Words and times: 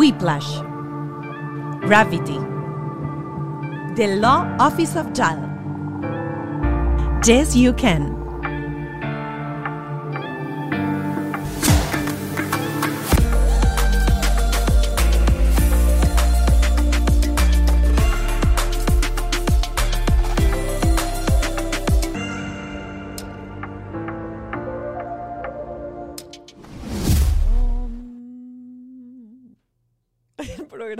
Whiplash, 0.00 0.56
Gravity, 1.82 2.38
The 3.96 4.16
Law 4.18 4.48
Office 4.58 4.96
of 4.96 5.12
JAL, 5.12 5.36
Yes 7.22 7.54
You 7.54 7.74
Can. 7.74 8.19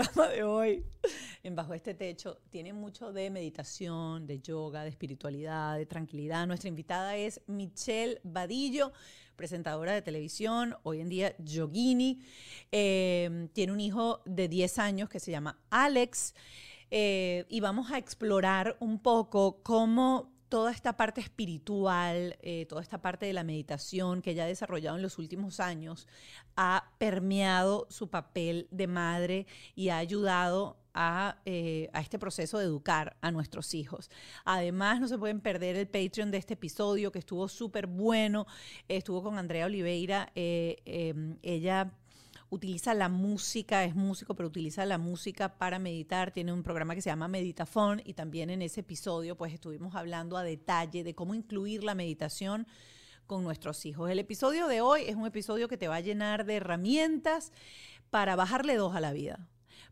Programa 0.01 0.33
de 0.33 0.43
hoy, 0.43 0.83
en 1.43 1.55
Bajo 1.55 1.73
este 1.75 1.93
Techo, 1.93 2.39
tiene 2.49 2.73
mucho 2.73 3.13
de 3.13 3.29
meditación, 3.29 4.25
de 4.25 4.39
yoga, 4.39 4.83
de 4.83 4.89
espiritualidad, 4.89 5.77
de 5.77 5.85
tranquilidad. 5.85 6.47
Nuestra 6.47 6.69
invitada 6.69 7.15
es 7.17 7.41
Michelle 7.45 8.19
Vadillo, 8.23 8.93
presentadora 9.35 9.93
de 9.93 10.01
televisión, 10.01 10.75
hoy 10.81 11.01
en 11.01 11.09
día 11.09 11.35
yogini. 11.37 12.19
Eh, 12.71 13.47
tiene 13.53 13.73
un 13.73 13.79
hijo 13.79 14.21
de 14.25 14.47
10 14.47 14.79
años 14.79 15.09
que 15.09 15.19
se 15.19 15.29
llama 15.29 15.59
Alex. 15.69 16.33
Eh, 16.89 17.45
y 17.47 17.59
vamos 17.59 17.91
a 17.91 17.97
explorar 17.97 18.77
un 18.79 18.99
poco 18.99 19.61
cómo 19.61 20.30
toda 20.51 20.69
esta 20.73 20.97
parte 20.97 21.21
espiritual, 21.21 22.37
eh, 22.41 22.65
toda 22.67 22.81
esta 22.81 23.01
parte 23.01 23.25
de 23.25 23.31
la 23.31 23.45
meditación 23.45 24.21
que 24.21 24.31
ella 24.31 24.43
ha 24.43 24.47
desarrollado 24.47 24.97
en 24.97 25.01
los 25.01 25.17
últimos 25.17 25.61
años, 25.61 26.09
ha 26.57 26.91
permeado 26.97 27.87
su 27.89 28.09
papel 28.09 28.67
de 28.69 28.87
madre 28.87 29.47
y 29.75 29.87
ha 29.89 29.97
ayudado 29.97 30.77
a, 30.93 31.37
eh, 31.45 31.89
a, 31.93 32.01
este 32.01 32.19
proceso 32.19 32.57
de 32.57 32.65
educar 32.65 33.15
a 33.21 33.31
nuestros 33.31 33.73
hijos. 33.73 34.11
Además, 34.43 34.99
no 34.99 35.07
se 35.07 35.17
pueden 35.17 35.39
perder 35.39 35.77
el 35.77 35.87
Patreon 35.87 36.31
de 36.31 36.39
este 36.39 36.55
episodio 36.55 37.13
que 37.13 37.19
estuvo 37.19 37.47
súper 37.47 37.87
bueno. 37.87 38.45
estuvo 38.89 39.23
con 39.23 39.37
Andrea 39.37 39.67
Oliveira. 39.67 40.33
Eh, 40.35 40.81
em, 40.83 41.37
ella 41.43 41.93
utiliza 42.51 42.93
la 42.93 43.07
música, 43.09 43.85
es 43.85 43.95
músico, 43.95 44.35
pero 44.35 44.49
utiliza 44.49 44.85
la 44.85 44.97
música 44.97 45.57
para 45.57 45.79
meditar. 45.79 46.31
Tiene 46.31 46.51
un 46.51 46.63
programa 46.63 46.93
que 46.93 47.01
se 47.01 47.09
llama 47.09 47.29
Meditafón 47.29 48.01
y 48.05 48.13
también 48.13 48.49
en 48.49 48.61
ese 48.61 48.81
episodio 48.81 49.37
pues 49.37 49.53
estuvimos 49.53 49.95
hablando 49.95 50.37
a 50.37 50.43
detalle 50.43 51.03
de 51.03 51.15
cómo 51.15 51.33
incluir 51.33 51.83
la 51.83 51.95
meditación 51.95 52.67
con 53.25 53.43
nuestros 53.43 53.85
hijos. 53.85 54.09
El 54.09 54.19
episodio 54.19 54.67
de 54.67 54.81
hoy 54.81 55.03
es 55.07 55.15
un 55.15 55.25
episodio 55.25 55.69
que 55.69 55.77
te 55.77 55.87
va 55.87 55.95
a 55.95 56.01
llenar 56.01 56.45
de 56.45 56.57
herramientas 56.57 57.53
para 58.09 58.35
bajarle 58.35 58.75
dos 58.75 58.95
a 58.95 58.99
la 58.99 59.13
vida 59.13 59.50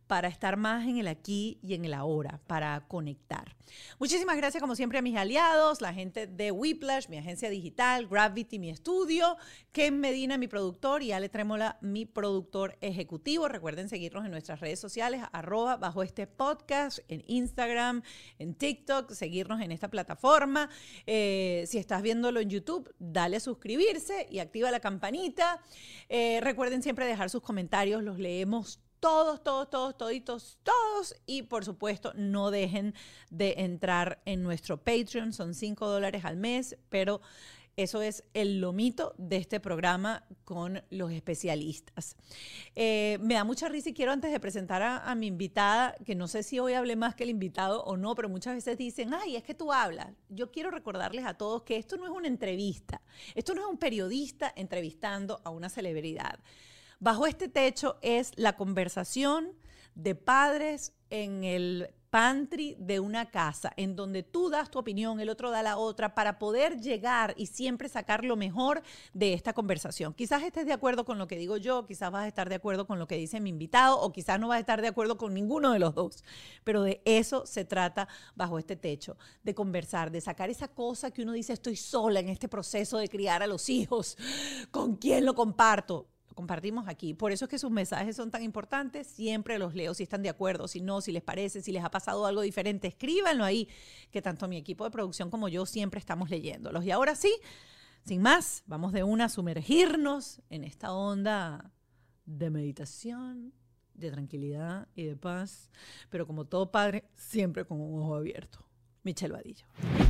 para 0.09 0.27
estar 0.27 0.57
más 0.57 0.87
en 0.87 0.97
el 0.97 1.07
aquí 1.07 1.59
y 1.61 1.75
en 1.75 1.85
el 1.85 1.93
ahora, 1.93 2.41
para 2.47 2.87
conectar. 2.87 3.55
Muchísimas 3.99 4.37
gracias 4.37 4.59
como 4.59 4.75
siempre 4.75 4.97
a 4.97 5.03
mis 5.03 5.15
aliados, 5.15 5.81
la 5.81 5.93
gente 5.93 6.25
de 6.25 6.49
Whiplash, 6.49 7.09
mi 7.09 7.17
agencia 7.17 7.47
digital, 7.47 8.07
Gravity, 8.07 8.57
mi 8.57 8.71
estudio, 8.71 9.37
Ken 9.71 9.99
Medina, 9.99 10.39
mi 10.39 10.47
productor, 10.47 11.03
y 11.03 11.11
Ale 11.11 11.29
Trémola, 11.29 11.77
mi 11.81 12.07
productor 12.07 12.75
ejecutivo. 12.81 13.49
Recuerden 13.49 13.87
seguirnos 13.87 14.25
en 14.25 14.31
nuestras 14.31 14.61
redes 14.61 14.79
sociales, 14.79 15.21
arroba 15.31 15.77
bajo 15.77 16.01
este 16.01 16.25
podcast, 16.25 16.97
en 17.07 17.23
Instagram, 17.27 18.01
en 18.39 18.55
TikTok, 18.55 19.11
seguirnos 19.11 19.61
en 19.61 19.71
esta 19.71 19.89
plataforma. 19.89 20.71
Eh, 21.05 21.65
si 21.67 21.77
estás 21.77 22.01
viéndolo 22.01 22.39
en 22.39 22.49
YouTube, 22.49 22.91
dale 22.97 23.37
a 23.37 23.39
suscribirse 23.39 24.25
y 24.31 24.39
activa 24.39 24.71
la 24.71 24.79
campanita. 24.79 25.61
Eh, 26.09 26.39
recuerden 26.41 26.81
siempre 26.81 27.05
dejar 27.05 27.29
sus 27.29 27.43
comentarios, 27.43 28.01
los 28.01 28.17
leemos 28.17 28.79
todos, 28.99 29.43
todos, 29.43 29.69
todos, 29.69 29.97
toditos, 29.97 30.59
todos. 30.63 31.15
Y 31.25 31.43
por 31.43 31.65
supuesto, 31.65 32.13
no 32.15 32.51
dejen 32.51 32.93
de 33.29 33.55
entrar 33.57 34.21
en 34.25 34.43
nuestro 34.43 34.77
Patreon. 34.77 35.33
Son 35.33 35.53
5 35.53 35.87
dólares 35.87 36.25
al 36.25 36.37
mes, 36.37 36.77
pero 36.89 37.21
eso 37.79 38.01
es 38.01 38.25
el 38.33 38.59
lomito 38.59 39.13
de 39.17 39.37
este 39.37 39.61
programa 39.61 40.25
con 40.43 40.83
los 40.89 41.13
especialistas. 41.13 42.17
Eh, 42.75 43.17
me 43.21 43.35
da 43.35 43.45
mucha 43.45 43.69
risa 43.69 43.87
y 43.87 43.93
quiero 43.93 44.11
antes 44.11 44.33
de 44.33 44.39
presentar 44.41 44.81
a, 44.81 45.09
a, 45.09 45.15
mi 45.15 45.27
invitada, 45.27 45.95
que 46.05 46.13
no 46.13 46.27
sé 46.27 46.43
si 46.43 46.59
hoy 46.59 46.73
hablé 46.73 46.97
más 46.97 47.15
que 47.15 47.23
el 47.23 47.29
invitado 47.29 47.81
o 47.85 47.95
no, 47.95 48.15
pero 48.15 48.27
muchas 48.27 48.55
veces 48.55 48.77
dicen, 48.77 49.13
ay, 49.13 49.37
es 49.37 49.43
que 49.43 49.53
tú 49.53 49.71
hablas. 49.71 50.09
Yo 50.27 50.51
quiero 50.51 50.71
recordarles 50.71 51.25
a 51.25 51.35
todos 51.35 51.63
que 51.63 51.77
esto 51.77 51.95
no 51.95 52.03
es 52.03 52.11
una 52.11 52.27
entrevista, 52.27 53.01
esto 53.33 53.55
no 53.55 53.61
es 53.61 53.67
un 53.67 53.77
periodista 53.77 54.51
entrevistando 54.57 55.39
a 55.45 55.49
una 55.49 55.69
celebridad. 55.69 56.37
Bajo 56.99 57.27
este 57.27 57.47
techo 57.47 57.97
es 58.01 58.33
la 58.35 58.57
conversación 58.57 59.53
de 59.95 60.15
padres 60.15 60.93
en 61.09 61.45
el 61.45 61.93
pantry 62.09 62.75
de 62.77 62.99
una 62.99 63.29
casa, 63.31 63.71
en 63.77 63.95
donde 63.95 64.21
tú 64.21 64.49
das 64.49 64.69
tu 64.69 64.79
opinión, 64.79 65.21
el 65.21 65.29
otro 65.29 65.49
da 65.49 65.63
la 65.63 65.77
otra, 65.77 66.13
para 66.13 66.39
poder 66.39 66.81
llegar 66.81 67.35
y 67.37 67.45
siempre 67.45 67.87
sacar 67.87 68.25
lo 68.25 68.35
mejor 68.35 68.81
de 69.13 69.31
esta 69.31 69.53
conversación. 69.53 70.13
Quizás 70.13 70.43
estés 70.43 70.65
de 70.65 70.73
acuerdo 70.73 71.05
con 71.05 71.17
lo 71.17 71.27
que 71.27 71.37
digo 71.37 71.55
yo, 71.55 71.85
quizás 71.85 72.11
vas 72.11 72.25
a 72.25 72.27
estar 72.27 72.49
de 72.49 72.55
acuerdo 72.55 72.85
con 72.85 72.99
lo 72.99 73.07
que 73.07 73.15
dice 73.15 73.39
mi 73.39 73.49
invitado, 73.49 73.97
o 74.01 74.11
quizás 74.11 74.37
no 74.37 74.49
vas 74.49 74.57
a 74.57 74.61
estar 74.61 74.81
de 74.81 74.89
acuerdo 74.89 75.17
con 75.17 75.33
ninguno 75.33 75.71
de 75.71 75.79
los 75.79 75.95
dos. 75.95 76.23
Pero 76.65 76.83
de 76.83 77.01
eso 77.05 77.45
se 77.45 77.63
trata 77.63 78.09
bajo 78.35 78.59
este 78.59 78.75
techo, 78.75 79.15
de 79.43 79.55
conversar, 79.55 80.11
de 80.11 80.19
sacar 80.19 80.49
esa 80.49 80.67
cosa 80.67 81.11
que 81.11 81.21
uno 81.21 81.31
dice, 81.31 81.53
estoy 81.53 81.77
sola 81.77 82.19
en 82.19 82.27
este 82.27 82.49
proceso 82.49 82.97
de 82.97 83.07
criar 83.07 83.41
a 83.41 83.47
los 83.47 83.69
hijos, 83.69 84.17
¿con 84.71 84.97
quién 84.97 85.25
lo 85.25 85.33
comparto? 85.33 86.07
Compartimos 86.39 86.87
aquí. 86.87 87.13
Por 87.13 87.33
eso 87.33 87.43
es 87.43 87.49
que 87.49 87.59
sus 87.59 87.69
mensajes 87.69 88.15
son 88.15 88.31
tan 88.31 88.43
importantes. 88.43 89.07
Siempre 89.07 89.59
los 89.59 89.75
leo 89.75 89.93
si 89.93 90.03
están 90.03 90.23
de 90.23 90.29
acuerdo, 90.29 90.69
si 90.69 90.79
no, 90.79 91.01
si 91.01 91.11
les 91.11 91.21
parece, 91.21 91.61
si 91.61 91.73
les 91.73 91.83
ha 91.83 91.91
pasado 91.91 92.25
algo 92.25 92.39
diferente, 92.39 92.87
escríbanlo 92.87 93.43
ahí, 93.43 93.67
que 94.09 94.21
tanto 94.21 94.47
mi 94.47 94.55
equipo 94.55 94.85
de 94.85 94.89
producción 94.89 95.29
como 95.29 95.49
yo 95.49 95.65
siempre 95.65 95.99
estamos 95.99 96.29
leyéndolos. 96.29 96.85
Y 96.85 96.91
ahora 96.91 97.13
sí, 97.13 97.35
sin 98.05 98.21
más, 98.21 98.63
vamos 98.67 98.93
de 98.93 99.03
una 99.03 99.25
a 99.25 99.29
sumergirnos 99.29 100.41
en 100.49 100.63
esta 100.63 100.93
onda 100.93 101.73
de 102.25 102.49
meditación, 102.49 103.53
de 103.93 104.09
tranquilidad 104.09 104.87
y 104.95 105.03
de 105.03 105.17
paz, 105.17 105.69
pero 106.09 106.25
como 106.25 106.45
todo 106.45 106.71
padre, 106.71 107.03
siempre 107.17 107.65
con 107.65 107.81
un 107.81 108.01
ojo 108.01 108.15
abierto. 108.15 108.65
Michelle 109.03 109.33
Vadillo. 109.33 109.65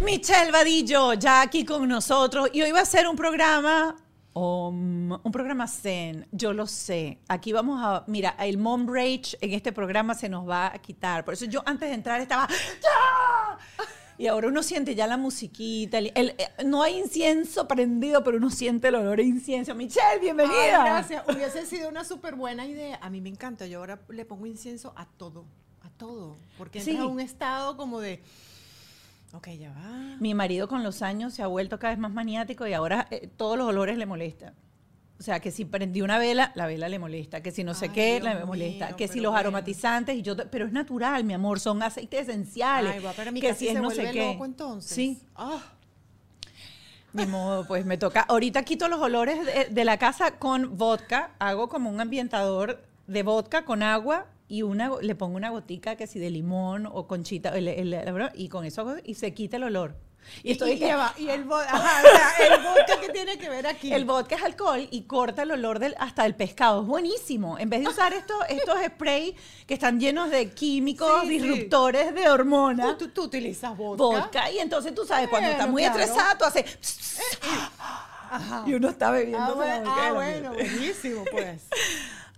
Michelle 0.06 0.52
Vadillo, 0.52 1.14
ya 1.16 1.42
aquí 1.42 1.66
con 1.66 1.88
nosotros. 1.90 2.52
Y 2.54 2.62
hoy 2.62 2.72
va 2.72 2.82
a 2.82 2.86
ser 2.86 3.08
un 3.08 3.16
programa 3.16 3.96
Um, 4.44 5.12
un 5.12 5.32
programa 5.34 5.68
zen, 5.68 6.26
yo 6.32 6.54
lo 6.54 6.66
sé. 6.66 7.20
Aquí 7.28 7.52
vamos 7.52 7.78
a, 7.84 8.06
mira, 8.08 8.36
el 8.40 8.58
mom 8.58 8.88
rage 8.88 9.38
en 9.42 9.52
este 9.54 9.74
programa 9.74 10.14
se 10.16 10.30
nos 10.30 10.48
va 10.48 10.68
a 10.68 10.78
quitar. 10.80 11.26
Por 11.26 11.34
eso 11.34 11.44
yo 11.46 11.62
antes 11.66 11.90
de 11.90 11.96
entrar 11.96 12.22
estaba, 12.22 12.48
¡Ya! 12.48 13.86
Y 14.18 14.28
ahora 14.28 14.48
uno 14.48 14.64
siente 14.64 14.96
ya 14.96 15.08
la 15.08 15.18
musiquita, 15.18 15.98
el, 15.98 16.12
el, 16.16 16.36
no 16.66 16.84
hay 16.84 17.00
incienso 17.00 17.68
prendido, 17.68 18.24
pero 18.24 18.38
uno 18.38 18.50
siente 18.50 18.90
el 18.90 18.96
olor 18.96 19.20
a 19.20 19.24
incienso. 19.24 19.76
Michelle, 19.76 20.20
bienvenida. 20.22 20.84
Ay, 20.84 20.90
gracias, 20.90 21.24
hubiese 21.28 21.66
sido 21.66 21.90
una 21.90 22.04
súper 22.06 22.36
buena 22.36 22.66
idea. 22.66 22.98
A 23.02 23.10
mí 23.10 23.20
me 23.22 23.30
encanta, 23.30 23.66
yo 23.68 23.80
ahora 23.80 24.00
le 24.10 24.24
pongo 24.26 24.46
incienso 24.46 24.94
a 24.96 25.06
todo, 25.06 25.46
a 25.84 25.90
todo, 25.90 26.38
porque 26.58 26.80
entra 26.80 26.94
Sí. 26.94 27.00
a 27.00 27.06
un 27.08 27.20
estado 27.22 27.76
como 27.78 28.00
de, 28.02 28.22
ok, 29.34 29.48
ya 29.50 29.72
va. 29.72 30.18
Mi 30.20 30.34
marido 30.34 30.68
con 30.68 30.84
los 30.84 31.02
años 31.02 31.34
se 31.34 31.42
ha 31.44 31.48
vuelto 31.48 31.80
cada 31.80 31.92
vez 31.94 32.00
más 32.00 32.12
maniático 32.12 32.66
y 32.68 32.74
ahora 32.74 33.08
eh, 33.12 33.30
todos 33.38 33.58
los 33.58 33.68
olores 33.68 33.98
le 33.98 34.06
molestan. 34.06 34.54
O 35.20 35.22
sea, 35.22 35.42
que 35.42 35.52
si 35.52 35.66
prendí 35.66 36.02
una 36.02 36.18
vela, 36.18 36.54
la 36.56 36.66
vela 36.66 36.88
le 36.88 36.98
molesta. 36.98 37.42
Que 37.44 37.52
si 37.52 37.66
no 37.66 37.74
sé 37.74 37.88
Ay, 37.88 37.92
qué, 37.92 38.12
Dios 38.14 38.24
la 38.24 38.36
me 38.36 38.46
molesta. 38.46 38.88
mío, 38.88 38.96
que 38.96 39.08
si 39.10 39.20
los 39.20 39.32
bueno. 39.32 39.40
aromatizantes, 39.40 40.16
y 40.16 40.22
yo, 40.22 40.36
pero 40.50 40.66
es 40.66 40.72
natural, 40.72 41.26
mi 41.26 41.34
amor, 41.34 41.60
son 41.60 41.84
aceites 41.84 42.30
esenciales. 42.30 42.94
Ay, 42.94 43.00
va, 43.04 43.12
pero 43.16 43.32
mi 43.34 43.42
que 43.42 43.54
si 43.54 43.68
es 43.68 43.74
se 43.74 43.82
no 43.82 43.90
sé 43.92 44.12
qué. 44.12 44.32
loco 44.32 44.46
entonces. 44.46 44.90
Sí, 44.92 45.22
Ah, 45.36 45.62
ni 47.12 47.26
modo, 47.26 47.66
pues 47.68 47.86
me 47.86 47.98
toca. 47.98 48.22
Ahorita 48.22 48.64
quito 48.64 48.88
los 48.88 49.02
olores 49.02 49.46
de, 49.46 49.66
de 49.66 49.86
la 49.86 49.98
casa 49.98 50.38
con 50.40 50.78
vodka. 50.78 51.32
Hago 51.40 51.68
como 51.68 51.90
un 51.90 52.00
ambientador 52.00 52.82
de 53.08 53.24
vodka 53.24 53.66
con 53.66 53.84
agua 53.84 54.28
y 54.50 54.64
una, 54.64 54.92
le 55.02 55.16
pongo 55.16 55.38
una 55.38 55.50
gotica 55.52 55.96
que 55.96 56.08
si 56.08 56.20
de 56.20 56.30
limón 56.30 56.86
o 56.92 57.08
conchita 57.08 57.50
el- 57.58 57.68
el- 57.70 57.94
el- 57.94 58.30
y 58.36 58.50
con 58.50 58.66
eso 58.66 58.98
y 59.06 59.14
se 59.14 59.34
quita 59.34 59.56
el 59.58 59.64
olor. 59.64 59.96
Y 60.44 60.52
estoy 60.52 60.72
y, 60.72 60.78
lleva- 60.80 61.14
y 61.18 61.30
el, 61.30 61.48
ajá, 61.50 62.02
el 62.44 62.62
vodka 62.64 63.00
que 63.00 63.10
tiene 63.10 63.38
que 63.38 63.50
ver 63.50 63.66
aquí. 63.66 63.94
El 63.94 64.04
vodka 64.06 64.36
es 64.36 64.44
alcohol 64.44 64.86
y 64.92 65.04
corta 65.04 65.44
el 65.44 65.52
olor 65.52 65.80
del, 65.80 65.96
hasta 65.98 66.24
del 66.24 66.36
pescado. 66.36 66.82
Es 66.82 66.88
buenísimo. 66.88 67.58
En 67.58 67.70
vez 67.70 67.82
de 67.82 67.88
usar 67.88 68.12
estos, 68.22 68.38
estos 68.50 68.76
sprays 68.86 69.34
que 69.66 69.74
están 69.76 70.00
llenos 70.00 70.30
de 70.30 70.52
químicos, 70.52 71.22
Sí, 71.22 71.28
sí. 71.28 71.40
disruptores 71.40 72.14
de 72.14 72.30
hormonas, 72.30 72.98
¿Tú, 72.98 73.08
tú, 73.08 73.14
tú 73.14 73.24
utilizas 73.24 73.76
vodka. 73.78 74.04
vodka. 74.04 74.52
Y 74.52 74.60
entonces 74.60 74.94
tú 74.94 75.06
sabes, 75.06 75.30
cuando 75.30 75.50
estás 75.50 75.70
muy 75.70 75.84
claro. 75.84 76.00
estresada, 76.00 76.38
tú 76.38 76.44
haces... 76.46 76.66
Ajá. 78.32 78.64
Y 78.68 78.74
uno 78.76 78.90
está 78.90 79.10
bebiendo. 79.10 79.44
Ah, 79.44 79.54
bueno, 79.56 79.92
ah, 79.98 80.12
bueno, 80.14 80.54
buenísimo, 80.54 81.24
pues. 81.32 81.64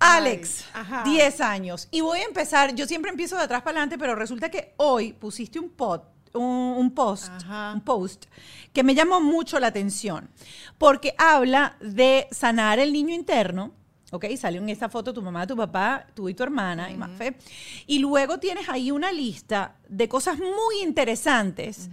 Alex, 0.01 0.65
Ay, 0.73 0.81
ajá. 0.81 1.03
10 1.05 1.41
años. 1.41 1.87
Y 1.91 2.01
voy 2.01 2.19
a 2.19 2.23
empezar, 2.23 2.73
yo 2.75 2.85
siempre 2.87 3.11
empiezo 3.11 3.37
de 3.37 3.43
atrás 3.43 3.61
para 3.61 3.77
adelante, 3.77 3.97
pero 3.97 4.15
resulta 4.15 4.49
que 4.49 4.73
hoy 4.77 5.13
pusiste 5.13 5.59
un, 5.59 5.69
pod, 5.69 6.01
un, 6.33 6.43
un 6.77 6.91
post, 6.93 7.29
Ajá. 7.43 7.71
un 7.73 7.81
post 7.81 8.25
que 8.73 8.83
me 8.83 8.95
llamó 8.95 9.21
mucho 9.21 9.59
la 9.59 9.67
atención, 9.67 10.29
porque 10.77 11.13
habla 11.17 11.75
de 11.81 12.27
sanar 12.31 12.79
el 12.79 12.91
niño 12.93 13.13
interno. 13.13 13.73
¿Ok? 14.13 14.25
Salió 14.37 14.59
en 14.61 14.67
esta 14.67 14.89
foto 14.89 15.13
tu 15.13 15.21
mamá, 15.21 15.47
tu 15.47 15.55
papá, 15.55 16.05
tú 16.13 16.27
y 16.27 16.33
tu 16.33 16.43
hermana, 16.43 16.91
y 16.91 16.97
Mafe. 16.97 17.37
Y 17.87 17.99
luego 17.99 18.39
tienes 18.39 18.67
ahí 18.67 18.91
una 18.91 19.09
lista 19.09 19.75
de 19.87 20.09
cosas 20.09 20.37
muy 20.37 20.81
interesantes 20.83 21.89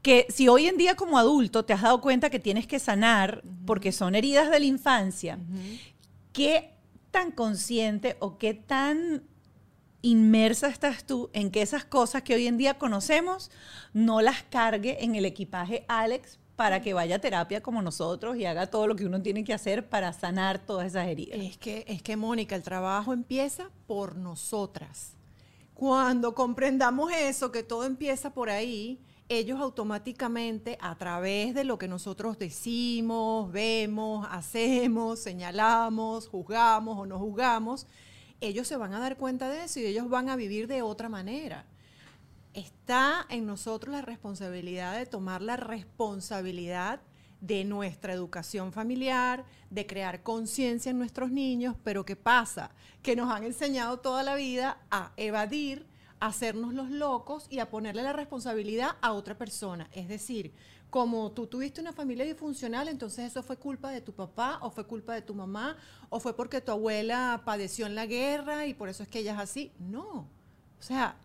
que 0.00 0.26
si 0.30 0.48
hoy 0.48 0.66
en 0.66 0.78
día 0.78 0.94
como 0.96 1.18
adulto 1.18 1.66
te 1.66 1.74
has 1.74 1.82
dado 1.82 2.00
cuenta 2.00 2.30
que 2.30 2.38
tienes 2.38 2.66
que 2.66 2.78
sanar 2.78 3.42
porque 3.66 3.92
son 3.92 4.14
heridas 4.14 4.50
de 4.50 4.60
la 4.60 4.64
infancia, 4.64 5.38
¿qué 6.32 6.72
tan 7.10 7.32
consciente 7.32 8.16
o 8.20 8.38
qué 8.38 8.54
tan 8.54 9.24
inmersa 10.02 10.68
estás 10.68 11.04
tú 11.04 11.30
en 11.32 11.50
que 11.50 11.62
esas 11.62 11.84
cosas 11.84 12.22
que 12.22 12.34
hoy 12.34 12.46
en 12.46 12.56
día 12.56 12.78
conocemos 12.78 13.50
no 13.92 14.20
las 14.20 14.42
cargue 14.44 15.04
en 15.04 15.14
el 15.16 15.24
equipaje 15.24 15.84
Alex 15.88 16.38
para 16.58 16.82
que 16.82 16.92
vaya 16.92 17.16
a 17.16 17.20
terapia 17.20 17.62
como 17.62 17.82
nosotros 17.82 18.36
y 18.36 18.44
haga 18.44 18.66
todo 18.66 18.88
lo 18.88 18.96
que 18.96 19.06
uno 19.06 19.22
tiene 19.22 19.44
que 19.44 19.54
hacer 19.54 19.88
para 19.88 20.12
sanar 20.12 20.58
todas 20.58 20.88
esas 20.88 21.06
heridas? 21.06 21.38
Es 21.38 21.56
que, 21.56 21.84
es 21.86 22.02
que, 22.02 22.16
Mónica, 22.16 22.56
el 22.56 22.64
trabajo 22.64 23.12
empieza 23.12 23.70
por 23.86 24.16
nosotras. 24.16 25.12
Cuando 25.74 26.34
comprendamos 26.34 27.12
eso, 27.12 27.52
que 27.52 27.62
todo 27.62 27.84
empieza 27.84 28.34
por 28.34 28.50
ahí, 28.50 28.98
ellos 29.28 29.60
automáticamente, 29.60 30.78
a 30.80 30.96
través 30.96 31.54
de 31.54 31.64
lo 31.64 31.78
que 31.78 31.88
nosotros 31.88 32.38
decimos, 32.38 33.52
vemos, 33.52 34.26
hacemos, 34.30 35.18
señalamos, 35.18 36.28
juzgamos 36.28 36.98
o 36.98 37.06
no 37.06 37.18
juzgamos, 37.18 37.86
ellos 38.40 38.66
se 38.66 38.76
van 38.76 38.94
a 38.94 39.00
dar 39.00 39.16
cuenta 39.16 39.50
de 39.50 39.64
eso 39.64 39.80
y 39.80 39.86
ellos 39.86 40.08
van 40.08 40.30
a 40.30 40.36
vivir 40.36 40.66
de 40.66 40.82
otra 40.82 41.08
manera. 41.08 41.66
Está 42.54 43.26
en 43.28 43.46
nosotros 43.46 43.92
la 43.92 44.02
responsabilidad 44.02 44.96
de 44.96 45.06
tomar 45.06 45.42
la 45.42 45.56
responsabilidad 45.56 47.00
de 47.40 47.64
nuestra 47.64 48.12
educación 48.12 48.72
familiar, 48.72 49.44
de 49.70 49.86
crear 49.86 50.22
conciencia 50.22 50.90
en 50.90 50.98
nuestros 50.98 51.30
niños, 51.30 51.76
pero 51.84 52.04
¿qué 52.04 52.16
pasa? 52.16 52.70
Que 53.02 53.14
nos 53.14 53.30
han 53.30 53.44
enseñado 53.44 53.98
toda 53.98 54.22
la 54.22 54.34
vida 54.34 54.78
a 54.90 55.12
evadir, 55.16 55.86
hacernos 56.20 56.74
los 56.74 56.90
locos 56.90 57.46
y 57.50 57.58
a 57.58 57.70
ponerle 57.70 58.02
la 58.02 58.12
responsabilidad 58.12 58.96
a 59.00 59.12
otra 59.12 59.36
persona. 59.36 59.88
Es 59.92 60.08
decir, 60.08 60.52
como 60.90 61.32
tú 61.32 61.46
tuviste 61.46 61.80
una 61.80 61.92
familia 61.92 62.24
disfuncional, 62.24 62.88
entonces 62.88 63.26
eso 63.26 63.42
fue 63.42 63.56
culpa 63.56 63.90
de 63.90 64.00
tu 64.00 64.12
papá 64.12 64.58
o 64.62 64.70
fue 64.70 64.86
culpa 64.86 65.14
de 65.14 65.22
tu 65.22 65.34
mamá 65.34 65.76
o 66.08 66.18
fue 66.18 66.34
porque 66.34 66.60
tu 66.60 66.72
abuela 66.72 67.42
padeció 67.44 67.86
en 67.86 67.94
la 67.94 68.06
guerra 68.06 68.66
y 68.66 68.74
por 68.74 68.88
eso 68.88 69.02
es 69.02 69.08
que 69.08 69.20
ella 69.20 69.34
es 69.34 69.38
así. 69.38 69.72
No. 69.78 70.28
O 70.78 70.82
sea, 70.82 71.16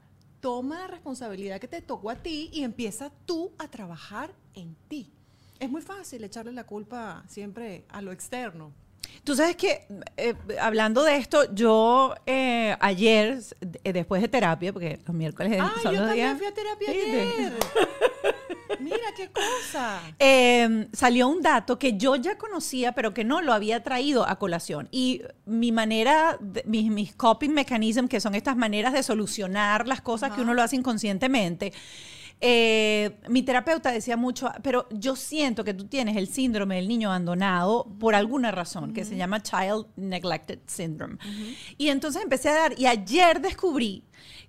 toma 0.42 0.80
la 0.80 0.88
responsabilidad 0.88 1.62
que 1.62 1.68
te 1.68 1.82
tocó 1.82 2.10
a 2.10 2.16
ti 2.16 2.50
y 2.52 2.64
empieza 2.64 3.12
tú 3.26 3.54
a 3.58 3.70
trabajar 3.70 4.34
en 4.54 4.76
ti. 4.90 5.14
Es 5.60 5.70
muy 5.70 5.82
fácil 5.82 6.24
echarle 6.24 6.52
la 6.52 6.66
culpa 6.66 7.24
siempre 7.28 7.86
a 7.88 8.02
lo 8.02 8.12
externo. 8.12 8.74
Tú 9.24 9.36
sabes 9.36 9.56
que, 9.56 9.86
eh, 10.18 10.34
hablando 10.60 11.04
de 11.04 11.16
esto, 11.16 11.54
yo 11.54 12.14
eh, 12.26 12.76
ayer, 12.80 13.40
eh, 13.84 13.94
después 13.94 14.22
de 14.22 14.28
terapia, 14.28 14.74
porque 14.74 15.00
los 15.06 15.16
miércoles 15.16 15.54
Ay, 15.62 15.70
son 15.82 15.94
yo 15.94 16.00
los 16.00 16.08
también 16.10 16.28
días- 16.28 16.38
fui 16.38 16.48
a 16.48 16.54
terapia 16.54 16.90
ayer. 16.90 17.54
Mira 18.80 18.98
qué 19.16 19.30
cosa. 19.32 20.02
Eh, 20.20 20.88
salió 20.94 21.28
un 21.28 21.42
dato 21.42 21.78
que 21.80 21.96
yo 21.98 22.16
ya 22.16 22.38
conocía, 22.38 22.92
pero 22.94 23.14
que 23.14 23.24
no 23.24 23.42
lo 23.42 23.54
había 23.54 23.84
traído 23.84 24.28
a 24.28 24.38
colación. 24.38 24.90
Y 24.92 25.22
mi 25.46 25.72
manera, 25.72 26.38
de- 26.42 26.64
mis, 26.66 26.90
mis 26.92 27.16
coping 27.16 27.52
mechanisms, 27.52 28.10
que 28.10 28.20
son 28.20 28.36
estas 28.36 28.58
maneras 28.58 28.92
de 28.94 29.04
solucionar 29.04 29.88
las 29.88 30.02
cosas 30.02 30.32
que 30.32 30.42
uno 30.42 30.54
lo 30.54 30.62
hace 30.64 30.76
inconscientemente. 30.76 31.72
Eh, 32.46 33.22
mi 33.30 33.42
terapeuta 33.42 33.90
decía 33.90 34.18
mucho, 34.18 34.52
pero 34.62 34.86
yo 34.92 35.16
siento 35.16 35.64
que 35.64 35.74
tú 35.74 35.86
tienes 35.86 36.18
el 36.18 36.28
síndrome 36.28 36.76
del 36.76 36.90
niño 36.90 37.08
abandonado 37.08 37.88
por 38.02 38.16
alguna 38.16 38.52
razón, 38.52 38.94
que 38.94 39.06
se 39.06 39.16
llama 39.16 39.42
Child 39.42 39.86
Neglected 39.96 40.60
Syndrome. 40.68 41.18
Y 41.78 41.88
entonces 41.88 42.22
empecé 42.22 42.50
a 42.50 42.56
dar, 42.56 42.78
y 42.78 42.86
ayer 42.86 43.40
descubrí 43.40 44.04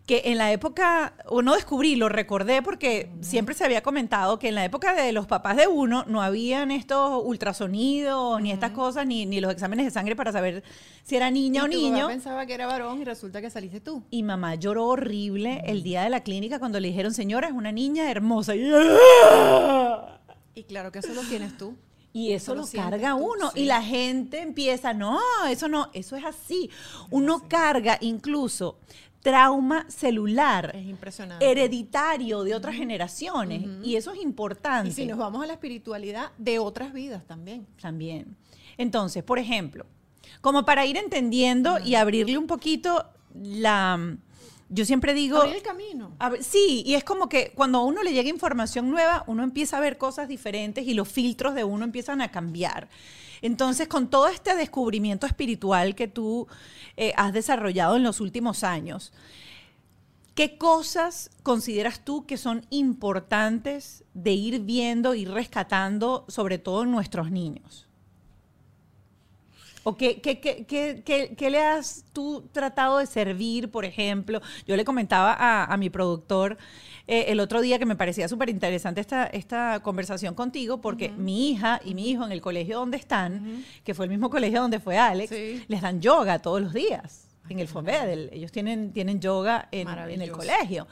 que 0.06 0.22
en 0.26 0.36
la 0.36 0.52
época, 0.52 1.14
o 1.26 1.40
no 1.40 1.54
descubrí, 1.54 1.96
lo 1.96 2.10
recordé 2.10 2.60
porque 2.60 3.08
siempre 3.22 3.54
se 3.54 3.64
había 3.64 3.82
comentado 3.82 4.38
que 4.38 4.48
en 4.48 4.54
la 4.54 4.62
época 4.64 4.92
de 4.94 5.12
los 5.12 5.26
papás 5.26 5.56
de 5.56 5.66
uno 5.66 6.04
no 6.06 6.20
habían 6.20 6.70
estos 6.70 7.22
ultrasonidos, 7.24 8.38
ni 8.42 8.52
estas 8.52 8.72
cosas, 8.72 9.06
ni, 9.06 9.24
ni 9.24 9.40
los 9.40 9.50
exámenes 9.50 9.86
de 9.86 9.90
sangre 9.90 10.14
para 10.14 10.30
saber 10.30 10.62
si 11.04 11.16
era 11.16 11.30
niña 11.30 11.62
o 11.62 11.66
tu 11.66 11.72
niño. 11.72 11.96
papá 12.00 12.08
pensaba 12.08 12.44
que 12.44 12.52
era 12.52 12.66
varón 12.66 13.00
y 13.00 13.04
resulta 13.04 13.40
que 13.40 13.48
saliste 13.48 13.80
tú. 13.80 14.02
Y 14.10 14.22
mamá 14.22 14.56
lloró 14.56 14.88
horrible 14.88 15.62
el 15.64 15.82
día 15.82 16.02
de 16.02 16.10
la 16.10 16.22
clínica 16.22 16.58
cuando 16.58 16.80
le 16.80 16.88
dijeron, 16.88 17.14
señora, 17.14 17.48
es 17.48 17.54
una 17.54 17.72
niña 17.72 18.10
hermosa. 18.10 18.54
Y, 18.54 18.70
claro 20.64 20.92
que 20.92 20.98
eso 20.98 21.14
lo 21.14 21.22
tienes 21.22 21.56
tú. 21.56 21.74
y 22.12 22.32
eso 22.32 22.52
Eso 22.52 22.60
lo 22.60 22.66
carga 22.82 23.16
tú, 23.16 23.24
uno. 23.24 23.50
sí. 23.52 23.60
Y 23.62 23.64
la 23.64 23.82
gente 23.82 24.40
empieza, 24.40 24.92
no, 24.92 25.18
eso 25.48 25.66
no, 25.66 25.88
eso 25.94 26.14
es 26.14 26.24
así. 26.24 26.68
Uno 27.10 27.48
carga 27.48 27.96
incluso 28.02 28.76
trauma 29.24 29.86
celular, 29.88 30.70
Es 30.76 30.86
impresionante. 30.86 31.50
hereditario 31.50 32.44
de 32.44 32.54
otras 32.54 32.76
generaciones. 32.76 33.64
Y 33.82 33.96
eso 33.96 34.12
es 34.12 34.20
importante 34.20 34.90
Y 34.90 34.92
si 34.92 35.06
nos 35.06 35.16
vamos 35.16 35.42
a 35.42 35.46
la 35.46 35.54
espiritualidad 35.54 36.30
de 36.36 36.58
otras 36.58 36.92
vidas 36.92 37.26
también. 37.26 37.66
también. 37.80 38.36
Entonces, 38.76 39.24
por 39.24 39.38
ejemplo, 39.38 39.86
como 40.42 40.66
para 40.66 40.84
ir 40.84 40.98
entendiendo 40.98 41.78
y 41.78 41.94
abrirle 41.94 42.36
un 42.36 42.46
poquito 42.46 43.06
la... 43.34 44.14
Yo 44.68 44.84
siempre 44.84 45.14
digo... 45.14 45.38
Abrir 45.38 45.56
el 45.56 45.62
camino. 45.62 46.12
A 46.18 46.32
sí, 46.40 46.82
y 46.84 46.94
es 46.94 47.04
como 47.04 47.30
que 47.30 47.52
cuando 47.54 47.78
a 47.78 47.84
uno 47.84 48.02
le 48.02 48.12
llega 48.12 48.28
información 48.28 48.90
nueva, 48.90 49.24
uno 49.26 49.42
empieza 49.42 49.78
a 49.78 49.80
ver 49.80 49.96
cosas 49.96 50.28
diferentes 50.28 50.86
y 50.86 50.92
los 50.92 51.08
filtros 51.08 51.54
de 51.54 51.64
uno 51.64 51.84
empiezan 51.84 52.20
a 52.20 52.30
cambiar. 52.30 52.88
Entonces, 53.44 53.88
con 53.88 54.08
todo 54.08 54.28
este 54.28 54.56
descubrimiento 54.56 55.26
espiritual 55.26 55.94
que 55.94 56.08
tú 56.08 56.48
eh, 56.96 57.12
has 57.14 57.34
desarrollado 57.34 57.96
en 57.96 58.02
los 58.02 58.22
últimos 58.22 58.64
años, 58.64 59.12
¿qué 60.34 60.56
cosas 60.56 61.30
consideras 61.42 62.02
tú 62.06 62.24
que 62.24 62.38
son 62.38 62.64
importantes 62.70 64.02
de 64.14 64.32
ir 64.32 64.60
viendo 64.60 65.14
y 65.14 65.26
rescatando, 65.26 66.24
sobre 66.26 66.56
todo 66.56 66.84
en 66.84 66.92
nuestros 66.92 67.30
niños? 67.30 67.83
¿O 69.86 69.96
qué, 69.96 70.20
qué, 70.20 70.40
qué, 70.40 70.64
qué- 71.36 71.50
le 71.50 71.62
has 71.62 72.04
tú 72.14 72.48
tratado 72.52 72.98
de 72.98 73.06
servir, 73.06 73.70
por 73.70 73.84
ejemplo? 73.84 74.40
Yo 74.66 74.76
le 74.76 74.84
comentaba 74.84 75.34
a, 75.38 75.64
a 75.72 75.76
mi 75.76 75.90
productor 75.90 76.56
eh, 77.06 77.26
el 77.28 77.38
otro 77.38 77.60
día 77.60 77.78
que 77.78 77.84
me 77.84 77.94
parecía 77.94 78.26
súper 78.26 78.48
interesante 78.48 79.02
esta, 79.02 79.26
esta 79.26 79.80
conversación 79.82 80.34
contigo, 80.34 80.80
porque 80.80 81.10
mi 81.10 81.50
hija 81.50 81.80
y 81.84 81.94
mi 81.94 82.08
hijo 82.08 82.24
en 82.24 82.32
el 82.32 82.40
colegio 82.40 82.78
donde 82.78 82.96
están, 82.96 83.62
que 83.84 83.92
fue 83.92 84.06
el 84.06 84.10
mismo 84.10 84.30
colegio 84.30 84.62
donde 84.62 84.80
fue 84.80 84.96
Alex, 84.96 85.28
Sí. 85.30 85.62
les 85.68 85.82
dan 85.82 86.00
yoga 86.00 86.38
todos 86.40 86.62
los 86.62 86.72
días 86.72 87.28
en 87.50 87.58
el 87.58 87.68
FOMEDEL. 87.68 88.30
Ellos 88.32 88.50
tienen, 88.52 88.90
tienen 88.92 89.20
yoga 89.20 89.68
en, 89.70 89.86
en 89.88 90.22
el 90.22 90.30
colegio. 90.32 90.86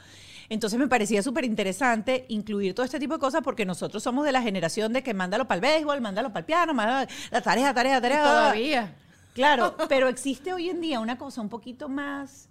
Entonces 0.49 0.79
me 0.79 0.87
parecía 0.87 1.21
súper 1.23 1.45
interesante 1.45 2.25
incluir 2.29 2.73
todo 2.75 2.85
este 2.85 2.99
tipo 2.99 3.13
de 3.13 3.19
cosas 3.19 3.41
porque 3.43 3.65
nosotros 3.65 4.03
somos 4.03 4.25
de 4.25 4.31
la 4.31 4.41
generación 4.41 4.93
de 4.93 5.03
que 5.03 5.13
mándalo 5.13 5.47
para 5.47 5.55
el 5.55 5.61
béisbol, 5.61 6.01
mándalo 6.01 6.29
para 6.29 6.39
el 6.39 6.45
piano, 6.45 6.73
mándalo 6.73 7.09
la 7.31 7.41
tarea, 7.41 7.73
tarea, 7.73 8.01
tarea. 8.01 8.23
Todavía. 8.23 8.95
Claro, 9.33 9.75
pero 9.89 10.07
existe 10.09 10.53
hoy 10.53 10.69
en 10.69 10.79
día 10.81 10.99
una 10.99 11.17
cosa 11.17 11.41
un 11.41 11.49
poquito 11.49 11.89
más 11.89 12.49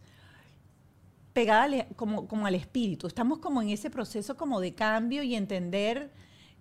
pegada 1.32 1.62
al- 1.64 1.86
como, 1.96 2.26
como 2.28 2.46
al 2.46 2.54
espíritu. 2.54 3.06
Estamos 3.06 3.38
como 3.38 3.62
en 3.62 3.70
ese 3.70 3.88
proceso 3.90 4.36
como 4.36 4.60
de 4.60 4.74
cambio 4.74 5.22
y 5.22 5.34
entender 5.34 6.10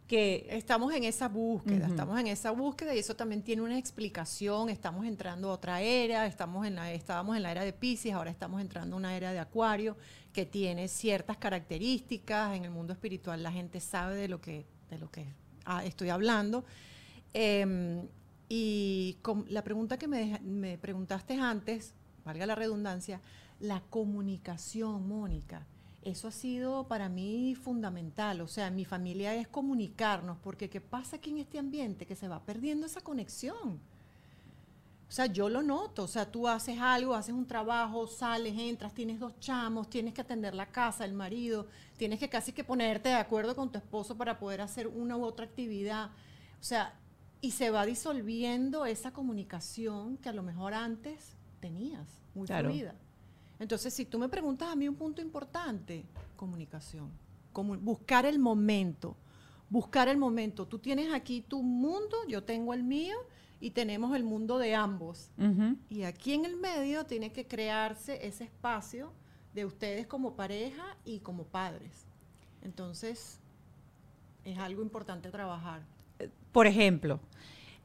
que 0.08 0.46
Estamos 0.50 0.94
en 0.94 1.06
esa 1.06 1.30
búsqueda, 1.30 1.88
estamos 1.88 2.20
en 2.20 2.28
esa 2.28 2.52
búsqueda 2.52 2.94
y 2.94 3.00
eso 3.00 3.16
también 3.16 3.44
tiene 3.44 3.62
una 3.62 3.78
explicación. 3.78 4.70
Estamos 4.70 5.06
entrando 5.06 5.50
a 5.50 5.54
otra 5.54 5.80
era, 5.80 6.26
estamos 6.26 6.68
en 6.68 6.76
la, 6.76 6.92
estábamos 6.92 7.38
en 7.38 7.44
la 7.44 7.52
era 7.54 7.64
de 7.64 7.72
Pisces, 7.72 8.12
ahora 8.14 8.30
estamos 8.30 8.60
entrando 8.60 8.98
a 8.98 9.00
una 9.00 9.16
era 9.16 9.32
de 9.32 9.40
Acuario 9.40 9.96
que 10.34 10.46
tiene 10.46 10.88
ciertas 10.88 11.38
características. 11.38 12.56
En 12.56 12.66
el 12.66 12.72
mundo 12.72 12.94
espiritual 12.94 13.44
la 13.44 13.52
gente 13.52 13.80
sabe 13.80 14.16
de 14.16 14.28
lo 14.28 14.40
que, 14.42 14.66
de 14.90 14.98
lo 14.98 15.10
que 15.12 15.34
estoy 15.84 16.10
hablando. 16.10 16.66
Em, 17.34 18.08
y 18.50 19.18
com- 19.22 19.46
la 19.48 19.64
pregunta 19.64 19.98
que 19.98 20.08
me, 20.08 20.40
me 20.44 20.78
preguntaste 20.78 21.36
antes, 21.36 21.94
valga 22.26 22.46
la 22.46 22.56
redundancia, 22.56 23.22
la 23.60 23.82
comunicación, 23.90 25.08
Mónica. 25.08 25.68
eso 26.04 26.28
ha 26.28 26.32
sido 26.32 26.88
para 26.88 27.10
mí 27.10 27.54
fundamental. 27.56 28.42
O 28.42 28.48
sea, 28.48 28.72
mi 28.72 28.86
familia 28.86 29.36
es 29.36 29.48
comunicarnos, 29.48 30.38
porque 30.40 30.68
¿qué 30.70 30.82
pasa 30.82 31.18
aquí 31.18 31.30
en 31.30 31.38
este 31.38 31.60
ambiente? 31.60 32.08
Que 32.08 32.16
se 32.16 32.28
va 32.28 32.44
perdiendo 32.44 32.88
esa 32.88 33.02
conexión. 33.02 33.80
O 35.12 35.14
sea, 35.14 35.26
yo 35.26 35.50
lo 35.50 35.62
noto. 35.62 36.04
O 36.04 36.08
sea, 36.08 36.32
tú 36.32 36.48
haces 36.48 36.80
algo, 36.80 37.14
haces 37.14 37.36
un 37.36 37.46
trabajo, 37.46 38.08
sales, 38.08 38.58
entras, 38.58 38.94
tienes 38.94 39.20
dos 39.20 39.38
chamos, 39.42 39.90
tienes 39.90 40.14
que 40.14 40.22
atender 40.22 40.56
la 40.56 40.68
casa, 40.68 41.04
el 41.04 41.12
marido, 41.12 41.68
tienes 41.98 42.18
que 42.18 42.30
casi 42.30 42.54
que 42.54 42.64
ponerte 42.64 43.10
de 43.10 43.16
acuerdo 43.16 43.54
con 43.54 43.70
tu 43.70 43.78
esposo 43.78 44.16
para 44.16 44.40
poder 44.40 44.62
hacer 44.62 44.88
una 44.88 45.18
u 45.18 45.26
otra 45.26 45.44
actividad. 45.46 46.12
O 46.62 46.64
sea, 46.64 46.94
y 47.42 47.52
se 47.52 47.72
va 47.72 47.86
disolviendo 47.86 48.86
esa 48.86 49.12
comunicación 49.12 50.16
que 50.16 50.30
a 50.30 50.34
lo 50.34 50.44
mejor 50.44 50.74
antes 50.74 51.36
tenías, 51.60 52.08
muy 52.34 52.48
Claro. 52.48 52.70
fluida. 52.70 52.96
Entonces, 53.60 53.94
si 53.94 54.06
tú 54.06 54.18
me 54.18 54.30
preguntas 54.30 54.70
a 54.70 54.78
mí 54.78 54.88
un 54.88 54.96
punto 54.96 55.22
importante, 55.22 56.06
comunicación. 56.38 57.10
Comu- 57.54 57.78
buscar 57.82 58.26
el 58.26 58.40
momento. 58.40 59.18
Buscar 59.70 60.08
el 60.08 60.16
momento. 60.18 60.66
Tú 60.68 60.80
tienes 60.80 61.14
aquí 61.14 61.42
tu 61.42 61.62
mundo, 61.62 62.16
yo 62.30 62.46
tengo 62.46 62.74
el 62.74 62.84
mío 62.84 63.18
y 63.62 63.72
tenemos 63.72 64.16
el 64.16 64.24
mundo 64.24 64.58
de 64.58 64.76
ambos. 64.76 65.30
Y 65.90 66.04
aquí 66.04 66.34
en 66.34 66.46
el 66.46 66.58
medio 66.58 67.06
tiene 67.06 67.32
que 67.32 67.46
crearse 67.46 68.26
ese 68.26 68.44
espacio 68.44 69.14
de 69.54 69.66
ustedes 69.66 70.08
como 70.08 70.36
pareja 70.36 70.98
y 71.06 71.20
como 71.20 71.44
padres. 71.44 72.08
Entonces, 72.64 73.40
es 74.44 74.58
algo 74.58 74.82
importante 74.82 75.30
trabajar. 75.30 75.84
Por 76.52 76.66
ejemplo, 76.66 77.20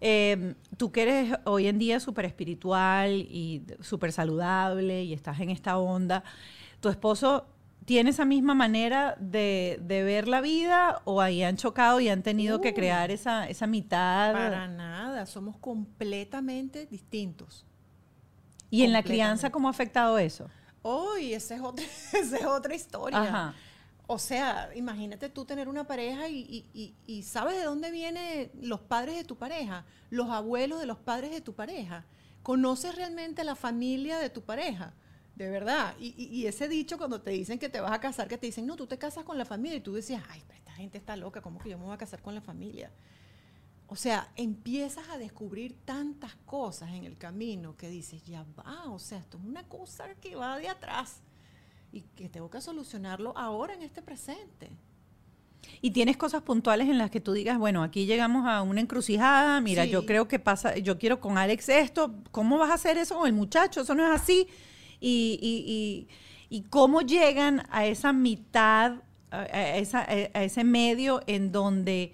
eh, 0.00 0.54
tú 0.78 0.90
que 0.90 1.02
eres 1.02 1.38
hoy 1.44 1.66
en 1.68 1.78
día 1.78 2.00
súper 2.00 2.24
espiritual 2.24 3.12
y 3.12 3.62
súper 3.80 4.12
saludable 4.12 5.04
y 5.04 5.12
estás 5.12 5.40
en 5.40 5.50
esta 5.50 5.78
onda, 5.78 6.24
¿tu 6.80 6.88
esposo 6.88 7.46
tiene 7.86 8.10
esa 8.10 8.24
misma 8.26 8.54
manera 8.54 9.16
de, 9.18 9.78
de 9.80 10.02
ver 10.02 10.28
la 10.28 10.40
vida 10.42 11.00
o 11.04 11.20
ahí 11.22 11.42
han 11.42 11.56
chocado 11.56 12.00
y 12.00 12.08
han 12.10 12.22
tenido 12.22 12.60
que 12.60 12.74
crear 12.74 13.10
esa, 13.10 13.48
esa 13.48 13.66
mitad? 13.66 14.32
Para 14.34 14.68
nada, 14.68 15.24
somos 15.24 15.56
completamente 15.56 16.84
distintos. 16.86 17.64
¿Y 18.70 18.82
en 18.82 18.92
la 18.92 19.02
crianza 19.02 19.50
cómo 19.50 19.68
ha 19.68 19.70
afectado 19.70 20.18
eso? 20.18 20.50
Uy, 20.82 21.32
esa 21.32 21.54
es 21.54 21.60
otra, 21.62 21.84
esa 22.12 22.36
es 22.36 22.44
otra 22.44 22.74
historia. 22.74 23.22
Ajá. 23.22 23.54
O 24.08 24.18
sea, 24.18 24.70
imagínate 24.76 25.28
tú 25.28 25.44
tener 25.44 25.68
una 25.68 25.84
pareja 25.84 26.28
y, 26.28 26.38
y- 26.38 26.66
y- 26.74 26.94
y 27.06 27.22
sabes 27.24 27.56
de 27.56 27.64
dónde 27.64 27.90
vienen 27.90 28.50
los 28.60 28.80
padres 28.80 29.16
de 29.16 29.24
tu 29.24 29.36
pareja, 29.36 29.84
los 30.10 30.28
abuelos 30.30 30.78
de 30.78 30.86
los 30.86 30.98
padres 30.98 31.30
de 31.32 31.40
tu 31.40 31.54
pareja. 31.54 32.04
Conoces 32.44 32.94
realmente 32.94 33.42
la 33.42 33.56
familia 33.56 34.18
de 34.18 34.30
tu 34.30 34.42
pareja, 34.42 34.92
de 35.36 35.48
verdad. 35.48 35.94
Y, 36.00 36.14
y- 36.16 36.26
y 36.34 36.46
ese 36.46 36.66
dicho 36.68 36.98
cuando 36.98 37.20
te 37.20 37.30
dicen 37.30 37.58
que 37.58 37.68
te 37.68 37.80
vas 37.80 37.92
a 37.92 38.00
casar, 38.00 38.26
que 38.26 38.38
te 38.38 38.46
dicen, 38.46 38.66
no, 38.66 38.74
tú 38.76 38.86
te 38.86 38.98
casas 38.98 39.22
con 39.24 39.38
la 39.38 39.44
familia 39.44 39.76
y 39.76 39.80
tú 39.80 39.92
decías, 39.94 40.22
ay, 40.30 40.42
pero 40.46 40.58
esta 40.58 40.72
gente 40.72 40.98
está 40.98 41.14
loca, 41.16 41.40
¿cómo 41.42 41.58
que 41.60 41.70
yo 41.70 41.78
me 41.78 41.84
voy 41.84 41.94
a 41.94 41.98
casar 41.98 42.20
con 42.22 42.34
la 42.34 42.40
familia? 42.40 42.90
O 43.88 43.94
sea, 43.94 44.32
empiezas 44.34 45.08
a 45.10 45.16
descubrir 45.18 45.76
tantas 45.84 46.34
cosas 46.44 46.90
en 46.90 47.04
el 47.04 47.16
camino 47.16 47.76
que 47.76 47.88
dices, 47.88 48.24
ya 48.24 48.44
va, 48.58 48.90
o 48.90 48.98
sea, 48.98 49.18
esto 49.18 49.38
es 49.38 49.44
una 49.44 49.62
cosa 49.68 50.12
que 50.16 50.34
va 50.34 50.58
de 50.58 50.68
atrás 50.68 51.20
y 51.92 52.00
que 52.00 52.28
tengo 52.28 52.50
que 52.50 52.60
solucionarlo 52.60 53.32
ahora 53.38 53.74
en 53.74 53.82
este 53.82 54.02
presente. 54.02 54.70
¿Y 55.82 55.90
tienes 55.90 56.16
cosas 56.16 56.42
puntuales 56.42 56.88
en 56.88 56.98
las 56.98 57.10
que 57.10 57.20
tú 57.20 57.32
digas, 57.32 57.58
bueno, 57.58 57.82
aquí 57.82 58.06
llegamos 58.06 58.46
a 58.46 58.62
una 58.62 58.80
encrucijada, 58.80 59.60
mira, 59.60 59.84
Sí. 59.84 59.90
yo 59.90 60.06
creo 60.06 60.26
que 60.28 60.38
pasa, 60.38 60.76
yo 60.78 60.98
quiero 60.98 61.20
con 61.20 61.38
Alex 61.38 61.68
esto, 61.68 62.14
¿cómo 62.30 62.56
vas 62.58 62.70
a 62.70 62.74
hacer 62.74 62.96
eso 62.98 63.16
con 63.16 63.26
el 63.26 63.32
muchacho? 63.34 63.80
Eso 63.82 63.94
no 63.94 64.04
es 64.12 64.20
así. 64.20 64.48
Y, 65.00 65.38
y- 65.42 66.06
y- 66.50 66.58
y 66.58 66.62
cómo 66.62 67.00
llegan 67.02 67.62
a 67.70 67.86
esa 67.86 68.12
mitad, 68.12 68.94
a, 69.30 69.36
a 69.40 69.76
esa- 69.76 70.06
a 70.08 70.42
ese 70.44 70.64
medio 70.64 71.20
en 71.26 71.52
donde... 71.52 72.12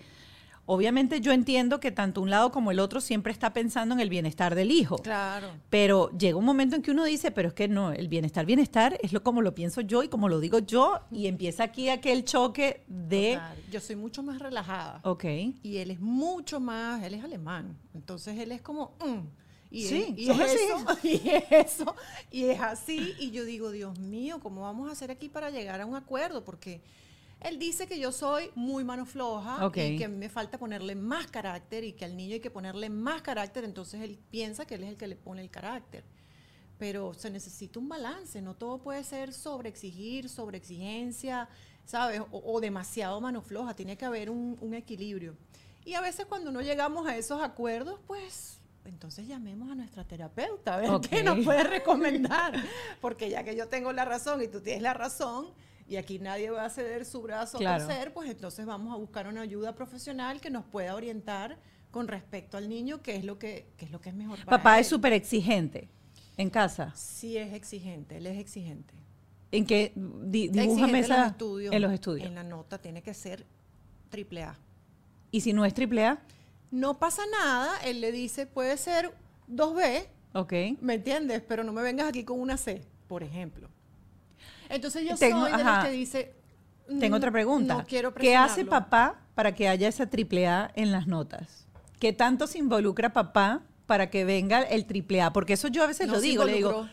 Obviamente 0.64 1.20
yo 1.20 1.32
entiendo 1.32 1.80
que 1.80 1.90
tanto 1.90 2.22
un 2.22 2.30
lado 2.30 2.52
como 2.52 2.70
el 2.70 2.78
otro 2.78 3.00
siempre 3.00 3.32
está 3.32 3.52
pensando 3.52 3.96
en 3.96 4.00
el 4.00 4.08
bienestar 4.08 4.54
del 4.54 4.70
hijo. 4.70 4.96
Claro. 4.96 5.48
Pero 5.70 6.16
llega 6.16 6.36
un 6.38 6.44
momento 6.44 6.76
en 6.76 6.82
que 6.82 6.92
uno 6.92 7.04
dice, 7.04 7.32
pero 7.32 7.48
es 7.48 7.54
que 7.54 7.66
no, 7.66 7.92
el 7.92 8.06
bienestar, 8.06 8.46
bienestar 8.46 8.96
es 9.02 9.12
lo 9.12 9.24
como 9.24 9.42
lo 9.42 9.54
pienso 9.56 9.80
yo 9.80 10.04
y 10.04 10.08
como 10.08 10.28
lo 10.28 10.38
digo 10.38 10.60
yo, 10.60 11.00
y 11.10 11.26
empieza 11.26 11.64
aquí 11.64 11.88
aquel 11.88 12.24
choque 12.24 12.84
de, 12.86 13.40
Yo 13.72 13.80
soy 13.80 13.96
mucho 13.96 14.22
más 14.22 14.38
relajada. 14.38 15.00
ok, 15.02 15.24
Y 15.64 15.78
él 15.78 15.90
es 15.90 16.00
mucho 16.00 16.60
más, 16.60 17.02
él 17.02 17.14
es 17.14 17.24
alemán. 17.24 17.76
Entonces 17.92 18.38
él 18.38 18.52
es 18.52 18.62
como, 18.62 18.92
mm, 19.04 19.41
y, 19.72 19.84
Sí, 19.88 20.14
es, 20.16 20.18
y 20.18 20.26
son 20.26 20.40
es 20.40 20.50
así. 20.50 20.58
eso, 20.62 20.98
y 21.02 21.28
es 21.30 21.44
eso, 21.50 21.96
y 22.30 22.44
es 22.44 22.60
así. 22.60 23.14
Y 23.18 23.30
yo 23.30 23.44
digo, 23.44 23.70
Dios 23.70 23.98
mío, 23.98 24.38
¿cómo 24.40 24.62
vamos 24.62 24.88
a 24.88 24.92
hacer 24.92 25.10
aquí 25.10 25.28
para 25.28 25.50
llegar 25.50 25.80
a 25.80 25.86
un 25.86 25.94
acuerdo? 25.96 26.44
Porque 26.44 26.82
él 27.40 27.58
dice 27.58 27.86
que 27.88 27.98
yo 27.98 28.12
soy 28.12 28.50
muy 28.54 28.84
mano 28.84 29.04
floja 29.06 29.66
Ok. 29.66 29.76
y 29.78 29.96
que 29.96 30.08
me 30.08 30.28
falta 30.28 30.58
ponerle 30.58 30.94
más 30.94 31.26
carácter 31.26 31.82
y 31.84 31.92
que 31.92 32.04
al 32.04 32.16
niño 32.16 32.34
hay 32.34 32.40
que 32.40 32.50
ponerle 32.50 32.88
más 32.90 33.22
carácter. 33.22 33.64
Entonces 33.64 34.00
él 34.02 34.18
piensa 34.30 34.64
que 34.66 34.76
él 34.76 34.84
es 34.84 34.90
el 34.90 34.96
que 34.96 35.06
le 35.08 35.16
pone 35.16 35.42
el 35.42 35.50
carácter. 35.50 36.04
Pero 36.78 37.14
se 37.14 37.30
necesita 37.30 37.78
un 37.78 37.88
balance, 37.88 38.40
no 38.42 38.54
todo 38.54 38.78
puede 38.78 39.04
ser 39.04 39.32
sobre 39.32 39.68
exigir, 39.68 40.28
sobre 40.28 40.58
exigencia, 40.58 41.48
¿sabes? 41.84 42.20
O, 42.30 42.42
o 42.54 42.60
demasiado 42.60 43.20
mano 43.20 43.40
floja, 43.42 43.74
tiene 43.74 43.96
que 43.96 44.04
haber 44.04 44.30
un, 44.30 44.56
un 44.60 44.74
equilibrio. 44.74 45.36
Y 45.84 45.94
a 45.94 46.00
veces 46.00 46.26
cuando 46.26 46.50
no 46.52 46.60
llegamos 46.60 47.06
a 47.06 47.16
esos 47.16 47.40
acuerdos, 47.42 47.98
pues 48.06 48.60
entonces 48.84 49.26
llamemos 49.28 49.70
a 49.70 49.74
nuestra 49.74 50.04
terapeuta 50.04 50.74
a 50.74 50.78
ver 50.78 50.90
qué 51.08 51.22
nos 51.22 51.38
puede 51.44 51.64
recomendar. 51.64 52.54
Porque 53.00 53.30
ya 53.30 53.44
que 53.44 53.54
yo 53.56 53.68
tengo 53.68 53.92
la 53.92 54.04
razón 54.04 54.42
y 54.42 54.48
tú 54.48 54.60
tienes 54.60 54.82
la 54.82 54.94
razón, 54.94 55.46
y 55.88 55.96
aquí 55.96 56.18
nadie 56.18 56.50
va 56.50 56.64
a 56.64 56.70
ceder 56.70 57.04
su 57.04 57.20
brazo 57.22 57.58
Claro. 57.58 57.84
a 57.84 57.86
torcer, 57.86 58.12
pues 58.14 58.30
entonces 58.30 58.64
vamos 58.66 58.92
a 58.94 58.96
buscar 58.96 59.26
una 59.26 59.42
ayuda 59.42 59.74
profesional 59.74 60.40
que 60.40 60.50
nos 60.50 60.64
pueda 60.64 60.94
orientar 60.94 61.58
con 61.90 62.08
respecto 62.08 62.56
al 62.56 62.68
niño, 62.68 63.02
qué 63.02 63.16
es 63.16 63.24
lo 63.24 63.38
que, 63.38 63.66
qué 63.76 63.84
es, 63.84 63.90
lo 63.90 64.00
que 64.00 64.08
es 64.08 64.14
mejor 64.14 64.38
para 64.44 64.58
papá 64.58 64.76
él. 64.76 64.80
es 64.82 64.86
súper 64.86 65.12
exigente 65.12 65.88
en 66.38 66.48
casa. 66.48 66.92
Sí 66.96 67.36
es 67.36 67.52
exigente, 67.52 68.16
él 68.16 68.26
es 68.26 68.38
exigente. 68.38 68.94
¿En 69.50 69.66
que 69.66 69.92
di, 69.94 70.48
dibújame 70.48 70.98
en 71.00 71.04
esa- 71.04 71.18
los 71.18 71.26
estudios. 71.32 71.74
En 71.74 71.82
los 71.82 71.92
estudios. 71.92 72.26
En 72.26 72.34
la 72.34 72.42
nota 72.42 72.78
tiene 72.78 73.02
que 73.02 73.12
ser 73.12 73.44
triple 74.08 74.44
A. 74.44 74.56
Y 75.30 75.42
si 75.42 75.52
no 75.52 75.66
es 75.66 75.74
triple 75.74 76.06
A, 76.06 76.22
No 76.72 76.98
pasa 76.98 77.22
nada, 77.30 77.70
él 77.84 78.00
le 78.00 78.10
dice, 78.10 78.46
puede 78.46 78.76
ser 78.78 79.14
2B, 79.46 80.06
ok. 80.32 80.52
¿me 80.80 80.94
entiendes? 80.94 81.42
Pero 81.46 81.62
no 81.64 81.72
me 81.72 81.82
vengas 81.82 82.08
aquí 82.08 82.24
con 82.24 82.40
una 82.40 82.56
C, 82.56 82.82
por 83.08 83.22
ejemplo. 83.22 83.68
Entonces 84.70 85.06
yo 85.06 85.14
Tengo- 85.16 85.42
soy 85.42 85.52
de 85.52 85.62
ajá. 85.62 85.76
los 85.76 85.84
que 85.84 85.90
dice... 85.92 86.34
Tengo 86.98 87.14
"Mm, 87.14 87.18
otra 87.18 87.30
pregunta. 87.30 87.74
No 87.76 87.84
quiero 87.86 88.12
¿Qué 88.14 88.34
hace 88.34 88.64
presionarlo". 88.64 88.70
papá 88.90 89.20
para 89.34 89.54
que 89.54 89.68
haya 89.68 89.86
esa 89.86 90.08
triple 90.10 90.48
A 90.48 90.72
en 90.74 90.90
las 90.92 91.06
notas? 91.06 91.66
¿Qué 92.00 92.12
tanto 92.12 92.46
se 92.46 92.58
involucra 92.58 93.12
papá 93.12 93.62
para 93.86 94.10
que 94.10 94.24
venga 94.24 94.62
el 94.62 94.86
triple 94.86 95.20
A? 95.22 95.32
Porque 95.32 95.52
eso 95.52 95.68
yo 95.68 95.84
a 95.84 95.86
veces 95.86 96.06
No 96.08 96.14
lo 96.14 96.20
digo, 96.20 96.44
le 96.44 96.54
digo, 96.54 96.88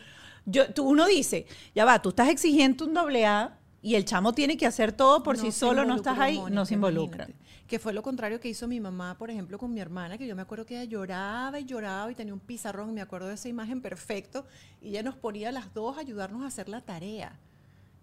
yo, 0.46 0.72
tú, 0.72 0.84
uno 0.88 1.06
dice, 1.06 1.46
ya 1.74 1.84
va, 1.86 2.00
tú 2.02 2.10
estás 2.10 2.28
exigiendo 2.28 2.84
un 2.84 2.92
doble 2.94 3.24
A 3.26 3.58
y 3.82 3.94
el 3.94 4.04
chamo 4.04 4.34
tiene 4.34 4.56
que 4.56 4.66
hacer 4.66 4.92
todo 4.92 5.22
por 5.22 5.36
No 5.36 5.42
si 5.42 5.52
se 5.52 5.58
solo 5.58 5.84
no 5.84 5.96
estás 5.96 6.18
ahí, 6.18 6.40
no 6.50 6.66
se 6.66 6.74
involucra. 6.74 7.28
Que 7.66 7.78
fue 7.78 7.92
lo 7.92 8.02
contrario 8.02 8.40
que 8.40 8.48
hizo 8.48 8.68
mi 8.68 8.80
mamá, 8.80 9.16
por 9.16 9.30
ejemplo, 9.30 9.58
con 9.58 9.72
mi 9.72 9.80
hermana, 9.80 10.18
que 10.18 10.26
yo 10.26 10.36
me 10.36 10.42
acuerdo 10.42 10.66
que 10.66 10.80
ella 10.80 10.90
lloraba 10.90 11.58
y 11.58 11.64
lloraba 11.64 12.10
y 12.10 12.14
tenía 12.14 12.34
un 12.34 12.40
pizarrón, 12.40 12.92
me 12.92 13.00
acuerdo 13.00 13.28
de 13.28 13.34
esa 13.34 13.48
imagen 13.48 13.80
perfecto, 13.80 14.44
y 14.82 14.88
ella 14.88 15.02
nos 15.02 15.16
ponía 15.16 15.48
a 15.48 15.52
las 15.52 15.72
dos 15.72 15.96
a 15.96 16.00
ayudarnos 16.00 16.42
a 16.42 16.48
hacer 16.48 16.68
la 16.68 16.80
tarea. 16.80 17.38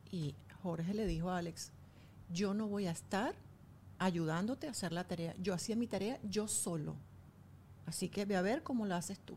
Y 0.10 0.36
Jorge 0.64 0.94
le 0.94 1.06
dijo 1.06 1.30
a 1.30 1.38
Alex, 1.38 1.72
yo 2.32 2.54
no 2.54 2.68
voy 2.68 2.88
a 2.88 2.92
estar 2.92 3.36
ayudándote 4.00 4.68
a 4.68 4.72
hacer 4.72 4.94
la 4.94 5.04
tarea. 5.04 5.36
Yo 5.42 5.54
hacía 5.54 5.76
mi 5.76 5.88
tarea 5.88 6.20
yo 6.24 6.48
solo. 6.48 6.96
Así 7.86 8.10
que 8.10 8.26
ve 8.26 8.36
a 8.36 8.42
ver 8.42 8.64
cómo 8.64 8.86
la 8.86 8.98
haces 8.98 9.20
tú. 9.20 9.36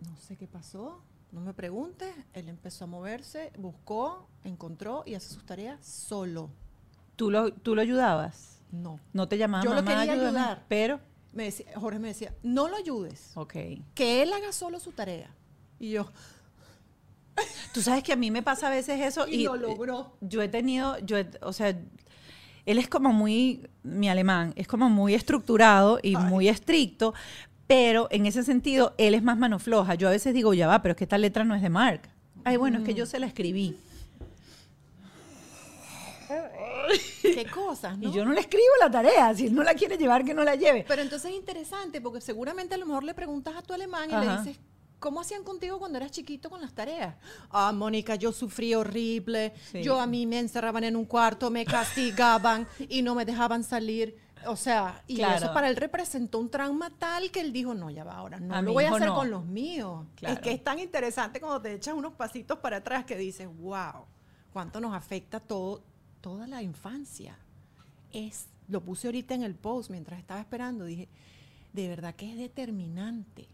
No 0.00 0.16
sé 0.16 0.36
qué 0.36 0.46
pasó, 0.46 1.00
no 1.34 1.40
me 1.40 1.52
preguntes. 1.52 2.14
Él 2.32 2.48
empezó 2.48 2.84
a 2.84 2.86
moverse, 2.86 3.52
buscó, 3.58 4.26
encontró 4.44 5.02
y 5.06 5.14
hace 5.14 5.28
sus 5.34 5.44
tareas 5.44 5.84
solo. 5.84 6.48
¿Tú 7.16 7.30
lo, 7.30 7.52
tú 7.52 7.74
lo 7.74 7.82
ayudabas? 7.82 8.60
No. 8.72 8.98
No 9.12 9.28
te 9.28 9.36
llamaba 9.38 9.64
Yo 9.64 9.74
lo 9.74 9.82
quería 9.84 10.00
ayúdame", 10.02 10.26
ayudar. 10.38 10.64
pero, 10.68 11.00
Me 11.32 11.44
decía, 11.44 11.66
Jorge 11.76 11.98
me 11.98 12.08
decía, 12.08 12.32
no 12.42 12.68
lo 12.68 12.76
ayudes, 12.76 13.32
ok. 13.34 13.52
que 13.94 14.22
él 14.22 14.32
haga 14.32 14.52
solo 14.52 14.80
su 14.80 14.92
tarea. 14.92 15.30
Y 15.80 15.90
yo, 15.90 16.06
Tú 17.72 17.82
sabes 17.82 18.02
que 18.04 18.12
a 18.12 18.16
mí 18.16 18.30
me 18.30 18.42
pasa 18.42 18.68
a 18.68 18.70
veces 18.70 19.00
eso 19.00 19.26
y, 19.26 19.34
y, 19.40 19.44
lo 19.44 19.56
logró. 19.56 20.12
yo 20.20 20.40
he 20.42 20.48
tenido, 20.48 20.98
yo 21.00 21.18
he- 21.18 21.28
o 21.42 21.52
sea, 21.52 21.68
él 21.70 22.78
es 22.78 22.88
como 22.88 23.12
muy, 23.12 23.68
mi 23.82 24.08
alemán, 24.08 24.52
es 24.56 24.68
como 24.68 24.88
muy 24.88 25.14
estructurado 25.14 25.98
y 26.02 26.14
Ay. 26.16 26.24
muy 26.24 26.48
estricto, 26.48 27.12
pero 27.66 28.08
en 28.10 28.26
ese 28.26 28.42
sentido, 28.42 28.94
él 28.98 29.14
es 29.14 29.22
más 29.22 29.38
mano 29.38 29.58
floja. 29.58 29.94
Yo 29.94 30.08
a 30.08 30.10
veces 30.10 30.34
digo, 30.34 30.54
ya 30.54 30.66
va, 30.66 30.82
pero 30.82 30.92
es 30.92 30.96
que 30.98 31.04
esta 31.04 31.18
letra 31.18 31.44
no 31.44 31.54
es 31.54 31.62
de 31.62 31.70
Mark. 31.70 32.02
Ay, 32.44 32.56
bueno, 32.56 32.78
es 32.78 32.84
que 32.84 32.94
yo 32.94 33.06
se 33.06 33.18
la 33.18 33.26
escribí. 33.26 33.76
Qué 37.22 37.46
cosas, 37.46 37.98
¿no? 37.98 38.08
Y 38.08 38.12
yo 38.12 38.24
no 38.24 38.32
le 38.32 38.40
escribo 38.40 38.64
la 38.80 38.90
tarea. 38.90 39.34
Si 39.34 39.46
él 39.46 39.54
no 39.54 39.62
la 39.62 39.74
quiere 39.74 39.96
llevar, 39.96 40.24
que 40.24 40.34
no 40.34 40.44
la 40.44 40.54
lleve. 40.54 40.84
Pero 40.86 41.02
entonces 41.02 41.30
es 41.30 41.36
interesante 41.36 42.00
porque 42.00 42.20
seguramente 42.20 42.74
a 42.74 42.78
lo 42.78 42.86
mejor 42.86 43.04
le 43.04 43.14
preguntas 43.14 43.54
a 43.56 43.62
tu 43.62 43.72
alemán 43.72 44.10
y 44.10 44.14
Ajá. 44.14 44.24
le 44.24 44.38
dices, 44.38 44.60
¿cómo 44.98 45.20
hacían 45.20 45.42
contigo 45.42 45.78
cuando 45.78 45.98
eras 45.98 46.10
chiquito 46.10 46.50
con 46.50 46.60
las 46.60 46.74
tareas? 46.74 47.14
Ah, 47.50 47.72
Mónica, 47.72 48.14
yo 48.16 48.32
sufrí 48.32 48.74
horrible. 48.74 49.54
Sí. 49.72 49.82
Yo 49.82 50.00
a 50.00 50.06
mí 50.06 50.26
me 50.26 50.38
encerraban 50.38 50.84
en 50.84 50.96
un 50.96 51.06
cuarto, 51.06 51.50
me 51.50 51.64
castigaban 51.64 52.66
y 52.88 53.02
no 53.02 53.14
me 53.14 53.24
dejaban 53.24 53.64
salir. 53.64 54.16
O 54.46 54.56
sea, 54.56 55.02
y 55.06 55.16
Claro. 55.16 55.36
eso 55.44 55.54
para 55.54 55.68
él 55.68 55.76
representó 55.76 56.38
un 56.38 56.50
trauma 56.50 56.90
tal 56.98 57.30
que 57.30 57.40
él 57.40 57.52
dijo, 57.52 57.74
no, 57.74 57.90
ya 57.90 58.04
va, 58.04 58.14
ahora 58.16 58.38
no 58.40 58.54
A 58.54 58.62
lo 58.62 58.72
voy 58.72 58.84
a 58.84 58.90
hacer 58.94 59.08
no. 59.08 59.14
con 59.14 59.30
los 59.30 59.44
míos. 59.44 60.06
Claro. 60.16 60.34
Es 60.34 60.40
que 60.40 60.52
es 60.52 60.62
tan 60.64 60.78
interesante 60.78 61.40
cuando 61.40 61.60
te 61.62 61.72
echas 61.74 61.94
unos 61.94 62.12
pasitos 62.14 62.58
para 62.58 62.78
atrás 62.78 63.04
que 63.04 63.16
dices, 63.16 63.48
wow, 63.60 64.04
cuánto 64.52 64.80
nos 64.80 64.94
afecta 64.94 65.40
todo, 65.40 65.82
toda 66.20 66.46
la 66.46 66.62
infancia. 66.62 67.36
Es, 68.12 68.46
lo 68.68 68.80
puse 68.80 69.08
ahorita 69.08 69.34
en 69.34 69.42
el 69.42 69.54
post 69.54 69.90
mientras 69.90 70.18
estaba 70.20 70.40
esperando, 70.40 70.84
dije, 70.84 71.08
de 71.72 71.88
verdad 71.88 72.14
que 72.14 72.30
es 72.30 72.38
determinante. 72.38 73.48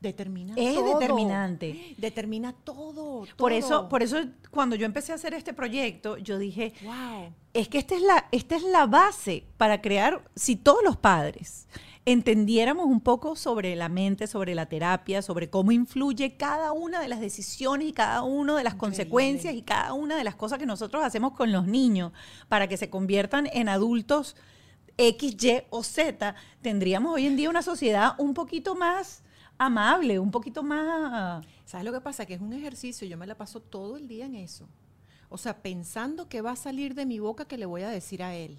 Determina 0.00 0.54
Es 0.56 0.74
todo. 0.74 0.98
determinante. 0.98 1.94
Determina 1.98 2.52
todo. 2.52 3.26
Por 3.36 3.52
eso, 3.52 3.88
por 3.88 4.02
eso 4.02 4.16
cuando 4.50 4.74
yo 4.76 4.86
empecé 4.86 5.12
a 5.12 5.16
hacer 5.16 5.34
este 5.34 5.52
proyecto, 5.52 6.16
yo 6.16 6.38
dije, 6.38 6.72
Wow. 6.82 7.32
es 7.52 7.68
que 7.68 7.78
esta 7.78 7.94
es 7.96 8.02
la, 8.02 8.26
esta 8.32 8.56
es 8.56 8.62
la 8.62 8.86
base 8.86 9.44
para 9.58 9.80
crear, 9.82 10.24
si 10.34 10.56
todos 10.56 10.82
los 10.82 10.96
padres 10.96 11.68
entendiéramos 12.06 12.86
un 12.86 13.00
poco 13.00 13.36
sobre 13.36 13.76
la 13.76 13.90
mente, 13.90 14.26
sobre 14.26 14.54
la 14.54 14.66
terapia, 14.66 15.20
sobre 15.20 15.50
cómo 15.50 15.70
influye 15.70 16.34
cada 16.36 16.72
una 16.72 16.98
de 17.00 17.08
las 17.08 17.20
decisiones 17.20 17.88
y 17.88 17.92
cada 17.92 18.22
una 18.22 18.56
de 18.56 18.64
las 18.64 18.72
Increíble. 18.74 18.78
consecuencias 18.96 19.54
y 19.54 19.62
cada 19.62 19.92
una 19.92 20.16
de 20.16 20.24
las 20.24 20.34
cosas 20.34 20.58
que 20.58 20.64
nosotros 20.66 21.04
hacemos 21.04 21.32
con 21.32 21.52
los 21.52 21.66
niños 21.66 22.12
para 22.48 22.68
que 22.68 22.78
se 22.78 22.88
conviertan 22.88 23.48
en 23.52 23.68
adultos 23.68 24.34
X, 24.96 25.36
Y 25.44 25.62
o 25.70 25.82
Z, 25.82 26.34
tendríamos 26.62 27.14
hoy 27.14 27.26
en 27.26 27.36
día 27.36 27.50
una 27.50 27.62
sociedad 27.62 28.14
un 28.18 28.32
poquito 28.34 28.74
más 28.74 29.22
amable, 29.60 30.18
un 30.18 30.30
poquito 30.30 30.62
más... 30.62 31.46
¿Sabes 31.66 31.84
lo 31.84 31.92
que 31.92 32.00
pasa? 32.00 32.24
Que 32.24 32.34
es 32.34 32.40
un 32.40 32.52
ejercicio, 32.52 33.06
yo 33.06 33.18
me 33.18 33.26
la 33.26 33.36
paso 33.36 33.60
todo 33.60 33.96
el 33.96 34.08
día 34.08 34.24
en 34.24 34.34
eso. 34.34 34.66
O 35.28 35.38
sea, 35.38 35.62
pensando 35.62 36.28
qué 36.28 36.40
va 36.40 36.52
a 36.52 36.56
salir 36.56 36.94
de 36.94 37.06
mi 37.06 37.20
boca 37.20 37.44
que 37.44 37.58
le 37.58 37.66
voy 37.66 37.82
a 37.82 37.90
decir 37.90 38.22
a 38.22 38.34
él. 38.34 38.58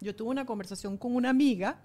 Yo 0.00 0.14
tuve 0.14 0.30
una 0.30 0.46
conversación 0.46 0.96
con 0.96 1.16
una 1.16 1.28
amiga, 1.28 1.80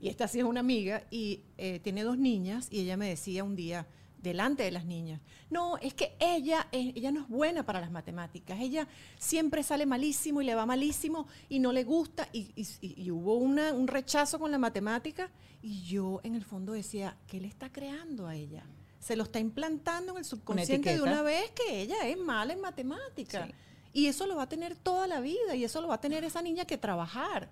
y 0.00 0.08
esta 0.08 0.28
sí 0.28 0.38
es 0.38 0.44
una 0.44 0.60
amiga, 0.60 1.02
y 1.10 1.42
eh, 1.58 1.80
tiene 1.80 2.04
dos 2.04 2.16
niñas, 2.16 2.68
y 2.70 2.80
ella 2.80 2.96
me 2.96 3.08
decía 3.08 3.42
un 3.42 3.56
día, 3.56 3.88
delante 4.26 4.62
de 4.62 4.70
las 4.70 4.84
niñas, 4.84 5.20
no, 5.50 5.76
es 5.78 5.94
que 5.94 6.16
ella, 6.20 6.68
ella 6.72 7.10
no 7.12 7.20
es 7.22 7.28
buena 7.28 7.64
para 7.64 7.80
las 7.80 7.90
matemáticas, 7.90 8.58
ella 8.60 8.86
siempre 9.18 9.62
sale 9.62 9.86
malísimo 9.86 10.42
y 10.42 10.44
le 10.44 10.54
va 10.54 10.66
malísimo 10.66 11.26
y 11.48 11.58
no 11.58 11.72
le 11.72 11.84
gusta, 11.84 12.28
y, 12.32 12.50
y- 12.56 12.66
y- 13.02 13.10
hubo 13.10 13.36
una- 13.36 13.72
un 13.72 13.86
rechazo 13.88 14.38
con 14.38 14.50
la 14.50 14.58
matemática, 14.58 15.30
y 15.62 15.82
yo 15.84 16.20
en 16.24 16.34
el 16.34 16.44
fondo 16.44 16.72
decía, 16.72 17.16
¿qué 17.26 17.40
le 17.40 17.48
está 17.48 17.70
creando 17.72 18.26
a 18.26 18.34
ella? 18.34 18.64
Se 18.98 19.16
lo 19.16 19.22
está 19.24 19.38
implantando 19.38 20.12
en 20.12 20.18
el 20.18 20.24
subconsciente 20.24 20.90
de 20.90 21.00
una 21.02 21.22
vez 21.22 21.50
que 21.52 21.80
ella 21.82 22.06
es 22.08 22.18
mala 22.18 22.52
en 22.52 22.60
matemáticas. 22.60 23.46
Sí. 23.48 23.54
Y 23.92 24.06
eso 24.08 24.26
lo 24.26 24.36
va 24.36 24.42
a 24.42 24.48
tener 24.48 24.76
toda 24.76 25.06
la 25.06 25.20
vida 25.20 25.54
y 25.54 25.64
eso 25.64 25.80
lo 25.80 25.88
va 25.88 25.94
a 25.94 26.00
tener 26.00 26.24
esa 26.24 26.42
niña 26.42 26.64
que 26.66 26.76
trabajar. 26.76 27.48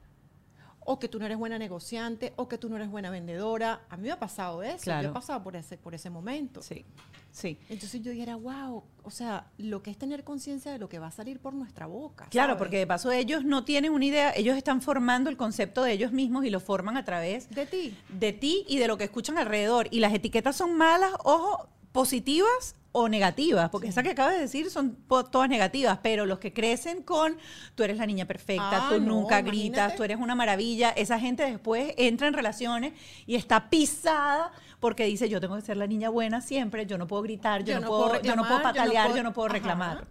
O 0.84 0.98
que 0.98 1.08
tú 1.08 1.18
no 1.18 1.26
eres 1.26 1.38
buena 1.38 1.58
negociante, 1.58 2.32
o 2.36 2.48
que 2.48 2.58
tú 2.58 2.68
no 2.68 2.76
eres 2.76 2.90
buena 2.90 3.10
vendedora. 3.10 3.80
A 3.88 3.96
mí 3.96 4.02
me 4.04 4.12
ha 4.12 4.18
pasado 4.18 4.62
eso. 4.62 4.76
Yo 4.78 4.82
Claro. 4.84 5.08
he 5.08 5.12
pasado 5.12 5.42
por 5.42 5.56
ese, 5.56 5.76
por 5.78 5.94
ese 5.94 6.10
momento. 6.10 6.60
Sí, 6.62 6.84
sí. 7.30 7.58
Entonces 7.68 8.02
yo 8.02 8.10
dijera, 8.12 8.36
wow, 8.36 8.82
o 9.02 9.10
sea, 9.10 9.46
lo 9.58 9.82
que 9.82 9.90
es 9.90 9.96
tener 9.98 10.24
conciencia 10.24 10.72
de 10.72 10.78
lo 10.78 10.88
que 10.88 10.98
va 10.98 11.06
a 11.08 11.10
salir 11.10 11.40
por 11.40 11.54
nuestra 11.54 11.86
boca. 11.86 12.26
Claro, 12.30 12.48
¿sabes? 12.52 12.58
porque 12.58 12.78
de 12.78 12.86
paso 12.86 13.10
ellos 13.10 13.44
no 13.44 13.64
tienen 13.64 13.92
una 13.92 14.04
idea, 14.04 14.32
ellos 14.36 14.56
están 14.56 14.82
formando 14.82 15.30
el 15.30 15.36
concepto 15.36 15.82
de 15.82 15.92
ellos 15.92 16.12
mismos 16.12 16.44
y 16.44 16.50
lo 16.50 16.60
forman 16.60 16.96
a 16.96 17.04
través 17.04 17.48
De 17.50 17.66
ti. 17.66 17.96
de 18.10 18.32
ti 18.32 18.64
y 18.68 18.78
de 18.78 18.86
lo 18.88 18.96
que 18.98 19.04
escuchan 19.04 19.38
alrededor. 19.38 19.88
Y 19.90 20.00
las 20.00 20.12
etiquetas 20.12 20.56
son 20.56 20.76
malas, 20.76 21.12
ojo, 21.24 21.68
positivas 21.94 22.74
o 22.90 23.08
negativas, 23.08 23.70
porque 23.70 23.86
esas 23.86 24.02
que 24.02 24.10
acabas 24.10 24.34
de 24.34 24.40
decir 24.40 24.68
son 24.68 24.96
todas 25.06 25.48
negativas, 25.48 26.00
pero 26.02 26.26
los 26.26 26.40
que 26.40 26.52
crecen 26.52 27.04
con 27.04 27.36
tú 27.76 27.84
eres 27.84 27.98
la 27.98 28.06
niña 28.06 28.26
perfecta, 28.26 28.88
Ah, 28.88 28.88
tú 28.88 29.00
no, 29.00 29.14
nunca 29.14 29.42
gritas, 29.42 29.94
tú 29.94 30.02
eres 30.02 30.18
una 30.18 30.34
maravilla, 30.34 30.90
esa 30.90 31.20
gente 31.20 31.44
después 31.44 31.94
entra 31.96 32.26
en 32.26 32.34
relaciones 32.34 32.94
y 33.26 33.36
está 33.36 33.70
pisada 33.70 34.50
porque 34.80 35.04
dice 35.04 35.28
yo 35.28 35.40
tengo 35.40 35.54
que 35.54 35.62
ser 35.62 35.76
la 35.76 35.86
niña 35.86 36.08
buena 36.08 36.40
siempre, 36.40 36.84
yo 36.84 36.98
no 36.98 37.06
puedo 37.06 37.22
gritar, 37.22 37.62
yo, 37.62 37.78
no, 37.78 37.86
puedo, 37.86 38.20
yo 38.22 38.34
no 38.34 38.44
puedo 38.44 38.60
patalear, 38.60 39.14
yo 39.14 39.22
no 39.22 39.32
puedo, 39.32 39.48
reclamar. 39.48 40.08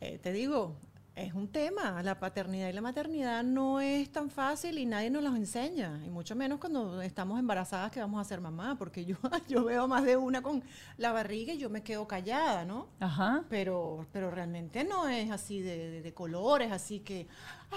Eh, 0.00 0.18
te 0.20 0.32
digo, 0.32 0.74
es 1.18 1.34
un 1.34 1.48
tema. 1.48 2.02
La 2.02 2.18
paternidad 2.18 2.68
y 2.68 2.72
la 2.72 2.80
maternidad 2.80 3.42
no 3.42 3.80
es 3.80 4.10
tan 4.10 4.30
fácil 4.30 4.78
y 4.78 4.86
nadie 4.86 5.10
nos 5.10 5.22
los 5.22 5.34
enseña. 5.36 6.00
Y 6.06 6.10
mucho 6.10 6.34
menos 6.36 6.58
cuando 6.58 7.02
estamos 7.02 7.38
embarazadas 7.38 7.90
que 7.90 8.00
vamos 8.00 8.20
a 8.20 8.24
ser 8.24 8.40
mamá, 8.40 8.76
porque 8.78 9.04
yo, 9.04 9.16
yo 9.48 9.64
veo 9.64 9.88
más 9.88 10.04
de 10.04 10.16
una 10.16 10.42
con 10.42 10.62
la 10.96 11.12
barriga 11.12 11.52
y 11.52 11.58
yo 11.58 11.70
me 11.70 11.82
quedo 11.82 12.06
callada, 12.08 12.64
¿no? 12.64 12.88
Ajá. 13.00 13.44
Pero, 13.48 14.06
pero 14.12 14.30
realmente 14.30 14.84
no 14.84 15.08
es 15.08 15.30
así 15.30 15.60
de, 15.60 15.76
de- 15.90 16.02
de 16.02 16.14
colores, 16.14 16.70
así 16.72 17.00
que... 17.00 17.26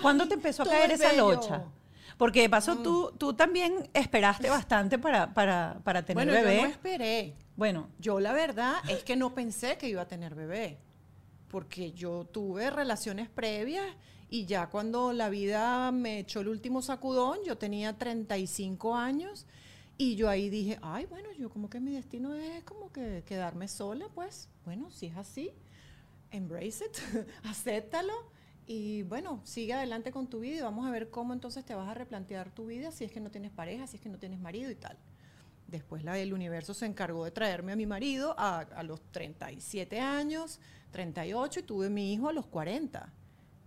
¿Cuándo 0.01 0.23
ay, 0.23 0.29
te 0.29 0.35
empezó 0.35 0.63
a 0.63 0.67
caer 0.67 0.91
es 0.91 1.01
esa 1.01 1.13
locha? 1.13 1.63
Porque 2.17 2.41
de 2.41 2.49
paso 2.49 2.77
tú, 2.77 3.11
tú 3.17 3.33
también 3.33 3.89
esperaste 3.93 4.49
bastante 4.49 4.99
para, 4.99 5.33
para, 5.33 5.79
para 5.83 6.03
tener 6.03 6.25
Bueno, 6.27 6.33
bebé. 6.33 6.57
yo 6.57 6.61
no 6.63 6.69
esperé. 6.69 7.35
bueno, 7.55 7.87
Yo 7.99 8.19
la 8.19 8.31
verdad 8.33 8.75
es 8.89 9.03
que 9.03 9.15
no 9.15 9.33
pensé 9.33 9.77
que 9.77 9.87
iba 9.89 10.01
a 10.03 10.07
tener 10.07 10.35
bebé, 10.35 10.77
porque 11.51 11.91
yo 11.91 12.23
tuve 12.23 12.69
relaciones 12.69 13.29
previas 13.29 13.85
y 14.29 14.45
ya 14.45 14.69
cuando 14.69 15.11
la 15.11 15.29
vida 15.29 15.91
me 15.91 16.19
echó 16.19 16.39
el 16.39 16.47
último 16.47 16.81
sacudón, 16.81 17.39
yo 17.45 17.57
tenía 17.57 17.97
35 17.97 18.95
años 18.95 19.45
y 19.97 20.15
yo 20.15 20.29
ahí 20.29 20.49
dije, 20.49 20.79
ay, 20.81 21.05
bueno, 21.07 21.27
yo 21.37 21.49
como 21.49 21.69
que 21.69 21.81
mi 21.81 21.91
destino 21.91 22.33
es 22.33 22.63
como 22.63 22.93
que 22.93 23.23
quedarme 23.25 23.67
sola, 23.67 24.07
pues 24.15 24.47
bueno, 24.63 24.89
si 24.91 25.07
es 25.07 25.17
así, 25.17 25.51
embrace 26.31 26.85
it, 26.85 27.27
acéptalo 27.43 28.13
y 28.65 29.03
bueno, 29.03 29.41
sigue 29.43 29.73
adelante 29.73 30.13
con 30.13 30.27
tu 30.27 30.39
vida 30.39 30.55
y 30.55 30.61
vamos 30.61 30.87
a 30.87 30.91
ver 30.91 31.09
cómo 31.09 31.33
entonces 31.33 31.65
te 31.65 31.75
vas 31.75 31.89
a 31.89 31.93
replantear 31.93 32.49
tu 32.55 32.67
vida 32.67 32.91
si 32.91 33.03
es 33.03 33.11
que 33.11 33.19
no 33.19 33.29
tienes 33.29 33.51
pareja, 33.51 33.87
si 33.87 33.97
es 33.97 34.01
que 34.01 34.07
no 34.07 34.17
tienes 34.17 34.39
marido 34.39 34.71
y 34.71 34.75
tal. 34.75 34.97
Después 35.71 36.03
la, 36.03 36.17
el 36.19 36.33
universo 36.33 36.73
se 36.73 36.85
encargó 36.85 37.23
de 37.25 37.31
traerme 37.31 37.71
a 37.71 37.75
mi 37.75 37.85
marido 37.85 38.35
a, 38.37 38.59
a 38.59 38.83
los 38.83 39.01
37 39.11 39.99
años, 39.99 40.59
38, 40.91 41.61
y 41.61 41.63
tuve 41.63 41.89
mi 41.89 42.13
hijo 42.13 42.27
a 42.29 42.33
los 42.33 42.45
40. 42.45 43.09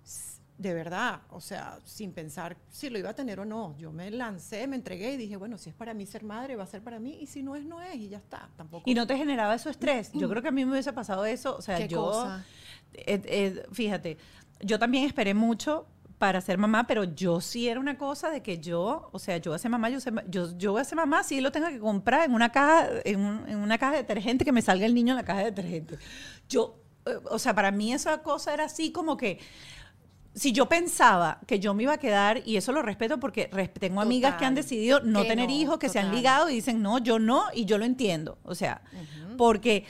S- 0.05 0.41
De 0.59 0.75
verdad, 0.75 1.23
o 1.31 1.41
sea, 1.41 1.79
sin 1.85 2.13
pensar 2.13 2.57
si 2.71 2.91
lo 2.91 2.99
iba 2.99 3.11
a 3.11 3.15
tener 3.15 3.41
o 3.41 3.45
no. 3.45 3.75
Yo 3.79 3.91
me 3.91 4.11
lancé, 4.11 4.67
me 4.67 4.77
entregué 4.77 5.15
y 5.15 5.17
dije, 5.17 5.37
bueno, 5.37 5.57
si 5.59 5.71
es 5.71 5.75
para 5.75 5.95
mí 5.95 6.05
ser 6.07 6.23
madre, 6.25 6.55
va 6.57 6.65
a 6.65 6.67
ser 6.67 6.83
para 6.83 7.01
mí, 7.01 7.17
y 7.21 7.27
si 7.27 7.43
no 7.43 7.57
es, 7.57 7.65
no 7.65 7.81
es, 7.81 7.97
y 7.97 8.09
ya 8.11 8.19
está. 8.19 8.49
Tampoco. 8.57 8.89
y 8.89 8.95
no 8.95 9.07
te 9.07 9.17
generaba 9.17 9.55
eso 9.55 9.71
estrés. 9.71 10.13
Yo 10.13 10.29
creo 10.29 10.43
que 10.43 10.49
a 10.49 10.53
mí 10.53 10.65
me 10.65 10.73
hubiese 10.73 10.93
pasado 10.93 11.25
eso. 11.25 11.57
O 11.57 11.63
sea, 11.63 11.79
¿Qué 11.79 11.89
yo, 11.89 12.03
cosa? 12.05 12.45
eh, 12.93 13.21
eh, 13.25 13.67
fíjate, 13.73 14.19
yo 14.61 14.79
también 14.79 15.05
esperé 15.05 15.33
mucho 15.35 15.87
para 16.25 16.41
ser 16.41 16.57
mamá, 16.57 16.87
pero 16.87 17.05
yo 17.05 17.43
sí 17.43 17.69
era 17.69 17.79
una 17.79 17.99
cosa 17.99 18.31
de 18.31 18.41
que 18.43 18.57
yo, 18.59 19.11
o 19.13 19.19
sea, 19.19 19.37
yo 19.37 19.51
voy 19.51 19.57
a 19.57 19.59
ser 19.59 19.71
mamá, 19.71 19.91
yo, 19.91 20.01
sé- 20.01 20.11
yo, 20.27 20.57
yo 20.57 20.73
voy 20.73 20.81
a 20.81 20.85
ser 20.85 20.97
mamá, 20.97 21.23
sí 21.23 21.39
lo 21.43 21.53
tengo 21.53 21.69
que 21.69 21.79
comprar 21.79 22.25
en 22.25 22.33
una 22.33 22.51
caja, 22.51 22.89
en, 23.05 23.21
un- 23.21 23.47
en 23.47 23.59
una 23.59 23.77
caja 23.77 23.93
de 23.93 23.99
detergente, 23.99 24.43
que 24.43 24.51
me 24.51 24.63
salga 24.63 24.87
el 24.87 24.95
niño 24.95 25.13
en 25.13 25.17
la 25.17 25.25
caja 25.27 25.41
de 25.41 25.45
detergente. 25.53 25.99
Yo, 26.49 26.79
eh, 27.05 27.11
o 27.31 27.39
sea, 27.39 27.55
para 27.55 27.71
mí 27.73 27.93
esa 27.93 28.23
cosa 28.23 28.55
era 28.55 28.65
así 28.65 28.91
como 28.91 29.19
que, 29.19 29.39
si 30.35 30.53
yo 30.53 30.67
pensaba 30.67 31.41
que 31.47 31.61
yo 31.61 31.75
me 31.75 31.83
iba 31.83 31.93
a 31.93 31.99
quedar, 31.99 32.41
y 32.47 32.57
eso 32.57 32.73
lo 32.73 32.81
respeto 32.81 33.21
porque 33.21 33.51
tengo 33.79 34.01
amigas 34.01 34.37
que 34.39 34.47
han 34.47 34.55
decidido 34.55 35.01
no 35.01 35.25
tener 35.27 35.51
no, 35.51 35.55
hijos, 35.55 35.79
que 35.79 35.91
se 35.91 35.99
han 35.99 36.07
ligado 36.17 36.49
y 36.49 36.55
dicen, 36.55 36.81
no, 36.81 36.97
yo 37.01 37.19
no, 37.19 37.45
y 37.53 37.67
yo 37.67 37.77
lo 37.77 37.85
entiendo. 37.85 38.39
O 38.45 38.55
sea, 38.55 38.81
porque 39.37 39.85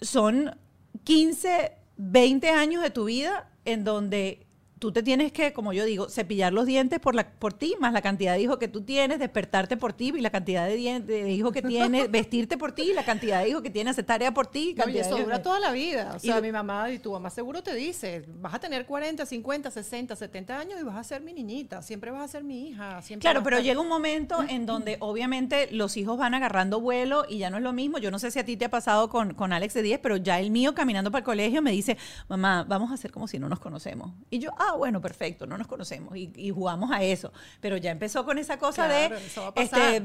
son 0.00 0.58
15, 1.04 1.72
20 1.96 2.50
años 2.50 2.82
de 2.82 2.90
tu 2.90 3.04
vida 3.04 3.48
en 3.64 3.84
donde 3.84 4.43
tú 4.84 4.92
te 4.92 5.02
tienes 5.02 5.32
que, 5.32 5.54
como 5.54 5.72
yo 5.72 5.86
digo, 5.86 6.10
cepillar 6.10 6.52
los 6.52 6.66
dientes 6.66 7.00
por, 7.00 7.14
la, 7.14 7.30
por 7.30 7.54
ti, 7.54 7.74
más 7.80 7.94
la 7.94 8.02
cantidad 8.02 8.34
de 8.34 8.42
hijos 8.42 8.58
que 8.58 8.68
tú 8.68 8.82
tienes, 8.82 9.18
despertarte 9.18 9.78
por 9.78 9.94
ti, 9.94 10.12
y 10.14 10.20
la 10.20 10.28
cantidad 10.28 10.68
de, 10.68 11.00
de 11.00 11.32
hijos 11.32 11.54
que 11.54 11.62
tienes, 11.62 12.10
vestirte 12.10 12.58
por 12.58 12.72
ti, 12.72 12.92
la 12.92 13.02
cantidad 13.02 13.40
de 13.40 13.48
hijos 13.48 13.62
que 13.62 13.70
tienes, 13.70 13.92
hacer 13.92 14.04
tarea 14.04 14.34
por 14.34 14.46
ti. 14.46 14.74
No, 14.76 14.86
y 14.86 14.98
eso 14.98 15.16
dura 15.16 15.40
toda 15.40 15.58
la 15.58 15.72
vida. 15.72 16.12
O 16.14 16.18
sea, 16.18 16.38
mi 16.42 16.52
mamá 16.52 16.90
y 16.90 16.98
tu 16.98 17.12
mamá 17.12 17.30
seguro 17.30 17.62
te 17.62 17.74
dice, 17.74 18.26
vas 18.42 18.52
a 18.52 18.58
tener 18.58 18.84
40, 18.84 19.24
50, 19.24 19.70
60, 19.70 20.16
70 20.16 20.58
años 20.58 20.78
y 20.78 20.84
vas 20.84 20.96
a 20.96 21.04
ser 21.04 21.22
mi 21.22 21.32
niñita, 21.32 21.80
siempre 21.80 22.10
vas 22.10 22.22
a 22.22 22.28
ser 22.28 22.44
mi 22.44 22.68
hija. 22.68 23.00
Siempre 23.00 23.22
Claro, 23.22 23.40
a 23.40 23.42
pero 23.42 23.60
llega 23.60 23.80
un 23.80 23.88
momento 23.88 24.44
en 24.46 24.66
donde 24.66 24.98
obviamente 25.00 25.68
los 25.72 25.96
hijos 25.96 26.18
van 26.18 26.34
agarrando 26.34 26.78
vuelo 26.78 27.24
y 27.26 27.38
ya 27.38 27.48
no 27.48 27.56
es 27.56 27.62
lo 27.62 27.72
mismo. 27.72 27.96
Yo 27.96 28.10
no 28.10 28.18
sé 28.18 28.30
si 28.30 28.38
a 28.38 28.44
ti 28.44 28.58
te 28.58 28.66
ha 28.66 28.70
pasado 28.70 29.08
con, 29.08 29.32
con 29.32 29.54
Alex 29.54 29.72
de 29.72 29.80
10, 29.80 30.00
pero 30.00 30.18
ya 30.18 30.38
el 30.40 30.50
mío 30.50 30.74
caminando 30.74 31.10
para 31.10 31.20
el 31.20 31.24
colegio 31.24 31.62
me 31.62 31.70
dice, 31.70 31.96
mamá, 32.28 32.66
vamos 32.68 32.90
a 32.90 32.94
hacer 32.94 33.10
como 33.10 33.26
si 33.26 33.38
no 33.38 33.48
nos 33.48 33.60
conocemos. 33.60 34.12
Y 34.28 34.40
yo, 34.40 34.50
ah, 34.58 34.73
bueno, 34.76 35.00
perfecto, 35.00 35.46
no 35.46 35.56
nos 35.58 35.66
conocemos 35.66 36.16
y, 36.16 36.32
y 36.36 36.50
jugamos 36.50 36.90
a 36.90 37.02
eso. 37.02 37.32
Pero 37.60 37.76
ya 37.76 37.90
empezó 37.90 38.24
con 38.24 38.38
esa 38.38 38.58
cosa 38.58 38.86
Claro, 38.86 39.14
de, 39.16 39.26
eso 39.26 39.52
este, 39.56 40.00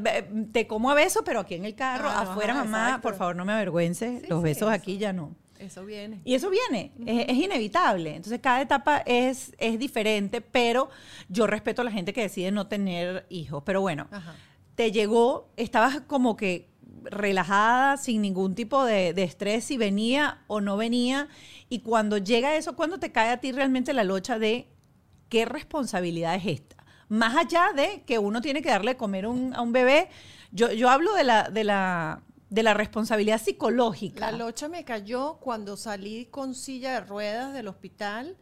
te 0.51 0.67
como 0.67 0.91
a 0.91 0.93
beso, 0.93 1.23
pero 1.23 1.39
aquí 1.41 1.55
en 1.55 1.65
el 1.65 1.75
carro, 1.75 2.09
Ah, 2.09 2.21
afuera, 2.21 2.53
mamá, 2.53 2.85
exacto. 2.87 3.01
por 3.09 3.15
favor, 3.15 3.35
no 3.35 3.45
me 3.45 3.53
avergüences, 3.53 4.21
Sí, 4.21 4.27
los 4.27 4.41
besos 4.41 4.63
eso. 4.63 4.69
aquí 4.71 4.97
ya 4.97 5.13
no. 5.13 5.35
Eso 5.59 5.83
viene. 5.83 6.21
Y 6.23 6.35
eso 6.35 6.49
viene, 6.49 6.93
es, 7.05 7.25
es 7.27 7.35
inevitable. 7.37 8.15
Entonces, 8.15 8.39
cada 8.39 8.61
etapa 8.61 8.99
es, 9.05 9.53
es 9.57 9.77
diferente, 9.77 10.39
pero 10.39 10.89
yo 11.27 11.47
respeto 11.47 11.81
a 11.81 11.85
la 11.85 11.91
gente 11.91 12.13
que 12.13 12.21
decide 12.21 12.49
no 12.51 12.67
tener 12.67 13.25
hijos. 13.29 13.61
Pero 13.65 13.81
bueno, 13.81 14.07
Ajá. 14.09 14.35
te 14.75 14.93
llegó, 14.93 15.49
estabas 15.57 15.99
como 16.07 16.37
que 16.37 16.68
relajada, 17.09 17.97
sin 17.97 18.21
ningún 18.21 18.55
tipo 18.55 18.85
de, 18.85 19.13
de 19.13 19.23
estrés, 19.23 19.65
si 19.65 19.77
venía 19.77 20.43
o 20.47 20.61
no 20.61 20.77
venía. 20.77 21.27
Y 21.69 21.79
cuando 21.79 22.17
llega 22.17 22.55
eso, 22.55 22.75
cuando 22.75 22.99
te 22.99 23.11
cae 23.11 23.29
a 23.29 23.37
ti 23.37 23.51
realmente 23.51 23.93
la 23.93 24.03
locha 24.03 24.39
de 24.39 24.67
qué 25.29 25.45
responsabilidad 25.45 26.35
es 26.35 26.45
esta. 26.45 26.75
Más 27.07 27.35
allá 27.35 27.71
de 27.75 28.03
que 28.03 28.19
uno 28.19 28.41
tiene 28.41 28.61
que 28.61 28.69
darle 28.69 28.95
comer 28.97 29.25
a 29.25 29.29
un 29.29 29.71
bebé, 29.71 30.09
yo, 30.51 30.71
yo 30.71 30.89
hablo 30.89 31.13
de 31.13 31.23
la, 31.23 31.49
de, 31.49 31.63
la, 31.63 32.23
de 32.49 32.63
la 32.63 32.73
responsabilidad 32.73 33.41
psicológica. 33.41 34.31
La 34.31 34.37
locha 34.37 34.67
me 34.67 34.83
cayó 34.83 35.37
cuando 35.39 35.77
salí 35.77 36.25
con 36.25 36.55
silla 36.55 36.93
de 36.93 37.01
ruedas 37.01 37.53
del 37.53 37.67
hospital 37.67 38.37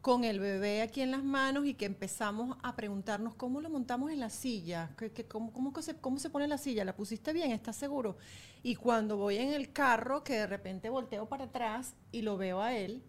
con 0.00 0.24
el 0.24 0.40
bebé 0.40 0.82
aquí 0.82 1.02
en 1.02 1.10
las 1.10 1.22
manos 1.22 1.66
y 1.66 1.74
que 1.74 1.84
empezamos 1.84 2.56
a 2.62 2.74
preguntarnos 2.74 3.34
cómo 3.34 3.60
lo 3.60 3.68
montamos 3.68 4.10
en 4.10 4.20
la 4.20 4.30
silla, 4.30 4.90
¿Qué- 4.96 5.12
qué- 5.12 5.26
cómo, 5.26 5.52
cómo 5.52 5.72
se, 5.82 5.94
cómo 5.96 6.18
se 6.18 6.30
pone 6.30 6.48
la 6.48 6.56
silla, 6.58 6.84
la 6.84 6.96
pusiste 6.96 7.32
bien, 7.32 7.50
¿estás 7.52 7.76
seguro? 7.76 8.16
Y 8.62 8.76
cuando 8.76 9.16
voy 9.18 9.36
en 9.36 9.52
el 9.52 9.72
carro, 9.72 10.24
que 10.24 10.34
de 10.34 10.46
repente 10.46 10.88
volteo 10.88 11.28
para 11.28 11.44
atrás 11.44 11.94
y 12.12 12.22
lo 12.22 12.38
veo 12.38 12.62
a 12.62 12.74
él, 12.74 13.02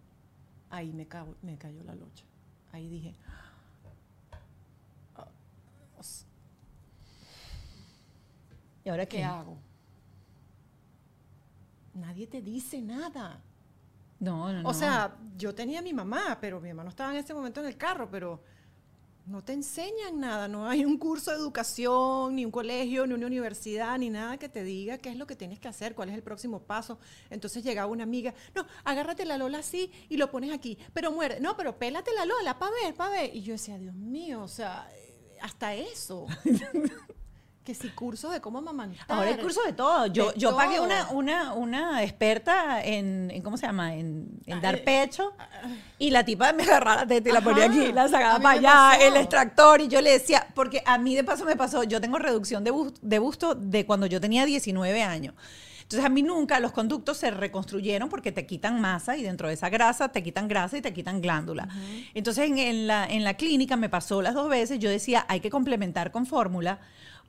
ahí 0.70 0.92
me, 0.92 1.06
cayó 1.06 1.82
la 1.84 1.94
locha. 1.94 2.24
Ahí 2.72 2.88
dije, 2.88 3.14
"Ah, 3.26 3.38
¿Y 8.84 8.88
ahora 8.88 9.06
¿qué 9.06 9.18
qué? 9.18 9.24
hago? 9.24 9.56
Nadie 11.94 12.26
te 12.26 12.42
dice 12.42 12.80
nada. 12.80 13.40
No, 14.22 14.52
no, 14.52 14.62
no. 14.62 14.68
O 14.68 14.72
sea, 14.72 15.16
yo 15.36 15.52
tenía 15.52 15.80
a 15.80 15.82
mi 15.82 15.92
mamá, 15.92 16.38
pero 16.40 16.60
mi 16.60 16.68
mamá 16.68 16.84
no 16.84 16.90
estaba 16.90 17.10
en 17.10 17.16
ese 17.18 17.34
momento 17.34 17.58
en 17.60 17.66
el 17.66 17.76
carro, 17.76 18.08
pero 18.08 18.40
no 19.26 19.42
te 19.42 19.52
enseñan 19.52 20.20
nada, 20.20 20.46
no 20.46 20.68
hay 20.68 20.84
un 20.84 20.96
curso 20.96 21.32
de 21.32 21.38
educación, 21.38 22.36
ni 22.36 22.44
un 22.44 22.52
colegio, 22.52 23.04
ni 23.04 23.14
una 23.14 23.26
universidad, 23.26 23.98
ni 23.98 24.10
nada 24.10 24.36
que 24.36 24.48
te 24.48 24.62
diga 24.62 24.96
qué 24.98 25.10
es 25.10 25.16
lo 25.16 25.26
que 25.26 25.34
tienes 25.34 25.58
que 25.58 25.66
hacer, 25.66 25.96
cuál 25.96 26.10
es 26.10 26.14
el 26.14 26.22
próximo 26.22 26.60
paso. 26.60 27.00
Entonces 27.30 27.64
llegaba 27.64 27.90
una 27.90 28.04
amiga, 28.04 28.32
no, 28.54 28.64
agárrate 28.84 29.24
la 29.24 29.38
Lola 29.38 29.58
así 29.58 29.90
y 30.08 30.18
lo 30.18 30.30
pones 30.30 30.52
aquí, 30.52 30.78
pero 30.94 31.10
muerde, 31.10 31.40
no, 31.40 31.56
pero 31.56 31.76
pélate 31.76 32.12
la 32.14 32.24
Lola, 32.24 32.60
pa' 32.60 32.70
ver, 32.70 32.94
pa' 32.94 33.08
ver. 33.08 33.34
Y 33.34 33.42
yo 33.42 33.54
decía, 33.54 33.76
Dios 33.76 33.94
mío, 33.96 34.40
o 34.40 34.48
sea, 34.48 34.88
hasta 35.40 35.74
eso. 35.74 36.26
que 37.64 37.74
si 37.76 37.88
cursos 37.90 38.32
de 38.32 38.40
cómo 38.40 38.58
amamantar. 38.58 39.04
Ahora 39.08 39.30
hay 39.30 39.36
cursos 39.36 39.64
de 39.64 39.72
todo. 39.72 40.06
Yo, 40.06 40.32
De 40.32 40.38
yo 40.38 40.56
pagué 40.56 40.76
todo. 40.76 40.86
una, 40.86 41.10
una, 41.10 41.52
una 41.54 42.02
experta 42.02 42.82
en, 42.84 43.30
en, 43.30 43.40
¿cómo 43.42 43.56
se 43.56 43.66
llama? 43.66 43.94
En, 43.94 44.26
en 44.46 44.60
dar 44.60 44.74
Ay, 44.76 44.82
pecho. 44.84 45.32
Y 45.98 46.10
la 46.10 46.24
tipa 46.24 46.52
me 46.52 46.64
agarraba 46.64 47.02
la 47.02 47.06
teta 47.06 47.28
y 47.28 47.32
la 47.32 47.40
ponía 47.40 47.66
aquí, 47.66 47.92
la 47.92 48.08
sacaba 48.08 48.40
para 48.40 48.58
allá, 48.58 48.98
pasó. 48.98 49.06
el 49.08 49.16
extractor. 49.16 49.80
Y 49.80 49.88
yo 49.88 50.00
le 50.00 50.10
decía, 50.10 50.46
porque 50.54 50.82
a 50.86 50.98
mí 50.98 51.14
de 51.14 51.22
paso 51.22 51.44
me 51.44 51.54
pasó, 51.56 51.84
yo 51.84 52.00
tengo 52.00 52.18
reducción 52.18 52.64
de, 52.64 52.72
bus- 52.72 52.94
de 53.00 53.18
busto 53.20 53.54
de 53.54 53.86
cuando 53.86 54.06
yo 54.06 54.20
tenía 54.20 54.44
19 54.44 55.02
años. 55.04 55.34
Entonces 55.82 56.04
a 56.06 56.08
mí 56.08 56.22
nunca 56.22 56.58
los 56.58 56.72
conductos 56.72 57.18
se 57.18 57.30
reconstruyeron 57.30 58.08
porque 58.08 58.32
te 58.32 58.46
quitan 58.46 58.80
masa 58.80 59.16
y 59.18 59.22
dentro 59.22 59.48
de 59.48 59.54
esa 59.54 59.68
grasa 59.68 60.08
te 60.08 60.22
quitan 60.22 60.48
grasa 60.48 60.78
y 60.78 60.80
te 60.80 60.92
quitan 60.94 61.20
glándula. 61.20 61.68
Entonces 62.14 62.48
en, 62.50 62.56
en 62.58 62.86
la, 62.86 63.04
en 63.06 63.24
la 63.24 63.34
clínica 63.34 63.76
me 63.76 63.90
pasó 63.90 64.22
las 64.22 64.32
dos 64.32 64.48
veces, 64.48 64.78
yo 64.78 64.88
decía, 64.88 65.26
hay 65.28 65.40
que 65.40 65.50
complementar 65.50 66.10
con 66.10 66.24
fórmula 66.24 66.78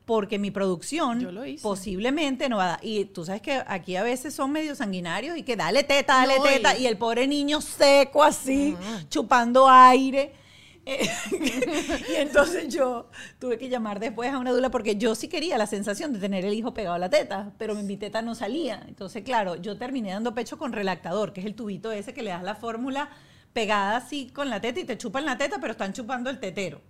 porque 0.05 0.37
mi 0.37 0.51
producción 0.51 1.19
posiblemente 1.61 2.49
no 2.49 2.57
va 2.57 2.63
a 2.65 2.67
dar. 2.71 2.79
Y 2.83 3.05
tú 3.05 3.23
sabes 3.25 3.41
que 3.41 3.61
aquí 3.65 3.95
a 3.95 4.03
veces 4.03 4.33
son 4.33 4.51
medio 4.51 4.75
sanguinarios 4.75 5.37
y 5.37 5.43
que 5.43 5.55
dale 5.55 5.83
teta, 5.83 6.15
dale 6.17 6.37
No, 6.37 6.43
teta. 6.43 6.77
y- 6.77 6.83
Y 6.83 6.87
el 6.87 6.97
pobre 6.97 7.25
niño 7.27 7.61
seco 7.61 8.23
así, 8.23 8.75
chupando 9.09 9.69
aire. 9.69 10.33
Eh, 10.85 11.09
y 12.11 12.15
entonces 12.15 12.67
yo 12.67 13.09
tuve 13.39 13.57
que 13.57 13.69
llamar 13.69 14.01
después 14.01 14.29
a 14.33 14.37
una 14.37 14.51
dula 14.51 14.69
porque 14.69 14.97
yo 14.97 15.15
sí 15.15 15.29
quería 15.29 15.57
la 15.57 15.65
sensación 15.65 16.11
de 16.11 16.19
tener 16.19 16.43
el 16.43 16.53
hijo 16.53 16.73
pegado 16.73 16.95
a 16.95 16.99
la 16.99 17.09
teta, 17.09 17.53
pero 17.57 17.73
mi 17.73 17.95
teta 17.95 18.21
no 18.21 18.35
salía. 18.35 18.83
Entonces, 18.89 19.23
claro, 19.23 19.55
yo 19.55 19.77
terminé 19.77 20.11
dando 20.11 20.33
pecho 20.35 20.57
con 20.57 20.73
relactador, 20.73 21.31
que 21.31 21.39
es 21.39 21.45
el 21.45 21.55
tubito 21.55 21.89
ese 21.93 22.13
que 22.13 22.21
le 22.21 22.31
das 22.31 22.43
la 22.43 22.55
fórmula 22.55 23.07
pegada 23.53 23.95
así 23.95 24.29
con 24.33 24.49
la 24.49 24.59
teta 24.59 24.81
y 24.81 24.83
te 24.83 24.97
chupan 24.97 25.23
la 25.23 25.37
teta, 25.37 25.57
pero 25.61 25.71
están 25.71 25.93
chupando 25.93 26.29
el 26.29 26.41
tetero. 26.41 26.81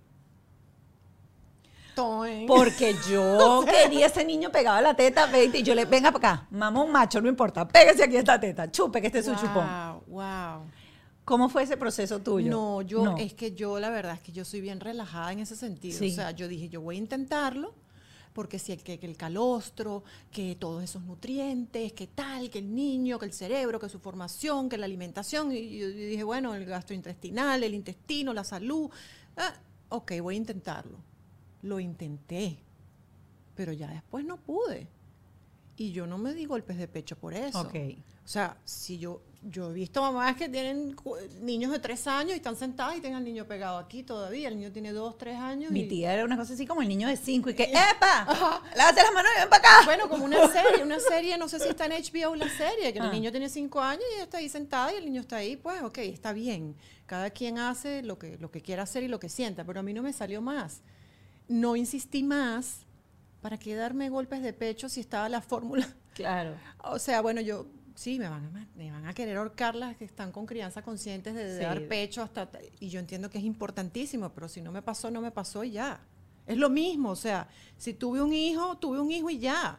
Porque 2.46 2.94
yo 3.10 3.64
quería 3.70 4.06
ese 4.06 4.24
niño 4.24 4.50
pegado 4.50 4.78
a 4.78 4.82
la 4.82 4.94
teta, 4.94 5.28
y 5.36 5.62
yo 5.62 5.74
le, 5.74 5.84
venga 5.84 6.12
para 6.12 6.34
acá, 6.34 6.46
mamá 6.50 6.82
un 6.82 6.92
macho, 6.92 7.20
no 7.20 7.28
importa, 7.28 7.66
pégase 7.66 8.04
aquí 8.04 8.16
esta 8.16 8.38
teta, 8.38 8.70
chupe 8.70 9.00
que 9.00 9.08
este 9.08 9.20
es 9.20 9.26
su 9.26 9.34
chupón. 9.34 9.66
Wow, 9.66 10.02
wow. 10.08 10.62
¿Cómo 11.24 11.48
fue 11.48 11.62
ese 11.62 11.76
proceso 11.76 12.20
tuyo? 12.20 12.50
No, 12.50 12.82
yo 12.82 13.02
No. 13.02 13.16
es 13.16 13.32
que 13.32 13.52
yo 13.52 13.80
la 13.80 13.88
verdad 13.88 14.14
es 14.14 14.20
que 14.20 14.32
yo 14.32 14.44
soy 14.44 14.60
bien 14.60 14.80
relajada 14.80 15.32
en 15.32 15.38
ese 15.38 15.56
sentido. 15.56 15.98
Sí. 15.98 16.10
O 16.10 16.14
sea, 16.14 16.32
yo 16.32 16.48
dije, 16.48 16.68
yo 16.68 16.82
voy 16.82 16.96
a 16.96 16.98
intentarlo 16.98 17.74
porque 18.34 18.58
si 18.58 18.72
el, 18.72 18.82
que, 18.82 18.98
que 18.98 19.06
el 19.06 19.16
calostro, 19.16 20.02
que 20.30 20.56
todos 20.56 20.82
esos 20.82 21.02
nutrientes, 21.02 21.92
que 21.92 22.08
tal, 22.08 22.50
que 22.50 22.58
el 22.58 22.74
niño, 22.74 23.18
que 23.18 23.26
el 23.26 23.32
cerebro, 23.32 23.78
que 23.78 23.88
su 23.88 24.00
formación, 24.00 24.68
que 24.68 24.76
la 24.76 24.86
alimentación. 24.86 25.52
Y 25.52 25.78
yo 25.78 25.88
dije, 25.88 26.24
bueno, 26.24 26.54
el 26.54 26.66
gastrointestinal, 26.66 27.62
el 27.62 27.74
intestino, 27.74 28.34
la 28.34 28.42
salud. 28.42 28.90
Ah, 29.36 29.54
ok, 29.88 30.12
voy 30.20 30.34
a 30.34 30.38
intentarlo. 30.38 30.98
Lo 31.64 31.80
intenté, 31.80 32.58
pero 33.54 33.72
ya 33.72 33.88
después 33.88 34.24
no 34.24 34.36
pude. 34.36 34.86
Y 35.76 35.90
yo 35.92 36.06
no 36.06 36.18
me 36.18 36.34
di 36.34 36.44
golpes 36.44 36.76
de 36.78 36.86
pecho 36.86 37.16
por 37.16 37.34
eso. 37.34 37.60
Ok. 37.62 37.74
O 38.24 38.28
sea, 38.28 38.56
si 38.64 38.96
yo, 38.98 39.22
yo 39.42 39.70
he 39.70 39.74
visto 39.74 40.00
mamás 40.00 40.36
que 40.36 40.48
tienen 40.48 40.94
niños 41.40 41.72
de 41.72 41.78
tres 41.78 42.06
años 42.06 42.32
y 42.32 42.36
están 42.36 42.54
sentadas 42.54 42.96
y 42.96 43.00
tienen 43.00 43.16
al 43.18 43.24
niño 43.24 43.44
pegado 43.46 43.78
aquí 43.78 44.02
todavía. 44.02 44.48
El 44.48 44.56
niño 44.58 44.70
tiene 44.72 44.92
dos, 44.92 45.18
tres 45.18 45.36
años. 45.36 45.72
Mi 45.72 45.80
y- 45.80 45.88
tía 45.88 46.12
era 46.14 46.24
una 46.24 46.36
cosa 46.36 46.52
así 46.54 46.64
como 46.66 46.80
el 46.82 46.88
niño 46.88 47.08
de 47.08 47.16
cinco 47.16 47.50
y 47.50 47.54
que, 47.54 47.64
¡epa! 47.72 48.62
¡Lávate 48.76 49.02
las 49.02 49.12
manos 49.12 49.32
y 49.36 49.40
ven 49.40 49.48
para 49.50 49.62
acá! 49.68 49.84
Bueno, 49.84 50.08
como 50.08 50.24
una 50.26 50.46
serie, 50.48 50.82
una 50.84 51.00
serie, 51.08 51.36
no 51.38 51.48
sé 51.48 51.58
si 51.58 51.68
está 51.68 51.86
en 51.86 51.92
HBO 51.92 52.36
la 52.36 52.48
serie, 52.50 52.92
que 52.92 53.00
Ah. 53.00 53.06
el 53.06 53.10
niño 53.12 53.30
tiene 53.30 53.48
cinco 53.48 53.80
años 53.80 54.04
y 54.12 54.14
ella 54.14 54.24
está 54.24 54.38
ahí 54.38 54.48
sentada 54.48 54.92
y 54.92 54.96
el 54.98 55.06
niño 55.06 55.22
está 55.22 55.36
ahí, 55.36 55.56
pues, 55.56 55.82
ok, 55.82 55.98
está 55.98 56.32
bien. 56.34 56.76
Cada 57.06 57.30
quien 57.30 57.58
hace 57.58 58.02
lo 58.02 58.18
que, 58.18 58.38
lo 58.38 58.50
que 58.50 58.60
quiera 58.62 58.84
hacer 58.84 59.02
y 59.02 59.08
lo 59.08 59.18
que 59.18 59.28
sienta, 59.28 59.64
pero 59.64 59.80
a 59.80 59.82
mí 59.82 59.92
no 59.92 60.02
me 60.02 60.12
salió 60.12 60.40
más. 60.40 60.82
No 61.48 61.76
insistí 61.76 62.22
más 62.22 62.86
para 63.42 63.58
que 63.58 63.74
darme 63.74 64.08
golpes 64.08 64.42
de 64.42 64.52
pecho 64.52 64.88
si 64.88 65.00
estaba 65.00 65.28
la 65.28 65.40
fórmula. 65.42 65.86
Claro. 66.14 66.54
O 66.84 66.98
sea, 66.98 67.20
bueno, 67.20 67.40
yo 67.40 67.66
sí, 67.94 68.18
me 68.18 68.28
van, 68.28 68.44
a, 68.46 68.66
me 68.76 68.90
van 68.90 69.06
a 69.06 69.12
querer 69.14 69.36
ahorcar 69.36 69.74
las 69.74 69.96
que 69.96 70.04
están 70.04 70.32
con 70.32 70.46
crianza 70.46 70.80
conscientes 70.82 71.34
de, 71.34 71.44
de 71.44 71.58
Sí. 71.58 71.64
dar 71.64 71.86
pecho 71.88 72.22
hasta... 72.22 72.48
Y 72.80 72.88
yo 72.88 73.00
entiendo 73.00 73.28
que 73.30 73.38
es 73.38 73.44
importantísimo, 73.44 74.30
pero 74.30 74.48
si 74.48 74.60
no 74.62 74.72
me 74.72 74.80
pasó, 74.80 75.10
no 75.10 75.20
me 75.20 75.30
pasó 75.30 75.64
y 75.64 75.72
ya. 75.72 76.00
Es 76.46 76.56
lo 76.56 76.70
mismo, 76.70 77.10
o 77.10 77.16
sea, 77.16 77.48
si 77.76 77.94
tuve 77.94 78.22
un 78.22 78.32
hijo, 78.32 78.76
tuve 78.78 79.00
un 79.00 79.10
hijo 79.10 79.28
y 79.30 79.38
ya. 79.38 79.78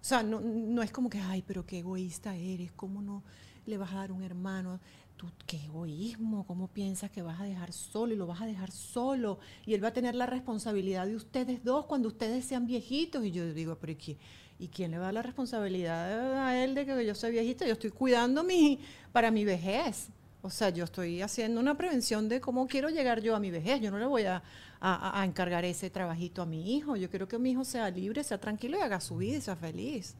O 0.00 0.04
sea, 0.04 0.22
no, 0.22 0.40
no 0.40 0.82
es 0.82 0.90
como 0.90 1.08
que, 1.10 1.20
ay, 1.20 1.42
pero 1.46 1.64
qué 1.66 1.78
egoísta 1.80 2.34
eres, 2.36 2.72
¿cómo 2.72 3.02
no 3.02 3.22
le 3.66 3.76
vas 3.78 3.92
a 3.92 3.96
dar 3.96 4.12
un 4.12 4.22
hermano? 4.22 4.80
Tú, 5.16 5.28
qué 5.46 5.56
egoísmo, 5.64 6.44
¿cómo 6.46 6.68
piensas 6.68 7.10
que 7.10 7.22
vas 7.22 7.40
a 7.40 7.44
dejar 7.44 7.72
solo 7.72 8.12
y 8.12 8.16
lo 8.16 8.26
vas 8.26 8.42
a 8.42 8.46
dejar 8.46 8.70
solo? 8.70 9.38
Y 9.64 9.72
él 9.72 9.82
va 9.82 9.88
a 9.88 9.92
tener 9.92 10.14
la 10.14 10.26
responsabilidad 10.26 11.06
de 11.06 11.16
ustedes 11.16 11.64
dos 11.64 11.86
cuando 11.86 12.08
ustedes 12.08 12.44
sean 12.44 12.66
viejitos. 12.66 13.24
Y 13.24 13.30
yo 13.30 13.54
digo, 13.54 13.78
pero 13.80 13.92
¿y 13.92 13.96
quién, 13.96 14.18
¿y 14.58 14.68
quién 14.68 14.90
le 14.90 14.98
va 14.98 15.04
a 15.04 15.06
dar 15.06 15.14
la 15.14 15.22
responsabilidad 15.22 16.46
a 16.46 16.62
él 16.62 16.74
de 16.74 16.84
que 16.84 17.06
yo 17.06 17.14
soy 17.14 17.30
viejita? 17.32 17.64
Yo 17.66 17.72
estoy 17.72 17.90
cuidando 17.92 18.44
mi, 18.44 18.78
para 19.12 19.30
mi 19.30 19.46
vejez. 19.46 20.08
O 20.42 20.50
sea, 20.50 20.68
yo 20.68 20.84
estoy 20.84 21.22
haciendo 21.22 21.60
una 21.60 21.76
prevención 21.78 22.28
de 22.28 22.40
cómo 22.42 22.66
quiero 22.68 22.90
llegar 22.90 23.22
yo 23.22 23.34
a 23.34 23.40
mi 23.40 23.50
vejez. 23.50 23.80
Yo 23.80 23.90
no 23.90 23.98
le 23.98 24.04
voy 24.06 24.24
a, 24.24 24.42
a- 24.80 25.20
a 25.20 25.24
encargar 25.24 25.64
ese 25.64 25.88
trabajito 25.88 26.42
a 26.42 26.46
mi 26.46 26.76
hijo. 26.76 26.94
Yo 26.96 27.08
quiero 27.08 27.26
que 27.26 27.38
mi 27.38 27.52
hijo 27.52 27.64
sea 27.64 27.88
libre, 27.90 28.22
sea 28.22 28.38
tranquilo 28.38 28.76
y 28.78 28.82
haga 28.82 29.00
su 29.00 29.16
vida 29.16 29.38
y 29.38 29.40
sea 29.40 29.56
feliz. 29.56 30.14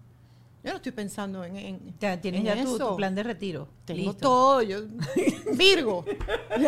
Yo 0.67 0.73
no 0.73 0.77
estoy 0.79 0.91
pensando 0.93 1.45
en, 1.45 1.57
en- 1.57 1.95
Ya 2.01 2.21
tienes 2.21 2.41
en 2.41 2.47
ya 2.47 2.65
tu, 2.65 2.97
plan 2.97 3.15
de 3.15 3.23
retiro. 3.23 3.69
Tengo 3.85 4.01
Listo. 4.11 4.19
todo, 4.19 4.63
yo 4.63 4.81
Virgo, 5.57 6.05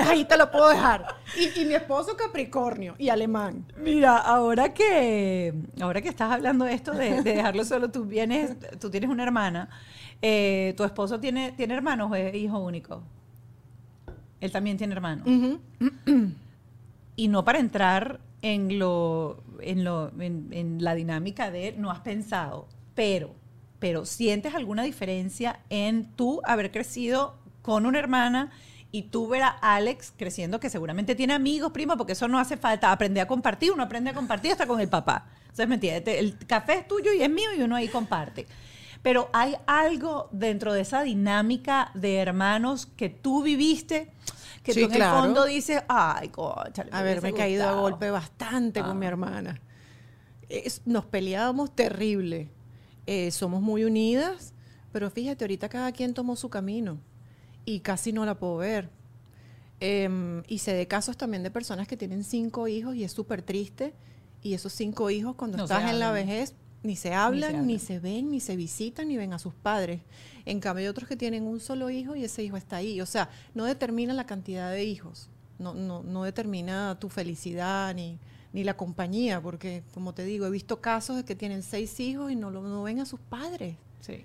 ahí 0.07 0.25
te 0.25 0.37
lo 0.37 0.51
puedo 0.53 0.69
dejar. 0.69 1.05
Y, 1.37 1.61
y 1.61 1.65
mi 1.65 1.75
esposo 1.75 2.17
Capricornio 2.17 2.95
y 2.97 3.09
alemán. 3.09 3.65
Mira, 3.77 4.19
ahora 4.19 4.73
que, 4.73 5.53
ahora 5.81 6.01
que 6.01 6.09
estás 6.11 6.31
hablando 6.31 6.65
de 6.65 6.75
esto 6.75 6.93
de, 6.93 7.23
de 7.23 7.35
dejarlo 7.35 7.65
solo, 7.65 7.91
tú 7.91 8.05
vienes, 8.05 8.53
tú 8.79 8.89
tienes 8.89 9.11
una 9.11 9.25
hermana, 9.25 9.69
eh, 10.23 10.75
tu 10.77 10.85
esposo 10.85 11.19
tiene, 11.19 11.51
tiene 11.53 11.75
hermanos 11.75 12.09
o 12.11 12.15
es 12.15 12.33
hijo 12.37 12.59
único. 12.61 13.03
Él 14.41 14.53
también 14.53 14.77
tiene 14.77 14.95
hermanos. 14.95 15.27
Y 17.17 17.27
no 17.27 17.45
para 17.45 17.59
entrar 17.59 18.21
en 18.43 18.79
lo, 18.79 19.43
en 19.61 19.83
lo, 19.83 20.13
en, 20.21 20.47
en 20.53 20.85
la 20.85 20.95
dinámica 20.95 21.51
de 21.51 21.73
no 21.77 21.91
has 21.91 21.99
pensado, 22.01 22.69
pero, 22.95 23.35
pero 23.79 24.05
sientes 24.07 24.55
alguna 24.55 24.83
diferencia 24.83 25.61
en 25.71 26.13
tú 26.17 26.41
haber 26.45 26.71
crecido 26.73 27.37
con 27.63 27.87
una 27.87 27.99
hermana 27.99 28.51
y 28.91 29.03
tú 29.05 29.29
ver 29.29 29.43
a 29.43 29.49
Alex 29.49 30.13
creciendo 30.17 30.59
que 30.61 30.71
seguramente 30.71 31.15
tiene 31.15 31.35
amigos, 31.35 31.73
prima, 31.73 31.97
porque 31.97 32.13
eso 32.15 32.27
no 32.29 32.39
hace 32.39 32.57
falta. 32.57 32.91
Aprender 32.91 33.23
a 33.23 33.29
compartir, 33.29 33.71
uno 33.73 33.83
aprende 33.83 34.11
a 34.11 34.15
compartir 34.15 34.53
hasta 34.53 34.67
con 34.67 34.81
el 34.81 34.89
papá. 34.89 35.27
Entonces, 35.43 35.69
¿me 35.69 35.75
entiendes? 35.75 36.19
El 36.19 36.39
café 36.47 36.75
es 36.79 36.89
tuyo 36.89 37.13
y 37.13 37.23
es 37.23 37.29
mío 37.31 37.51
y 37.57 37.61
uno 37.63 37.77
ahí 37.77 37.89
comparte. 37.89 38.47
Pero 39.03 39.29
hay 39.33 39.57
algo 39.67 40.29
dentro 40.33 40.73
de 40.73 40.81
esa 40.81 41.03
dinámica 41.03 41.91
de 41.95 42.17
hermanos 42.17 42.87
que 42.87 43.11
tú 43.11 43.43
viviste, 43.43 44.11
que 44.63 44.73
Sí, 44.73 44.81
tú 44.81 44.87
en 44.87 44.93
claro. 44.93 45.17
el 45.19 45.23
fondo 45.25 45.45
dices, 45.45 45.83
ay, 45.89 46.29
cónchale, 46.31 46.91
me 46.91 46.97
Haberme 46.97 47.21
hubiese 47.29 47.37
caído 47.37 47.65
a 47.65 47.73
gustado". 47.73 47.83
golpe 47.83 48.11
bastante 48.11 48.81
con 48.83 48.99
mi 48.99 49.05
Ah. 49.07 49.09
hermana. 49.11 49.61
Es- 50.49 50.83
nos 50.87 51.05
peleábamos 51.05 51.77
terrible. 51.77 52.49
Eh, 53.11 53.31
somos 53.31 53.63
muy 53.63 53.85
unidas, 53.85 54.53
pero 54.93 55.11
fíjate, 55.11 55.43
ahorita 55.43 55.71
cada 55.71 55.93
quien 55.93 56.13
tomó 56.13 56.37
su 56.37 56.51
camino 56.51 56.99
y 57.65 57.81
casi 57.81 58.13
no 58.13 58.27
la 58.27 58.39
puedo 58.39 58.59
ver. 58.59 58.91
Em, 59.81 60.43
y 60.47 60.59
sé 60.59 60.75
de 60.75 60.87
casos 60.87 61.17
también 61.17 61.43
de 61.43 61.51
personas 61.51 61.89
que 61.89 61.97
tienen 61.97 62.23
cinco 62.23 62.69
hijos 62.69 62.95
y 62.95 63.05
es 63.05 63.13
súper 63.13 63.41
triste. 63.41 63.95
Y 64.43 64.53
esos 64.53 64.75
cinco 64.75 65.09
hijos, 65.09 65.37
cuando 65.37 65.57
No 65.57 65.67
se 65.67 65.73
estás 65.73 65.91
en 65.91 66.01
la 66.01 66.13
vejez, 66.13 66.53
ni 66.83 66.97
se 66.97 67.15
hablan, 67.15 67.53
hablan. 67.53 67.67
ni 67.67 67.79
se 67.79 67.99
ven, 67.99 68.31
ni 68.31 68.41
se 68.41 68.57
visitan, 68.57 69.09
ni 69.09 69.17
ven 69.17 69.33
a 69.33 69.39
sus 69.39 69.55
padres. 69.55 70.03
En 70.45 70.61
cambio, 70.61 70.83
hay 70.83 70.89
otros 70.89 71.09
que 71.09 71.17
tienen 71.17 71.45
un 71.45 71.61
solo 71.61 71.89
hijo 71.89 72.15
y 72.15 72.25
ese 72.25 72.45
hijo 72.45 72.59
está 72.59 72.77
ahí. 72.77 73.01
O 73.01 73.07
sea, 73.07 73.31
no 73.55 73.65
determina 73.65 74.13
la 74.13 74.27
cantidad 74.27 74.71
de 74.71 74.85
hijos, 74.85 75.31
no, 75.59 75.73
no, 75.73 76.03
no 76.03 76.25
determina 76.25 76.99
tu 77.01 77.09
felicidad 77.09 77.95
ni, 77.95 78.19
ni 78.59 78.65
la 78.65 78.77
compañía, 78.77 79.41
porque, 79.41 79.85
como 79.95 80.13
te 80.15 80.25
digo, 80.25 80.45
he 80.45 80.51
visto 80.51 80.81
casos 80.81 81.15
de 81.17 81.25
que 81.25 81.37
tienen 81.37 81.63
seis 81.63 82.01
hijos 82.01 82.33
y 82.33 82.35
no, 82.35 82.51
lo, 82.51 82.61
no 82.63 82.83
ven 82.83 82.99
a 82.99 83.07
sus 83.07 83.21
padres. 83.21 83.77
Sí. 84.01 84.25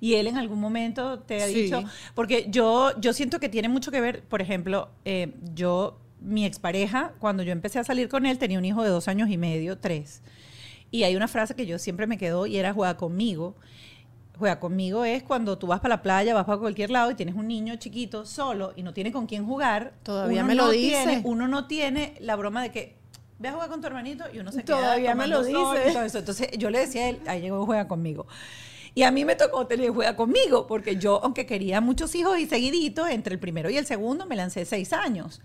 Y 0.00 0.14
él 0.14 0.26
en 0.28 0.38
algún 0.38 0.58
momento 0.60 1.18
te 1.20 1.42
ha 1.42 1.46
Sí. 1.46 1.64
dicho, 1.64 1.82
porque 2.14 2.46
yo, 2.48 2.98
yo 2.98 3.12
siento 3.12 3.38
que 3.38 3.50
tiene 3.50 3.68
mucho 3.68 3.90
que 3.90 4.00
ver, 4.00 4.22
por 4.22 4.40
ejemplo, 4.40 4.88
eh, 5.04 5.34
yo, 5.54 5.98
mi 6.22 6.46
expareja, 6.46 7.12
cuando 7.18 7.42
yo 7.42 7.52
empecé 7.52 7.78
a 7.78 7.84
salir 7.84 8.08
con 8.08 8.24
él, 8.24 8.38
tenía 8.38 8.58
un 8.58 8.64
hijo 8.64 8.82
de 8.82 8.88
dos 8.88 9.08
años 9.08 9.28
y 9.28 9.36
medio, 9.36 9.76
tres. 9.76 10.22
Y 10.90 11.02
hay 11.02 11.14
una 11.14 11.28
frase 11.28 11.54
que 11.54 11.66
yo 11.66 11.78
siempre 11.78 12.06
me 12.06 12.16
quedó 12.16 12.46
y 12.46 12.56
era 12.56 12.72
juega 12.72 12.96
conmigo. 12.96 13.56
Juega 14.38 14.58
conmigo 14.58 15.04
es 15.04 15.22
cuando 15.22 15.58
tú 15.58 15.66
vas 15.66 15.80
para 15.80 15.96
la 15.96 16.02
playa, 16.02 16.32
vas 16.32 16.46
para 16.46 16.58
cualquier 16.58 16.90
lado 16.90 17.10
y 17.10 17.14
tienes 17.14 17.34
un 17.34 17.46
niño 17.48 17.76
chiquito 17.76 18.24
solo 18.24 18.72
y 18.74 18.82
no 18.82 18.94
tiene 18.94 19.12
con 19.12 19.26
quién 19.26 19.44
jugar. 19.44 19.92
Todavía 20.02 20.40
uno 20.40 20.48
me 20.48 20.54
lo 20.54 20.64
no 20.66 20.70
dice. 20.70 21.02
tiene- 21.04 21.20
uno 21.24 21.46
no 21.48 21.66
tiene 21.66 22.14
la 22.20 22.36
broma 22.36 22.62
de 22.62 22.70
que 22.70 22.97
ve 23.38 23.48
a 23.48 23.52
jugar 23.52 23.68
con 23.68 23.80
tu 23.80 23.86
hermanito 23.86 24.24
y 24.32 24.38
uno 24.40 24.50
se 24.52 24.64
queda 24.64 24.76
Todavía 24.78 25.14
me 25.14 25.26
lo 25.26 25.42
y 25.42 25.46
dice. 25.48 25.52
todo 25.54 25.74
eso. 26.04 26.18
Entonces 26.18 26.48
yo 26.58 26.70
le 26.70 26.80
decía 26.80 27.04
a 27.04 27.08
él, 27.10 27.20
ahí 27.26 27.40
llegó 27.40 27.64
juega 27.66 27.86
conmigo. 27.88 28.26
Y 28.94 29.02
a 29.04 29.10
mí 29.12 29.24
me 29.24 29.36
tocó 29.36 29.66
tener 29.66 29.90
juega 29.90 30.16
conmigo, 30.16 30.66
porque 30.66 30.96
yo, 30.96 31.20
aunque 31.22 31.46
quería 31.46 31.80
muchos 31.80 32.14
hijos 32.16 32.38
y 32.38 32.46
seguiditos, 32.46 33.08
entre 33.10 33.34
el 33.34 33.38
primero 33.40 33.70
y 33.70 33.76
el 33.76 33.86
segundo 33.86 34.26
me 34.26 34.34
lancé 34.34 34.64
seis 34.64 34.92
años. 34.92 35.40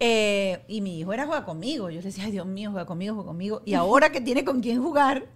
Eh, 0.00 0.62
y 0.68 0.80
mi 0.80 0.98
hijo 1.00 1.12
era 1.12 1.26
juega 1.26 1.44
conmigo. 1.44 1.88
Yo 1.90 1.96
le 2.00 2.06
decía, 2.06 2.24
ay 2.24 2.30
Dios 2.32 2.46
mío, 2.46 2.70
juega 2.70 2.86
conmigo, 2.86 3.14
juega 3.14 3.28
conmigo. 3.28 3.62
Y 3.64 3.74
ahora 3.74 4.10
que 4.12 4.20
tiene 4.20 4.44
con 4.44 4.60
quién 4.60 4.82
jugar, 4.82 5.26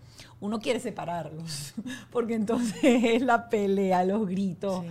uno 0.41 0.61
quiere 0.61 0.81
separarlos, 0.81 1.75
porque 2.11 2.35
entonces 2.35 2.83
es 2.83 3.23
la 3.23 3.49
pelea, 3.49 4.05
los 4.05 4.27
gritos, 4.29 4.83
Sí. 4.85 4.91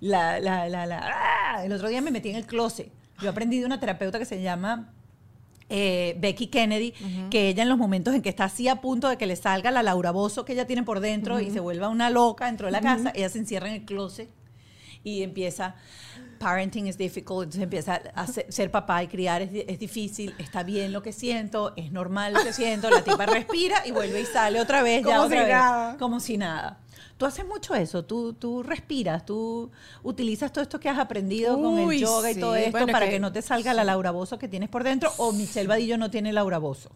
la, 0.00 0.40
la, 0.40 0.68
la, 0.68 0.84
la, 0.86 1.10
¡ah! 1.54 1.64
El 1.64 1.72
otro 1.72 1.88
día 1.88 2.00
me 2.02 2.10
metí 2.10 2.28
en 2.30 2.36
el 2.36 2.44
closet. 2.46 2.90
Yo 3.22 3.30
aprendí 3.30 3.60
de 3.60 3.66
una 3.66 3.78
terapeuta 3.80 4.18
que 4.18 4.24
se 4.24 4.42
llama 4.42 4.92
eh, 5.70 6.16
Becky 6.18 6.48
Kennedy, 6.48 6.92
que 7.30 7.48
ella 7.48 7.62
en 7.62 7.68
los 7.68 7.78
momentos 7.78 8.14
en 8.14 8.22
que 8.22 8.28
está 8.28 8.44
así 8.44 8.68
a 8.68 8.76
punto 8.80 9.08
de 9.08 9.16
que 9.16 9.26
le 9.26 9.36
salga 9.36 9.70
la 9.70 9.82
Laura 9.82 10.10
Bozo 10.10 10.44
que 10.44 10.52
ella 10.52 10.66
tiene 10.66 10.82
por 10.82 11.00
dentro 11.00 11.40
y 11.40 11.50
se 11.50 11.60
vuelva 11.60 11.88
una 11.88 12.10
loca 12.10 12.46
dentro 12.46 12.66
de 12.66 12.72
la 12.72 12.80
casa, 12.80 13.12
ella 13.14 13.28
se 13.28 13.38
encierra 13.38 13.68
en 13.68 13.74
el 13.74 13.84
closet 13.84 14.28
y 15.02 15.22
empieza, 15.22 15.76
parenting 16.38 16.86
is 16.86 16.98
difficult, 16.98 17.44
entonces 17.44 17.62
empieza 17.62 18.00
a 18.14 18.26
ser, 18.26 18.46
ser 18.52 18.70
papá 18.70 19.02
y 19.02 19.08
criar 19.08 19.40
es, 19.42 19.50
es 19.66 19.78
difícil, 19.78 20.34
está 20.38 20.62
bien 20.62 20.92
lo 20.92 21.02
que 21.02 21.12
siento, 21.12 21.72
es 21.76 21.90
normal 21.92 22.34
lo 22.34 22.42
que 22.42 22.52
siento, 22.52 22.90
la 22.90 23.02
tipa 23.02 23.24
respira 23.26 23.86
y 23.86 23.92
vuelve 23.92 24.20
y 24.20 24.26
sale 24.26 24.60
otra 24.60 24.82
vez, 24.82 25.02
ya 25.06 25.14
Como 25.16 25.22
otra 25.26 25.38
si 25.38 25.44
vez, 25.46 25.54
nada. 25.54 25.96
como 25.98 26.20
si 26.20 26.36
nada. 26.36 26.80
Tú 27.20 27.26
haces 27.26 27.44
mucho 27.46 27.74
eso, 27.74 28.02
tú, 28.02 28.32
tú 28.32 28.62
respiras, 28.62 29.26
tú 29.26 29.70
utilizas 30.02 30.50
todo 30.54 30.62
esto 30.62 30.80
que 30.80 30.88
has 30.88 30.98
aprendido 30.98 31.60
con 31.60 31.78
el 31.78 32.00
yoga 32.00 32.30
y 32.30 32.40
todo 32.40 32.54
sí. 32.54 32.60
esto 32.60 32.70
Bueno, 32.70 32.92
para 32.92 33.04
que- 33.04 33.12
que 33.12 33.20
no 33.20 33.30
te 33.30 33.42
salga 33.42 33.74
la 33.74 33.84
Laura 33.84 34.10
Bozo 34.10 34.38
que 34.38 34.48
tienes 34.48 34.70
por 34.70 34.84
dentro 34.84 35.12
o 35.18 35.30
Michelle 35.30 35.68
Vadillo 35.68 35.98
no 35.98 36.10
tiene 36.10 36.32
Laura 36.32 36.56
Bozo. 36.56 36.88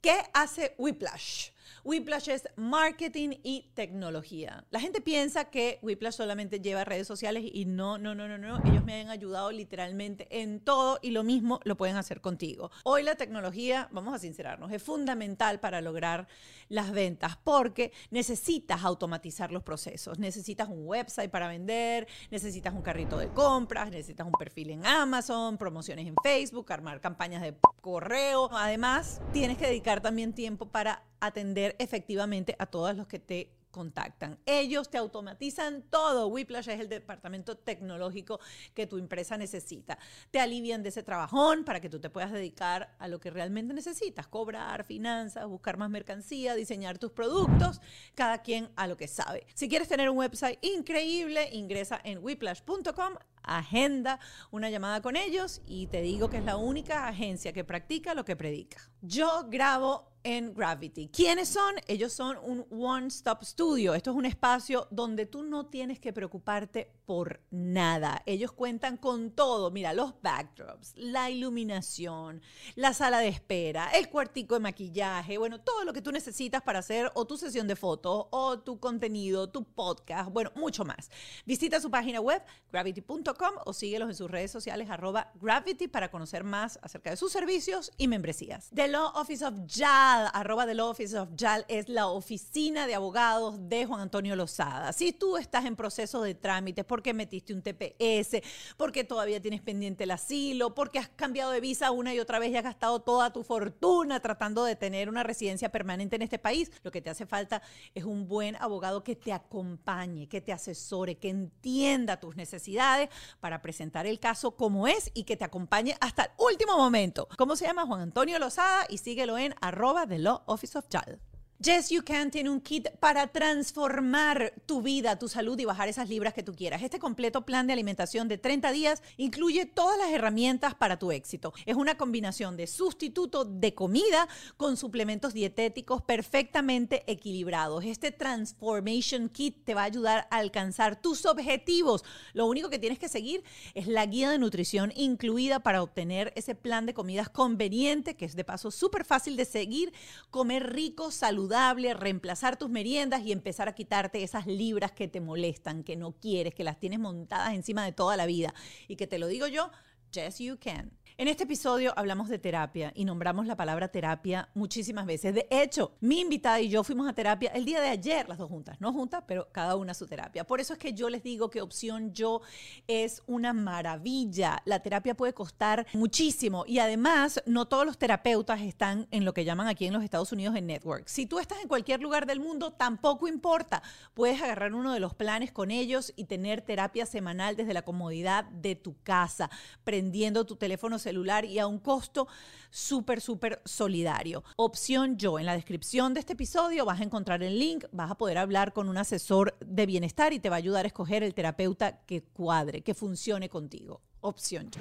¿Qué 0.00 0.16
hace 0.32 0.74
Whiplash? 0.78 1.48
Whiplash 1.86 2.30
es 2.30 2.48
marketing 2.56 3.38
y 3.44 3.70
tecnología. 3.74 4.64
La 4.70 4.80
gente 4.80 5.00
piensa 5.00 5.44
que 5.50 5.78
Whiplash 5.82 6.14
solamente 6.14 6.58
lleva 6.58 6.84
redes 6.84 7.06
sociales 7.06 7.44
y 7.46 7.64
no, 7.64 7.96
no, 7.96 8.12
no, 8.12 8.26
no, 8.26 8.38
no. 8.38 8.58
Ellos 8.64 8.84
me 8.84 9.02
han 9.02 9.08
ayudado 9.08 9.52
literalmente 9.52 10.26
en 10.42 10.58
todo 10.58 10.98
y 11.00 11.12
lo 11.12 11.22
mismo 11.22 11.60
lo 11.62 11.76
pueden 11.76 11.94
hacer 11.94 12.20
contigo. 12.20 12.72
Hoy 12.82 13.04
la 13.04 13.14
tecnología, 13.14 13.88
vamos 13.92 14.12
a 14.14 14.18
sincerarnos, 14.18 14.72
es 14.72 14.82
fundamental 14.82 15.60
para 15.60 15.80
lograr 15.80 16.26
las 16.68 16.90
ventas 16.90 17.38
porque 17.44 17.92
necesitas 18.10 18.82
automatizar 18.82 19.52
los 19.52 19.62
procesos. 19.62 20.18
Necesitas 20.18 20.68
un 20.68 20.88
website 20.88 21.30
para 21.30 21.46
vender, 21.46 22.08
necesitas 22.32 22.74
un 22.74 22.82
carrito 22.82 23.16
de 23.16 23.28
compras, 23.28 23.92
necesitas 23.92 24.26
un 24.26 24.32
perfil 24.32 24.70
en 24.70 24.84
Amazon, 24.84 25.56
promociones 25.56 26.08
en 26.08 26.16
Facebook, 26.20 26.72
armar 26.72 27.00
campañas 27.00 27.42
de 27.42 27.54
correo. 27.80 28.50
Además, 28.52 29.20
tienes 29.32 29.56
que 29.56 29.68
dedicar 29.68 30.00
también 30.00 30.32
tiempo 30.32 30.66
para 30.66 31.04
atender 31.20 31.76
efectivamente 31.78 32.56
a 32.58 32.66
todos 32.66 32.96
los 32.96 33.06
que 33.06 33.18
te 33.18 33.56
contactan. 33.76 34.38
Ellos 34.46 34.88
te 34.88 34.96
automatizan 34.96 35.82
todo. 35.90 36.28
Whiplash 36.28 36.70
es 36.70 36.80
el 36.80 36.88
departamento 36.88 37.58
tecnológico 37.58 38.40
que 38.72 38.86
tu 38.86 38.96
empresa 38.96 39.36
necesita. 39.36 39.98
Te 40.30 40.40
alivian 40.40 40.82
de 40.82 40.88
ese 40.88 41.02
trabajón 41.02 41.62
para 41.62 41.78
que 41.78 41.90
tú 41.90 42.00
te 42.00 42.08
puedas 42.08 42.32
dedicar 42.32 42.96
a 42.98 43.06
lo 43.06 43.20
que 43.20 43.28
realmente 43.28 43.74
necesitas, 43.74 44.28
cobrar, 44.28 44.84
finanzas, 44.84 45.46
buscar 45.46 45.76
más 45.76 45.90
mercancía, 45.90 46.54
diseñar 46.54 46.96
tus 46.96 47.12
productos, 47.12 47.82
cada 48.14 48.38
quien 48.40 48.70
a 48.76 48.86
lo 48.86 48.96
que 48.96 49.08
sabe. 49.08 49.46
Si 49.52 49.68
quieres 49.68 49.88
tener 49.88 50.08
un 50.08 50.16
website 50.16 50.58
increíble, 50.62 51.50
ingresa 51.52 52.00
en 52.02 52.24
whiplash.com, 52.24 53.16
agenda 53.46 54.18
una 54.50 54.70
llamada 54.70 55.00
con 55.00 55.16
ellos 55.16 55.62
y 55.66 55.86
te 55.86 56.02
digo 56.02 56.28
que 56.28 56.38
es 56.38 56.44
la 56.44 56.56
única 56.56 57.08
agencia 57.08 57.52
que 57.52 57.64
practica 57.64 58.14
lo 58.14 58.24
que 58.24 58.36
predica. 58.36 58.78
Yo 59.00 59.46
grabo 59.48 60.12
en 60.24 60.52
Gravity. 60.52 61.08
¿Quiénes 61.08 61.48
son? 61.48 61.76
Ellos 61.86 62.12
son 62.12 62.36
un 62.42 62.66
one-stop 62.68 63.44
studio. 63.44 63.94
Esto 63.94 64.10
es 64.10 64.16
un 64.16 64.26
espacio 64.26 64.88
donde 64.90 65.24
tú 65.24 65.44
no 65.44 65.66
tienes 65.66 66.00
que 66.00 66.12
preocuparte 66.12 66.90
por 67.04 67.40
nada. 67.52 68.24
Ellos 68.26 68.50
cuentan 68.50 68.96
con 68.96 69.30
todo. 69.30 69.70
Mira, 69.70 69.92
los 69.92 70.20
backdrops, 70.20 70.94
la 70.96 71.30
iluminación, 71.30 72.42
la 72.74 72.92
sala 72.92 73.20
de 73.20 73.28
espera, 73.28 73.90
el 73.92 74.08
cuartico 74.08 74.54
de 74.54 74.60
maquillaje, 74.60 75.38
bueno, 75.38 75.60
todo 75.60 75.84
lo 75.84 75.92
que 75.92 76.02
tú 76.02 76.10
necesitas 76.10 76.60
para 76.60 76.80
hacer 76.80 77.08
o 77.14 77.24
tu 77.24 77.36
sesión 77.36 77.68
de 77.68 77.76
fotos 77.76 78.26
o 78.30 78.58
tu 78.58 78.80
contenido, 78.80 79.48
tu 79.48 79.62
podcast, 79.62 80.32
bueno, 80.32 80.50
mucho 80.56 80.84
más. 80.84 81.08
Visita 81.44 81.80
su 81.80 81.88
página 81.88 82.20
web 82.20 82.42
gravity.com 82.72 83.35
o 83.64 83.72
síguelos 83.72 84.08
en 84.08 84.14
sus 84.14 84.30
redes 84.30 84.50
sociales 84.50 84.88
arroba 84.90 85.30
gravity 85.34 85.88
para 85.88 86.10
conocer 86.10 86.44
más 86.44 86.78
acerca 86.82 87.10
de 87.10 87.16
sus 87.16 87.32
servicios 87.32 87.92
y 87.96 88.08
membresías. 88.08 88.70
The 88.74 88.88
Law 88.88 89.12
Office 89.14 89.44
of 89.44 89.54
JAL, 89.66 90.30
arroba 90.32 90.66
The 90.66 90.74
Law 90.74 90.90
Office 90.90 91.18
of 91.18 91.30
JAL 91.36 91.64
es 91.68 91.88
la 91.88 92.08
oficina 92.08 92.86
de 92.86 92.94
abogados 92.94 93.68
de 93.68 93.84
Juan 93.86 94.00
Antonio 94.00 94.36
Lozada. 94.36 94.92
Si 94.92 95.12
tú 95.12 95.36
estás 95.36 95.64
en 95.64 95.76
proceso 95.76 96.22
de 96.22 96.34
trámites 96.34 96.84
porque 96.84 97.12
metiste 97.12 97.52
un 97.52 97.62
TPS, 97.62 98.42
porque 98.76 99.04
todavía 99.04 99.40
tienes 99.40 99.60
pendiente 99.60 100.04
el 100.04 100.10
asilo, 100.10 100.74
porque 100.74 100.98
has 100.98 101.08
cambiado 101.08 101.50
de 101.50 101.60
visa 101.60 101.90
una 101.90 102.14
y 102.14 102.20
otra 102.20 102.38
vez 102.38 102.50
y 102.50 102.56
has 102.56 102.64
gastado 102.64 103.00
toda 103.00 103.32
tu 103.32 103.42
fortuna 103.42 104.20
tratando 104.20 104.64
de 104.64 104.76
tener 104.76 105.08
una 105.08 105.22
residencia 105.22 105.70
permanente 105.70 106.16
en 106.16 106.22
este 106.22 106.38
país, 106.38 106.70
lo 106.82 106.90
que 106.90 107.02
te 107.02 107.10
hace 107.10 107.26
falta 107.26 107.62
es 107.94 108.04
un 108.04 108.26
buen 108.28 108.56
abogado 108.56 109.04
que 109.04 109.16
te 109.16 109.32
acompañe, 109.32 110.28
que 110.28 110.40
te 110.40 110.52
asesore, 110.52 111.16
que 111.16 111.28
entienda 111.28 112.18
tus 112.18 112.36
necesidades 112.36 113.10
para 113.40 113.62
presentar 113.62 114.06
el 114.06 114.20
caso 114.20 114.56
como 114.56 114.88
es 114.88 115.10
y 115.14 115.24
que 115.24 115.36
te 115.36 115.44
acompañe 115.44 115.96
hasta 116.00 116.24
el 116.24 116.30
último 116.38 116.76
momento. 116.76 117.28
¿Cómo 117.36 117.56
se 117.56 117.66
llama? 117.66 117.86
Juan 117.86 118.00
Antonio 118.00 118.38
Lozada 118.38 118.86
y 118.88 118.98
síguelo 118.98 119.38
en 119.38 119.54
arroba 119.60 120.06
The 120.06 120.18
Law 120.18 120.42
Office 120.46 120.78
of 120.78 120.88
Child. 120.88 121.35
Yes 121.58 121.88
You 121.88 122.02
Can 122.04 122.30
tiene 122.30 122.50
un 122.50 122.60
kit 122.60 122.90
para 123.00 123.28
transformar 123.28 124.52
tu 124.66 124.82
vida, 124.82 125.18
tu 125.18 125.26
salud 125.26 125.58
y 125.58 125.64
bajar 125.64 125.88
esas 125.88 126.10
libras 126.10 126.34
que 126.34 126.42
tú 126.42 126.54
quieras. 126.54 126.82
Este 126.82 126.98
completo 126.98 127.46
plan 127.46 127.66
de 127.66 127.72
alimentación 127.72 128.28
de 128.28 128.36
30 128.36 128.72
días 128.72 129.02
incluye 129.16 129.64
todas 129.64 129.96
las 129.96 130.10
herramientas 130.10 130.74
para 130.74 130.98
tu 130.98 131.12
éxito. 131.12 131.54
Es 131.64 131.74
una 131.74 131.96
combinación 131.96 132.58
de 132.58 132.66
sustituto 132.66 133.46
de 133.46 133.72
comida 133.72 134.28
con 134.58 134.76
suplementos 134.76 135.32
dietéticos 135.32 136.02
perfectamente 136.02 137.10
equilibrados. 137.10 137.86
Este 137.86 138.12
Transformation 138.12 139.30
Kit 139.30 139.64
te 139.64 139.72
va 139.72 139.80
a 139.80 139.86
ayudar 139.86 140.28
a 140.30 140.36
alcanzar 140.36 141.00
tus 141.00 141.24
objetivos. 141.24 142.04
Lo 142.34 142.44
único 142.44 142.68
que 142.68 142.78
tienes 142.78 142.98
que 142.98 143.08
seguir 143.08 143.42
es 143.72 143.86
la 143.86 144.04
guía 144.04 144.28
de 144.28 144.38
nutrición 144.38 144.92
incluida 144.94 145.60
para 145.60 145.82
obtener 145.82 146.34
ese 146.36 146.54
plan 146.54 146.84
de 146.84 146.92
comidas 146.92 147.30
conveniente, 147.30 148.14
que 148.14 148.26
es 148.26 148.36
de 148.36 148.44
paso 148.44 148.70
súper 148.70 149.06
fácil 149.06 149.36
de 149.36 149.46
seguir, 149.46 149.94
comer 150.28 150.74
rico, 150.74 151.10
saludable, 151.10 151.45
reemplazar 151.94 152.56
tus 152.56 152.70
meriendas 152.70 153.22
y 153.24 153.32
empezar 153.32 153.68
a 153.68 153.74
quitarte 153.74 154.22
esas 154.22 154.46
libras 154.46 154.92
que 154.92 155.08
te 155.08 155.20
molestan, 155.20 155.84
que 155.84 155.96
no 155.96 156.12
quieres, 156.12 156.54
que 156.54 156.64
las 156.64 156.78
tienes 156.78 156.98
montadas 156.98 157.54
encima 157.54 157.84
de 157.84 157.92
toda 157.92 158.16
la 158.16 158.26
vida. 158.26 158.54
Y 158.88 158.96
que 158.96 159.06
te 159.06 159.18
lo 159.18 159.26
digo 159.26 159.46
yo, 159.46 159.70
Yes, 160.12 160.38
you 160.38 160.56
can. 160.56 160.92
En 161.18 161.28
este 161.28 161.44
episodio 161.44 161.94
hablamos 161.96 162.28
de 162.28 162.38
terapia 162.38 162.92
y 162.94 163.06
nombramos 163.06 163.46
la 163.46 163.56
palabra 163.56 163.88
terapia 163.88 164.50
muchísimas 164.52 165.06
veces. 165.06 165.34
De 165.34 165.46
hecho, 165.48 165.92
mi 166.00 166.20
invitada 166.20 166.60
y 166.60 166.68
yo 166.68 166.84
fuimos 166.84 167.08
a 167.08 167.14
terapia 167.14 167.50
el 167.54 167.64
día 167.64 167.80
de 167.80 167.88
ayer, 167.88 168.28
las 168.28 168.36
dos 168.36 168.50
juntas, 168.50 168.78
no 168.82 168.92
juntas, 168.92 169.24
pero 169.26 169.48
cada 169.50 169.76
una 169.76 169.94
su 169.94 170.06
terapia. 170.06 170.44
Por 170.44 170.60
eso 170.60 170.74
es 170.74 170.78
que 170.78 170.92
yo 170.92 171.08
les 171.08 171.22
digo 171.22 171.48
que 171.48 171.62
opción 171.62 172.12
yo 172.12 172.42
es 172.86 173.22
una 173.26 173.54
maravilla. 173.54 174.60
La 174.66 174.80
terapia 174.80 175.14
puede 175.16 175.32
costar 175.32 175.86
muchísimo 175.94 176.64
y 176.66 176.80
además 176.80 177.42
no 177.46 177.66
todos 177.66 177.86
los 177.86 177.96
terapeutas 177.96 178.60
están 178.60 179.08
en 179.10 179.24
lo 179.24 179.32
que 179.32 179.46
llaman 179.46 179.68
aquí 179.68 179.86
en 179.86 179.94
los 179.94 180.04
Estados 180.04 180.32
Unidos 180.32 180.54
en 180.54 180.66
network. 180.66 181.08
Si 181.08 181.24
tú 181.24 181.38
estás 181.38 181.62
en 181.62 181.68
cualquier 181.68 182.02
lugar 182.02 182.26
del 182.26 182.40
mundo, 182.40 182.74
tampoco 182.74 183.26
importa. 183.26 183.82
Puedes 184.12 184.42
agarrar 184.42 184.74
uno 184.74 184.92
de 184.92 185.00
los 185.00 185.14
planes 185.14 185.50
con 185.50 185.70
ellos 185.70 186.12
y 186.14 186.24
tener 186.24 186.60
terapia 186.60 187.06
semanal 187.06 187.56
desde 187.56 187.72
la 187.72 187.86
comodidad 187.86 188.44
de 188.44 188.76
tu 188.76 189.00
casa, 189.02 189.48
prendiendo 189.82 190.44
tu 190.44 190.56
teléfono 190.56 190.98
celular 191.06 191.44
y 191.44 191.60
a 191.60 191.68
un 191.68 191.78
costo 191.78 192.26
súper, 192.68 193.20
súper 193.20 193.62
solidario. 193.64 194.42
Opción 194.56 195.16
Yo. 195.16 195.38
En 195.38 195.46
la 195.46 195.54
descripción 195.54 196.14
de 196.14 196.20
este 196.20 196.32
episodio 196.32 196.84
vas 196.84 197.00
a 197.00 197.04
encontrar 197.04 197.44
el 197.44 197.58
link, 197.58 197.84
vas 197.92 198.10
a 198.10 198.16
poder 198.16 198.38
hablar 198.38 198.72
con 198.72 198.88
un 198.88 198.98
asesor 198.98 199.54
de 199.60 199.86
bienestar 199.86 200.32
y 200.32 200.40
te 200.40 200.50
va 200.50 200.56
a 200.56 200.58
ayudar 200.58 200.84
a 200.84 200.88
escoger 200.88 201.22
el 201.22 201.32
terapeuta 201.32 201.98
que 202.06 202.22
cuadre, 202.22 202.80
que 202.82 202.94
funcione 202.94 203.48
contigo. 203.48 204.00
Opción 204.20 204.68
Yo. 204.70 204.80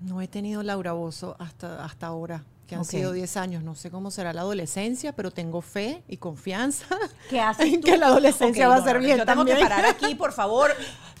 No 0.00 0.20
he 0.20 0.28
tenido 0.28 0.62
Laura 0.62 0.92
Bozo 0.92 1.34
hasta, 1.40 1.84
hasta 1.84 2.06
ahora, 2.06 2.44
que 2.68 2.76
han 2.76 2.84
sido 2.84 3.12
10 3.12 3.36
años. 3.38 3.62
No 3.64 3.74
sé 3.74 3.90
cómo 3.90 4.10
será 4.10 4.32
la 4.32 4.42
adolescencia, 4.42 5.12
pero 5.14 5.30
tengo 5.32 5.62
fe 5.62 6.04
y 6.06 6.18
confianza 6.18 6.86
¿Qué 7.30 7.40
haces 7.40 7.72
en 7.72 7.80
que 7.80 7.96
la 7.96 8.06
adolescencia 8.06 8.68
va 8.68 8.76
a 8.76 8.84
ser 8.84 8.96
no, 8.96 9.00
bien 9.00 9.18
Yo 9.18 9.24
tengo 9.24 9.38
también. 9.38 9.58
que 9.58 9.62
parar 9.64 9.86
aquí, 9.86 10.14
por 10.14 10.32
favor. 10.32 10.70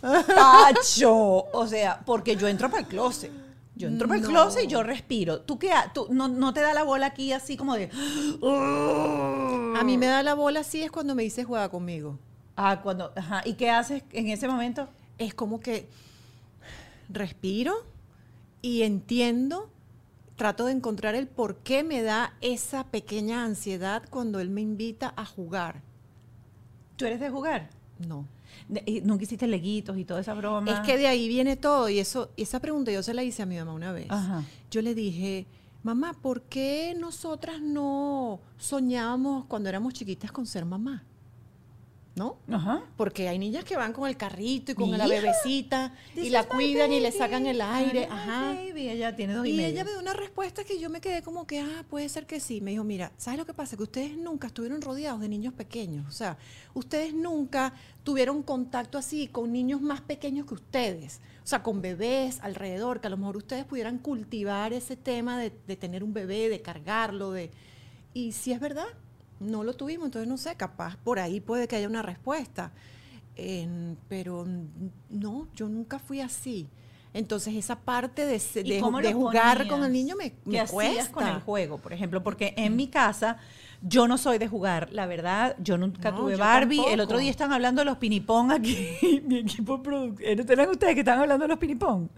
Tacho. 0.00 1.14
O 1.52 1.66
sea, 1.66 2.00
porque 2.04 2.36
yo 2.36 2.48
entro 2.48 2.70
para 2.70 2.82
el 2.82 2.88
closet. 2.88 3.45
Yo 3.76 3.88
entro 3.88 4.08
para 4.08 4.20
el 4.20 4.26
closet 4.26 4.64
y 4.64 4.68
yo 4.68 4.82
respiro. 4.82 5.42
¿Tú 5.42 5.58
qué? 5.58 5.70
tú, 5.92 6.08
no, 6.10 6.28
no 6.28 6.54
te 6.54 6.60
da 6.60 6.72
la 6.72 6.82
bola 6.82 7.06
aquí 7.06 7.32
así 7.32 7.58
como 7.58 7.74
de... 7.74 7.90
A 8.42 9.84
mí 9.84 9.98
me 9.98 10.06
da 10.06 10.22
la 10.22 10.32
bola 10.32 10.60
así 10.60 10.82
es 10.82 10.90
cuando 10.90 11.14
me 11.14 11.22
dice 11.22 11.44
juega 11.44 11.68
conmigo. 11.68 12.18
Ah, 12.56 12.80
cuando... 12.82 13.12
Ajá. 13.14 13.42
¿Y 13.44 13.54
qué 13.54 13.70
haces 13.70 14.02
en 14.12 14.28
ese 14.28 14.48
momento? 14.48 14.88
Es 15.18 15.34
como 15.34 15.60
que 15.60 15.90
respiro 17.10 17.84
y 18.62 18.82
entiendo, 18.82 19.68
trato 20.36 20.64
de 20.64 20.72
encontrar 20.72 21.14
el 21.14 21.28
por 21.28 21.56
qué 21.58 21.84
me 21.84 22.02
da 22.02 22.32
esa 22.40 22.84
pequeña 22.84 23.44
ansiedad 23.44 24.04
cuando 24.08 24.40
él 24.40 24.48
me 24.48 24.62
invita 24.62 25.12
a 25.16 25.26
jugar. 25.26 25.82
¿Tú 26.96 27.04
eres 27.04 27.20
de 27.20 27.28
jugar? 27.28 27.68
No. 27.98 28.26
Nunca 29.02 29.24
hiciste 29.24 29.46
leguitos 29.46 29.96
y 29.98 30.04
toda 30.04 30.20
esa 30.20 30.34
broma. 30.34 30.70
Es 30.70 30.80
que 30.80 30.96
de 30.96 31.06
ahí 31.06 31.28
viene 31.28 31.56
todo 31.56 31.88
y 31.88 31.98
eso 31.98 32.30
esa 32.36 32.60
pregunta 32.60 32.90
yo 32.90 33.02
se 33.02 33.14
la 33.14 33.22
hice 33.22 33.42
a 33.42 33.46
mi 33.46 33.56
mamá 33.56 33.72
una 33.72 33.92
vez. 33.92 34.06
Ajá. 34.08 34.44
Yo 34.70 34.82
le 34.82 34.94
dije, 34.94 35.46
mamá, 35.82 36.14
¿por 36.14 36.42
qué 36.42 36.96
nosotras 36.98 37.60
no 37.60 38.40
soñábamos 38.58 39.44
cuando 39.46 39.68
éramos 39.68 39.94
chiquitas 39.94 40.32
con 40.32 40.46
ser 40.46 40.64
mamá? 40.64 41.04
¿No? 42.16 42.38
Ajá. 42.50 42.82
Porque 42.96 43.28
hay 43.28 43.38
niñas 43.38 43.62
que 43.64 43.76
van 43.76 43.92
con 43.92 44.08
el 44.08 44.16
carrito 44.16 44.72
y 44.72 44.74
con 44.74 44.90
la 44.90 45.06
hija. 45.06 45.06
bebecita 45.06 45.92
This 46.14 46.24
y 46.24 46.30
la 46.30 46.44
cuidan 46.44 46.90
y 46.90 46.98
le 46.98 47.12
sacan 47.12 47.46
el 47.46 47.60
aire. 47.60 48.08
Ajá. 48.10 48.54
baby. 48.54 48.88
Ella 48.88 49.14
tiene 49.14 49.34
dos 49.34 49.46
y, 49.46 49.50
Y 49.50 49.56
medio. 49.58 49.68
ella 49.68 49.84
me 49.84 49.90
dio 49.90 50.00
una 50.00 50.14
respuesta 50.14 50.64
que 50.64 50.78
yo 50.80 50.88
me 50.88 51.02
quedé 51.02 51.20
como 51.20 51.46
que, 51.46 51.60
ah, 51.60 51.84
puede 51.90 52.08
ser 52.08 52.26
que 52.26 52.40
sí. 52.40 52.62
Me 52.62 52.70
dijo, 52.70 52.84
mira, 52.84 53.12
¿sabes 53.18 53.38
lo 53.38 53.44
que 53.44 53.52
pasa? 53.52 53.76
Que 53.76 53.82
ustedes 53.82 54.16
nunca 54.16 54.46
estuvieron 54.46 54.80
rodeados 54.80 55.20
de 55.20 55.28
niños 55.28 55.52
pequeños. 55.52 56.06
O 56.08 56.10
sea, 56.10 56.38
ustedes 56.72 57.12
nunca 57.12 57.74
tuvieron 58.02 58.42
contacto 58.42 58.96
así 58.96 59.26
con 59.26 59.52
niños 59.52 59.82
más 59.82 60.00
pequeños 60.00 60.46
que 60.46 60.54
ustedes. 60.54 61.20
O 61.44 61.46
sea, 61.46 61.62
con 61.62 61.82
bebés 61.82 62.40
alrededor, 62.40 63.02
que 63.02 63.08
a 63.08 63.10
lo 63.10 63.18
mejor 63.18 63.36
ustedes 63.36 63.66
pudieran 63.66 63.98
cultivar 63.98 64.72
ese 64.72 64.96
tema 64.96 65.38
de, 65.38 65.52
de 65.66 65.76
tener 65.76 66.02
un 66.02 66.14
bebé, 66.14 66.48
de 66.48 66.62
cargarlo, 66.62 67.30
de... 67.32 67.50
Y 68.14 68.32
si 68.32 68.52
es 68.52 68.58
verdad, 68.60 68.86
no 69.40 69.62
lo 69.64 69.74
tuvimos, 69.74 70.06
entonces 70.06 70.28
no 70.28 70.36
sé, 70.38 70.54
capaz 70.56 70.96
por 70.96 71.18
ahí 71.18 71.40
puede 71.40 71.68
que 71.68 71.76
haya 71.76 71.88
una 71.88 72.02
respuesta. 72.02 72.72
Pero 74.08 74.46
no, 75.10 75.48
yo 75.54 75.68
nunca 75.68 75.98
fui 75.98 76.20
así. 76.20 76.68
Entonces 77.12 77.54
esa 77.54 77.76
parte 77.80 78.26
de, 78.26 78.38
se- 78.38 78.60
¿Y 78.60 78.64
de, 78.64 78.76
de 78.76 79.12
jugar 79.14 79.56
ponías? 79.58 79.72
con 79.72 79.84
el 79.84 79.92
niño 79.92 80.16
me, 80.16 80.32
¿Qué 80.32 80.36
me 80.44 80.60
hacías 80.60 80.70
cuesta. 80.74 81.12
con 81.12 81.26
el 81.26 81.40
juego, 81.40 81.78
por 81.78 81.92
ejemplo? 81.94 82.22
Porque 82.22 82.52
en 82.58 82.76
mi 82.76 82.88
casa 82.88 83.38
yo 83.80 84.06
no 84.06 84.18
soy 84.18 84.36
de 84.38 84.48
jugar, 84.48 84.88
la 84.92 85.06
verdad, 85.06 85.56
yo 85.58 85.78
nunca 85.78 86.10
No, 86.10 86.18
tuve 86.18 86.32
yo 86.32 86.38
Barbie. 86.38 86.82
El 86.88 87.00
otro 87.00 87.16
día 87.18 87.30
están 87.30 87.52
hablando 87.52 87.80
de 87.80 87.86
los 87.86 87.96
pinipón 87.98 88.52
aquí, 88.52 88.76
mi 89.26 89.38
equipo 89.38 89.78
de 89.78 89.82
producción. 89.82 90.50
¿Eran 90.50 90.68
ustedes 90.70 90.92
que 90.94 91.00
estaban 91.00 91.22
hablando 91.22 91.44
de 91.44 91.48
los 91.48 91.58
pinipón? 91.58 92.10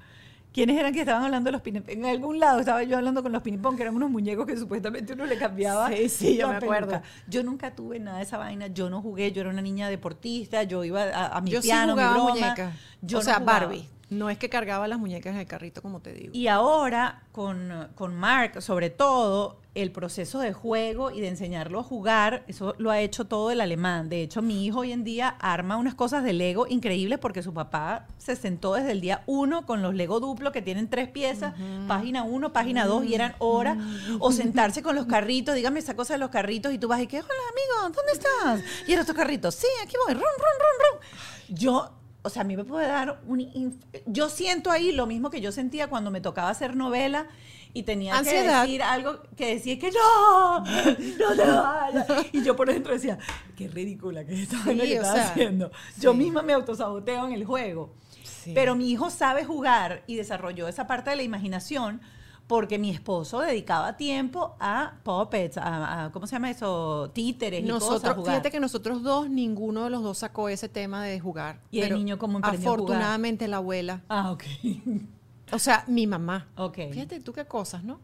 ¿Quiénes 0.53 0.77
eran 0.79 0.93
que 0.93 1.01
estaban 1.01 1.23
hablando 1.25 1.49
de 1.49 1.53
los 1.53 1.61
pinipón? 1.63 1.91
En 1.91 2.07
algún 2.07 2.39
lado 2.41 2.59
estaba 2.61 2.83
yo 2.83 2.97
hablando 2.97 3.23
con 3.23 3.31
los 3.33 3.43
pinipón, 3.43 3.77
que 3.77 3.83
eran 3.83 3.95
unos 3.95 4.11
muñecos 4.11 4.47
que 4.47 4.57
supuestamente 4.57 5.13
uno 5.13 5.27
le 5.27 5.37
cambiaba. 5.39 5.89
Sí, 5.91 6.09
sí, 6.09 6.37
yo 6.37 6.49
me 6.49 6.57
acuerdo. 6.57 6.89
peluca. 6.93 7.09
Yo 7.29 7.43
nunca 7.43 7.75
tuve 7.75 7.99
nada 8.01 8.17
de 8.17 8.23
esa 8.25 8.39
vaina, 8.39 8.67
yo 8.69 8.89
no 8.91 9.03
jugué, 9.03 9.31
yo 9.31 9.43
era 9.43 9.51
una 9.51 9.63
niña 9.63 9.89
deportista, 9.89 10.63
yo 10.63 10.83
iba 10.85 11.03
a, 11.03 11.37
a 11.37 11.41
mi 11.43 11.51
Yo 11.51 11.61
sí 11.63 11.69
piano, 11.69 11.95
mi 11.95 12.03
jugaba 12.03 12.15
broma. 12.15 12.31
muñecas. 12.35 12.75
Yo 13.03 13.19
o 13.19 13.21
no 13.21 13.25
sea, 13.25 13.39
jugaba. 13.41 13.61
Barbie. 13.61 13.89
No 14.11 14.31
es 14.31 14.39
que 14.39 14.49
cargaba 14.49 14.89
las 14.89 14.99
muñecas 14.99 15.35
en 15.35 15.41
el 15.41 15.47
carrito, 15.47 15.83
como 15.83 16.01
te 16.01 16.13
digo. 16.13 16.31
Y 16.33 16.47
ahora, 16.49 17.25
con, 17.33 17.89
con 17.95 18.15
Mark, 18.15 18.63
sobre 18.63 18.89
todo, 18.91 19.61
el 19.75 19.93
proceso 19.93 20.41
de 20.41 20.53
juego 20.53 21.11
y 21.11 21.21
de 21.21 21.29
enseñarlo 21.29 21.79
a 21.79 21.83
jugar, 21.83 22.43
eso 22.49 22.75
lo 22.79 22.91
ha 22.91 23.01
hecho 23.01 23.27
todo 23.27 23.51
el 23.51 23.61
alemán. 23.61 24.09
De 24.09 24.23
hecho, 24.23 24.43
mi 24.43 24.65
hijo 24.65 24.81
hoy 24.81 24.93
en 24.93 25.05
día 25.05 25.29
arma 25.29 25.77
unas 25.77 25.95
cosas 25.95 26.25
de 26.25 26.33
Lego 26.33 26.67
increíbles 26.67 27.19
porque 27.19 27.43
su 27.43 27.53
papá 27.55 28.07
se 28.17 28.35
sentó 28.35 28.75
desde 28.75 28.93
el 28.93 29.01
día 29.01 29.23
uno 29.27 29.67
con 29.67 29.83
los 29.83 29.95
Lego 29.95 30.21
duplo 30.21 30.53
que 30.53 30.63
tienen 30.63 30.89
tres 30.89 31.09
piezas, 31.09 31.55
página 31.87 32.25
uno, 32.25 32.53
página 32.53 32.87
dos, 32.87 33.05
y 33.05 33.15
eran 33.15 33.35
horas. 33.39 33.79
O 34.19 34.33
sentarse 34.33 34.83
con 34.83 34.97
los 34.97 35.07
carritos, 35.07 35.55
dígame 35.55 35.81
esa 35.81 35.95
cosa 35.95 36.15
de 36.15 36.19
los 36.19 36.31
carritos, 36.31 36.73
y 36.73 36.79
tú 36.79 36.89
vas 36.89 37.01
y 37.01 37.07
que, 37.07 37.19
hola 37.19 37.29
amigo, 37.29 37.95
¿dónde 37.95 38.13
estás? 38.13 38.89
Y 38.89 38.93
eran 38.93 39.03
estos 39.03 39.17
carritos, 39.17 39.55
sí, 39.55 39.69
aquí 39.83 39.95
voy, 40.07 40.15
rum, 40.15 40.23
rum, 40.23 40.59
rum, 40.59 40.99
rum. 40.99 41.55
Yo 41.55 41.98
o 42.23 42.31
sea, 42.31 42.43
a 42.43 42.45
mí 42.45 42.57
me 42.57 42.65
puede 42.65 42.87
dar 42.87 43.21
un... 43.27 43.79
Yo 44.07 44.29
siento 44.29 44.71
ahí 44.71 44.93
lo 44.93 45.07
mismo 45.07 45.31
que 45.31 45.41
yo 45.41 45.53
sentía 45.53 45.89
cuando 45.89 46.11
me 46.11 46.21
tocaba 46.21 46.51
hacer 46.51 46.77
novela 46.77 47.27
y 47.73 47.85
tenía 47.85 48.17
Ansiedad. 48.17 48.63
que 48.63 48.69
decir 48.69 48.83
algo 48.83 49.23
que 49.37 49.55
decía 49.55 49.79
que 49.79 49.91
no, 49.91 50.61
no 50.61 51.37
te 51.37 51.47
vayas. 51.47 52.07
Y 52.33 52.43
yo 52.43 52.57
por 52.57 52.69
dentro 52.69 52.93
decía, 52.93 53.19
qué 53.57 53.69
ridícula 53.69 54.25
que 54.25 54.35
es 54.35 54.41
esta 54.41 54.65
vaina 54.65 54.85
que 54.85 54.95
estaba 54.97 55.15
sea, 55.15 55.29
haciendo. 55.29 55.71
Yo 55.99 56.13
sí. 56.13 56.19
misma 56.19 56.43
me 56.43 56.53
autosaboteo 56.55 57.27
en 57.27 57.33
el 57.33 57.45
juego. 57.45 57.95
Sí. 58.25 58.53
Pero 58.55 58.75
mi 58.75 58.91
hijo 58.91 59.11
sabe 59.11 59.45
jugar 59.45 60.03
y 60.07 60.17
desarrolló 60.17 60.69
esa 60.69 60.87
parte 60.87 61.11
de 61.11 61.17
la 61.17 61.23
imaginación 61.23 62.01
porque 62.49 62.79
mi 62.79 62.91
esposo 62.91 63.39
dedicaba 63.41 63.97
tiempo 63.97 64.57
a 64.59 64.95
puppets, 65.05 65.59
a, 65.59 66.07
a- 66.07 66.13
¿cómo 66.13 66.27
se 66.27 66.33
llama 66.35 66.51
eso? 66.51 67.11
Títeres 67.15 67.63
y 67.63 67.69
cosas. 67.69 67.89
Nosotros, 67.91 68.15
jugar. 68.17 68.33
fíjate 68.35 68.51
que 68.51 68.59
nosotros 68.59 69.03
dos, 69.05 69.31
ninguno 69.31 69.85
de 69.85 69.91
los 69.91 70.03
dos 70.03 70.19
sacó 70.19 70.49
ese 70.49 70.69
tema 70.69 71.05
de 71.05 71.21
jugar. 71.21 71.61
¿Y 71.71 71.81
el 71.83 71.95
niño 71.95 72.19
cómo 72.19 72.39
aprendió 72.39 72.71
a 72.71 72.73
jugar? 72.73 72.85
Afortunadamente 72.97 73.47
la 73.47 73.59
abuela, 73.59 74.03
Ah, 74.09 74.33
ok. 74.33 74.45
o 75.53 75.59
sea, 75.61 75.85
mi 75.87 76.07
mamá. 76.07 76.49
Ok. 76.57 76.79
Fíjate 76.91 77.21
tú 77.21 77.33
qué 77.33 77.45
cosas, 77.45 77.85
¿no? 77.85 78.01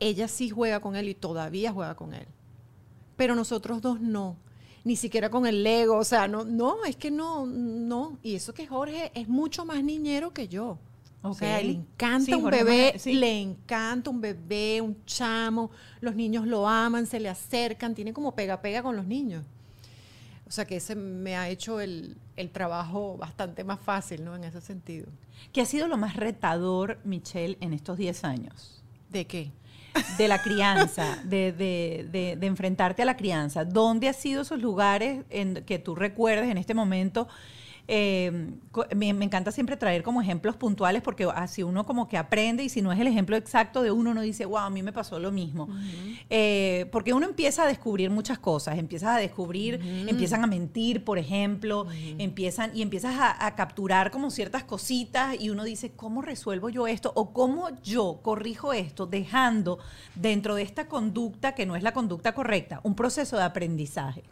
Ella 0.00 0.28
sí 0.28 0.50
juega 0.50 0.80
con 0.80 0.94
él 0.96 1.08
y 1.08 1.14
todavía 1.14 1.72
juega 1.72 1.94
con 1.96 2.14
él. 2.14 2.26
Pero 3.16 3.34
nosotros 3.34 3.80
dos 3.80 4.00
no. 4.00 4.36
Ni 4.84 4.96
siquiera 4.96 5.28
con 5.30 5.46
el 5.46 5.62
Lego, 5.64 5.96
o 5.98 6.04
sea, 6.04 6.28
no, 6.28 6.44
no, 6.44 6.84
es 6.84 6.96
que 6.96 7.10
no, 7.10 7.46
no. 7.46 8.18
Y 8.22 8.34
eso 8.36 8.54
que 8.54 8.66
Jorge 8.66 9.10
es 9.14 9.28
mucho 9.28 9.64
más 9.64 9.82
niñero 9.84 10.32
que 10.32 10.48
yo. 10.48 10.78
O 11.30 11.34
sea, 11.34 11.60
le 11.60 11.70
encanta 11.72 12.24
Sí, 12.26 12.34
un 12.34 12.42
Jorge 12.42 12.64
bebé, 12.64 12.76
Manuel, 12.84 13.00
sí. 13.00 13.12
le 13.14 13.40
encanta 13.40 14.10
un 14.10 14.20
bebé, 14.20 14.80
un 14.80 15.04
chamo, 15.04 15.70
los 16.00 16.14
niños 16.14 16.46
lo 16.46 16.66
aman, 16.68 17.06
se 17.06 17.20
le 17.20 17.28
acercan, 17.28 17.94
tiene 17.94 18.12
como 18.12 18.34
pega 18.34 18.60
pega 18.62 18.82
con 18.82 18.96
los 18.96 19.06
niños. 19.06 19.44
O 20.46 20.50
sea 20.50 20.64
que 20.64 20.76
ese 20.76 20.94
me 20.94 21.36
ha 21.36 21.48
hecho 21.50 21.78
el, 21.80 22.16
el 22.36 22.50
trabajo 22.50 23.16
bastante 23.18 23.64
más 23.64 23.80
fácil, 23.80 24.24
¿no? 24.24 24.34
En 24.34 24.44
ese 24.44 24.60
sentido. 24.62 25.06
¿Qué 25.52 25.60
ha 25.60 25.66
sido 25.66 25.88
lo 25.88 25.98
más 25.98 26.16
retador, 26.16 26.98
Michelle, 27.04 27.58
en 27.60 27.74
estos 27.74 27.98
10 27.98 28.24
años? 28.24 28.82
¿De 29.10 29.26
qué? 29.26 29.52
De 30.16 30.26
la 30.28 30.40
crianza, 30.42 31.18
de, 31.24 31.52
de- 31.52 32.08
de- 32.10 32.36
de 32.36 32.46
enfrentarte 32.46 33.02
a 33.02 33.04
la 33.04 33.16
crianza. 33.16 33.64
¿Dónde 33.64 34.08
han 34.08 34.14
sido 34.14 34.42
esos 34.42 34.60
lugares 34.60 35.24
en 35.28 35.64
que 35.66 35.78
tú 35.78 35.94
recuerdes 35.94 36.48
en 36.50 36.56
este 36.56 36.72
momento? 36.72 37.28
Eh, 37.90 38.30
me, 38.94 39.14
me 39.14 39.24
encanta 39.24 39.50
siempre 39.50 39.78
traer 39.78 40.02
como 40.02 40.20
ejemplos 40.20 40.56
puntuales 40.56 41.00
porque 41.00 41.26
así 41.34 41.62
uno 41.62 41.86
como 41.86 42.06
que 42.06 42.18
aprende 42.18 42.62
y 42.62 42.68
si 42.68 42.82
no 42.82 42.92
es 42.92 43.00
el 43.00 43.06
ejemplo 43.06 43.34
exacto 43.34 43.82
de 43.82 43.90
uno, 43.90 44.10
uno 44.10 44.20
dice, 44.20 44.44
wow, 44.44 44.58
a 44.58 44.70
mí 44.70 44.82
me 44.82 44.92
pasó 44.92 45.18
lo 45.18 45.32
mismo. 45.32 45.68
Eh, 46.28 46.86
porque 46.92 47.14
uno 47.14 47.26
empieza 47.26 47.62
a 47.62 47.66
descubrir 47.66 48.10
muchas 48.10 48.38
cosas, 48.38 48.78
empiezas 48.78 49.16
a 49.16 49.18
descubrir, 49.18 49.80
empiezan 50.06 50.44
a 50.44 50.46
mentir, 50.46 51.02
por 51.02 51.18
ejemplo, 51.18 51.86
empiezan 52.18 52.76
y 52.76 52.82
empiezas 52.82 53.16
a, 53.18 53.46
a 53.46 53.54
capturar 53.54 54.10
como 54.10 54.30
ciertas 54.30 54.64
cositas 54.64 55.40
y 55.40 55.48
uno 55.48 55.64
dice, 55.64 55.92
¿cómo 55.92 56.20
resuelvo 56.20 56.68
yo 56.68 56.86
esto? 56.86 57.12
O 57.16 57.32
cómo 57.32 57.70
yo 57.82 58.20
corrijo 58.22 58.74
esto 58.74 59.06
dejando 59.06 59.78
dentro 60.14 60.54
de 60.54 60.62
esta 60.62 60.88
conducta 60.88 61.54
que 61.54 61.64
no 61.64 61.74
es 61.74 61.82
la 61.82 61.92
conducta 61.92 62.34
correcta, 62.34 62.80
un 62.82 62.94
proceso 62.94 63.36
de 63.36 63.44
aprendizaje. 63.44 64.22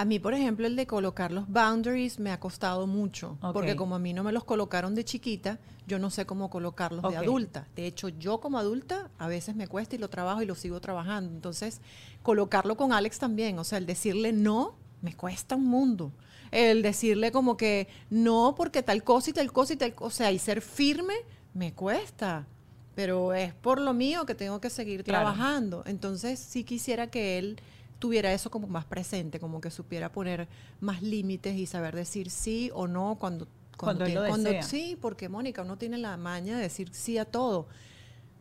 A 0.00 0.06
mí, 0.06 0.18
por 0.18 0.32
ejemplo, 0.32 0.66
el 0.66 0.76
de 0.76 0.86
colocar 0.86 1.30
los 1.30 1.46
boundaries 1.46 2.18
me 2.18 2.30
ha 2.32 2.40
costado 2.40 2.86
mucho, 2.86 3.36
porque 3.52 3.76
como 3.76 3.94
a 3.94 3.98
mí 3.98 4.14
no 4.14 4.24
me 4.24 4.32
los 4.32 4.44
colocaron 4.44 4.94
de 4.94 5.04
chiquita, 5.04 5.58
yo 5.86 5.98
no 5.98 6.08
sé 6.08 6.24
cómo 6.24 6.48
colocarlos 6.48 7.02
de 7.10 7.18
adulta. 7.18 7.68
De 7.76 7.86
hecho, 7.86 8.08
yo 8.08 8.40
como 8.40 8.58
adulta 8.58 9.10
a 9.18 9.28
veces 9.28 9.56
me 9.56 9.68
cuesta 9.68 9.96
y 9.96 9.98
lo 9.98 10.08
trabajo 10.08 10.40
y 10.40 10.46
lo 10.46 10.54
sigo 10.54 10.80
trabajando. 10.80 11.30
Entonces, 11.34 11.82
colocarlo 12.22 12.78
con 12.78 12.94
Alex 12.94 13.18
también, 13.18 13.58
o 13.58 13.64
sea, 13.64 13.76
el 13.76 13.84
decirle 13.84 14.32
no 14.32 14.74
me 15.02 15.14
cuesta 15.14 15.54
un 15.56 15.66
mundo. 15.66 16.12
El 16.50 16.80
decirle 16.80 17.30
como 17.30 17.58
que 17.58 17.86
no 18.08 18.54
porque 18.56 18.82
tal 18.82 19.04
cosa 19.04 19.28
y 19.28 19.32
tal 19.34 19.52
cosa 19.52 19.74
y 19.74 19.76
tal 19.76 19.94
cosa, 19.94 20.06
o 20.06 20.10
sea, 20.16 20.32
y 20.32 20.38
ser 20.38 20.62
firme 20.62 21.12
me 21.52 21.74
cuesta. 21.74 22.46
Pero 22.94 23.34
es 23.34 23.52
por 23.52 23.78
lo 23.78 23.92
mío 23.92 24.24
que 24.24 24.34
tengo 24.34 24.62
que 24.62 24.70
seguir 24.70 25.04
Claro. 25.04 25.26
trabajando. 25.26 25.82
Entonces, 25.84 26.38
sí 26.40 26.64
quisiera 26.64 27.08
que 27.10 27.36
él 27.38 27.60
tuviera 28.00 28.32
eso 28.32 28.50
como 28.50 28.66
más 28.66 28.84
presente, 28.86 29.38
como 29.38 29.60
que 29.60 29.70
supiera 29.70 30.10
poner 30.10 30.48
más 30.80 31.02
límites 31.02 31.56
y 31.56 31.66
saber 31.66 31.94
decir 31.94 32.30
sí 32.30 32.70
o 32.74 32.88
no 32.88 33.16
cuando 33.20 33.46
Cuando 33.76 34.04
él 34.04 34.12
tiene- 34.12 34.28
lo 34.28 34.36
desea. 34.36 34.62
sí, 34.64 34.98
porque 35.00 35.28
Mónica, 35.28 35.62
uno 35.62 35.78
tiene 35.78 35.96
la 35.98 36.16
maña 36.16 36.56
de 36.56 36.62
decir 36.62 36.88
sí 36.92 37.16
a 37.18 37.24
todo. 37.24 37.68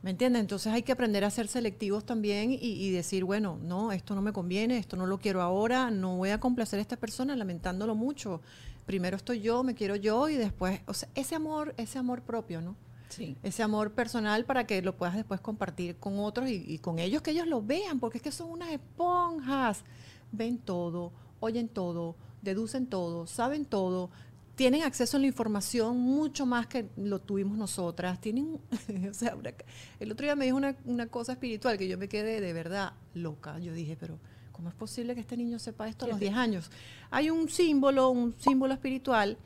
¿Me 0.01 0.11
entiendes? 0.11 0.39
Entonces 0.39 0.71
hay 0.71 0.81
que 0.83 0.93
aprender 0.93 1.25
a 1.25 1.29
ser 1.29 1.49
selectivos 1.49 2.05
también 2.05 2.51
y, 2.53 2.57
y 2.57 2.89
decir, 2.91 3.25
bueno, 3.25 3.59
no, 3.61 3.91
esto 3.91 4.15
no 4.15 4.21
me 4.21 4.31
conviene, 4.31 4.77
esto 4.77 4.95
no 4.95 5.05
lo 5.05 5.17
quiero 5.19 5.41
ahora, 5.41 5.91
no 5.91 6.15
voy 6.15 6.29
a 6.29 6.39
complacer 6.39 6.79
a 6.79 6.81
esta 6.81 6.95
persona 6.95 7.35
lamentándolo 7.35 7.95
mucho. 7.95 8.41
Primero 8.85 9.17
estoy 9.17 9.41
yo, 9.41 9.61
me 9.61 9.75
quiero 9.75 9.97
yo 9.97 10.29
y 10.29 10.35
después, 10.35 10.79
o 10.87 10.93
sea, 10.93 11.09
ese 11.15 11.35
amor, 11.35 11.73
ese 11.77 11.99
amor 11.99 12.21
propio, 12.21 12.61
¿no? 12.61 12.75
Sí. 13.09 13.35
ese 13.43 13.63
amor 13.63 13.91
personal 13.91 14.45
para 14.45 14.65
que 14.67 14.81
lo 14.81 14.95
puedas 14.95 15.15
después 15.15 15.41
compartir 15.41 15.97
con 15.97 16.19
otros 16.19 16.47
y, 16.49 16.63
y 16.67 16.77
con 16.79 16.99
ellos, 16.99 17.21
que 17.21 17.31
ellos 17.31 17.47
lo 17.47 17.61
vean, 17.61 17.99
porque 17.99 18.19
es 18.19 18.21
que 18.23 18.31
son 18.31 18.49
unas 18.51 18.69
esponjas. 18.71 19.83
Ven 20.31 20.59
todo, 20.59 21.11
oyen 21.39 21.67
todo, 21.67 22.15
deducen 22.41 22.85
todo, 22.85 23.25
saben 23.27 23.65
todo, 23.65 24.11
tienen 24.55 24.83
acceso 24.83 25.17
a 25.17 25.19
la 25.21 25.27
información 25.27 25.97
mucho 25.99 26.45
más 26.45 26.67
que 26.67 26.87
lo 26.97 27.19
tuvimos 27.19 27.57
nosotras. 27.57 28.19
Tienen, 28.21 28.59
o 29.09 29.13
sea, 29.13 29.35
una- 29.35 29.53
el 29.99 30.11
otro 30.11 30.25
día 30.25 30.35
me 30.35 30.45
dijo 30.45 30.57
una, 30.57 30.75
una 30.85 31.07
cosa 31.07 31.31
espiritual 31.31 31.77
que 31.77 31.87
yo 31.87 31.97
me 31.97 32.07
quedé 32.09 32.41
de 32.41 32.53
verdad 32.53 32.93
loca. 33.15 33.57
Yo 33.59 33.73
dije, 33.73 33.97
pero 33.99 34.19
¿cómo 34.51 34.69
es 34.69 34.75
posible 34.75 35.15
que 35.15 35.21
este 35.21 35.35
niño 35.37 35.57
sepa 35.59 35.87
esto 35.89 36.05
a 36.05 36.09
los 36.09 36.19
10 36.19 36.33
años? 36.35 36.69
Hay 37.09 37.29
un 37.31 37.49
símbolo, 37.49 38.09
un 38.09 38.35
símbolo 38.37 38.73
espiritual 38.73 39.37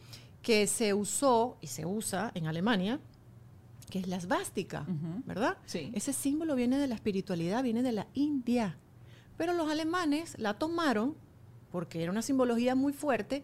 que 0.41 0.67
se 0.67 0.93
usó 0.93 1.57
y 1.61 1.67
se 1.67 1.85
usa 1.85 2.31
en 2.35 2.47
Alemania, 2.47 2.99
que 3.93 3.99
es 3.99 4.07
la 4.07 4.15
esvástica, 4.15 4.81
Ujú. 4.87 5.21
¿verdad? 5.23 5.55
Sí. 5.67 5.91
Ese 5.93 6.13
símbolo 6.13 6.55
viene 6.55 6.79
de 6.79 6.87
la 6.87 6.95
espiritualidad, 6.95 7.61
viene 7.61 7.83
de 7.83 7.91
la 7.91 8.07
India. 8.15 8.75
Pero 9.37 9.53
los 9.53 9.69
alemanes 9.69 10.33
la 10.39 10.55
tomaron 10.55 11.13
porque 11.71 12.01
era 12.01 12.11
una 12.11 12.23
simbología 12.23 12.73
muy 12.73 12.91
fuerte 12.91 13.43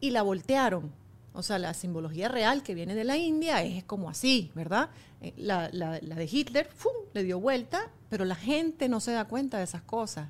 y 0.00 0.10
la 0.10 0.22
voltearon. 0.22 0.92
O 1.32 1.42
sea, 1.42 1.58
la 1.58 1.74
simbología 1.74 2.28
real 2.28 2.62
que 2.62 2.74
viene 2.76 2.94
de 2.94 3.02
la 3.02 3.16
India 3.16 3.60
es 3.64 3.82
como 3.82 4.08
así, 4.08 4.52
¿verdad? 4.54 4.90
Eh, 5.20 5.32
La, 5.36 5.68
la- 5.72 5.98
la 6.00 6.14
de 6.14 6.28
Hitler 6.30 6.68
¡fum! 6.72 6.92
le 7.12 7.24
dio 7.24 7.40
vuelta, 7.40 7.90
pero 8.08 8.24
la 8.24 8.36
gente 8.36 8.88
no 8.88 9.00
se 9.00 9.10
da 9.10 9.24
cuenta 9.24 9.58
de 9.58 9.64
esas 9.64 9.82
cosas. 9.82 10.28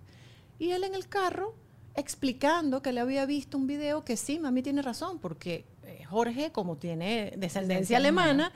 Y 0.59 0.71
él 0.71 0.83
en 0.83 0.95
el 0.95 1.09
carro 1.09 1.55
explicando 1.95 2.81
que 2.81 2.93
le 2.95 3.01
había 3.01 3.27
visto 3.27 3.59
un 3.59 3.67
video 3.67 4.03
que 4.03 4.17
sí, 4.17 4.39
mami 4.39 4.63
tiene 4.63 4.81
razón, 4.81 5.19
porque 5.19 5.67
eh, 5.85 6.05
Jorge, 6.05 6.53
como 6.53 6.77
tiene 6.77 7.35
descendencia 7.37 7.41
Descendencia 7.41 7.97
alemana, 7.99 8.53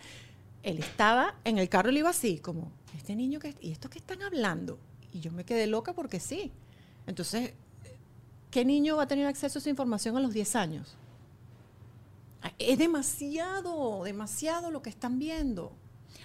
él 0.62 0.78
estaba 0.78 1.34
en 1.44 1.58
el 1.58 1.68
carro 1.68 1.90
y 1.90 1.94
le 1.94 1.98
iba 2.00 2.10
así, 2.10 2.38
como, 2.38 2.70
este 2.96 3.14
niño 3.16 3.40
que, 3.40 3.54
¿y 3.60 3.72
estos 3.72 3.90
que 3.90 3.98
están 3.98 4.22
hablando? 4.22 4.78
Y 5.12 5.20
yo 5.20 5.32
me 5.32 5.44
quedé 5.44 5.66
loca 5.66 5.92
porque 5.92 6.20
sí. 6.20 6.52
Entonces, 7.06 7.52
¿qué 8.50 8.64
niño 8.64 8.96
va 8.96 9.04
a 9.04 9.08
tener 9.08 9.26
acceso 9.26 9.58
a 9.58 9.60
esa 9.60 9.70
información 9.70 10.16
a 10.16 10.20
los 10.20 10.32
10 10.32 10.54
años? 10.56 10.94
Ah, 12.42 12.52
Es 12.58 12.78
demasiado, 12.78 14.04
demasiado 14.04 14.70
lo 14.70 14.82
que 14.82 14.90
están 14.90 15.18
viendo. 15.18 15.72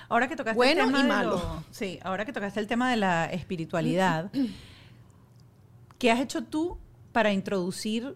Ahora 0.10 0.28
que 0.30 0.36
tocaste 0.36 0.56
Bueno 0.56 0.82
el 0.84 0.88
tema 0.88 1.00
y 1.00 1.04
de 1.04 1.08
malo. 1.10 1.32
lo- 1.32 1.64
sí, 1.72 2.00
ahora 2.04 2.24
que 2.26 2.32
tocaste 2.32 2.60
el 2.60 2.68
tema 2.68 2.90
de 2.90 2.98
la 2.98 3.26
espiritualidad, 3.32 4.32
¿qué 6.00 6.12
has 6.12 6.20
hecho 6.20 6.44
tú 6.44 6.78
para 7.12 7.34
introducir 7.34 8.16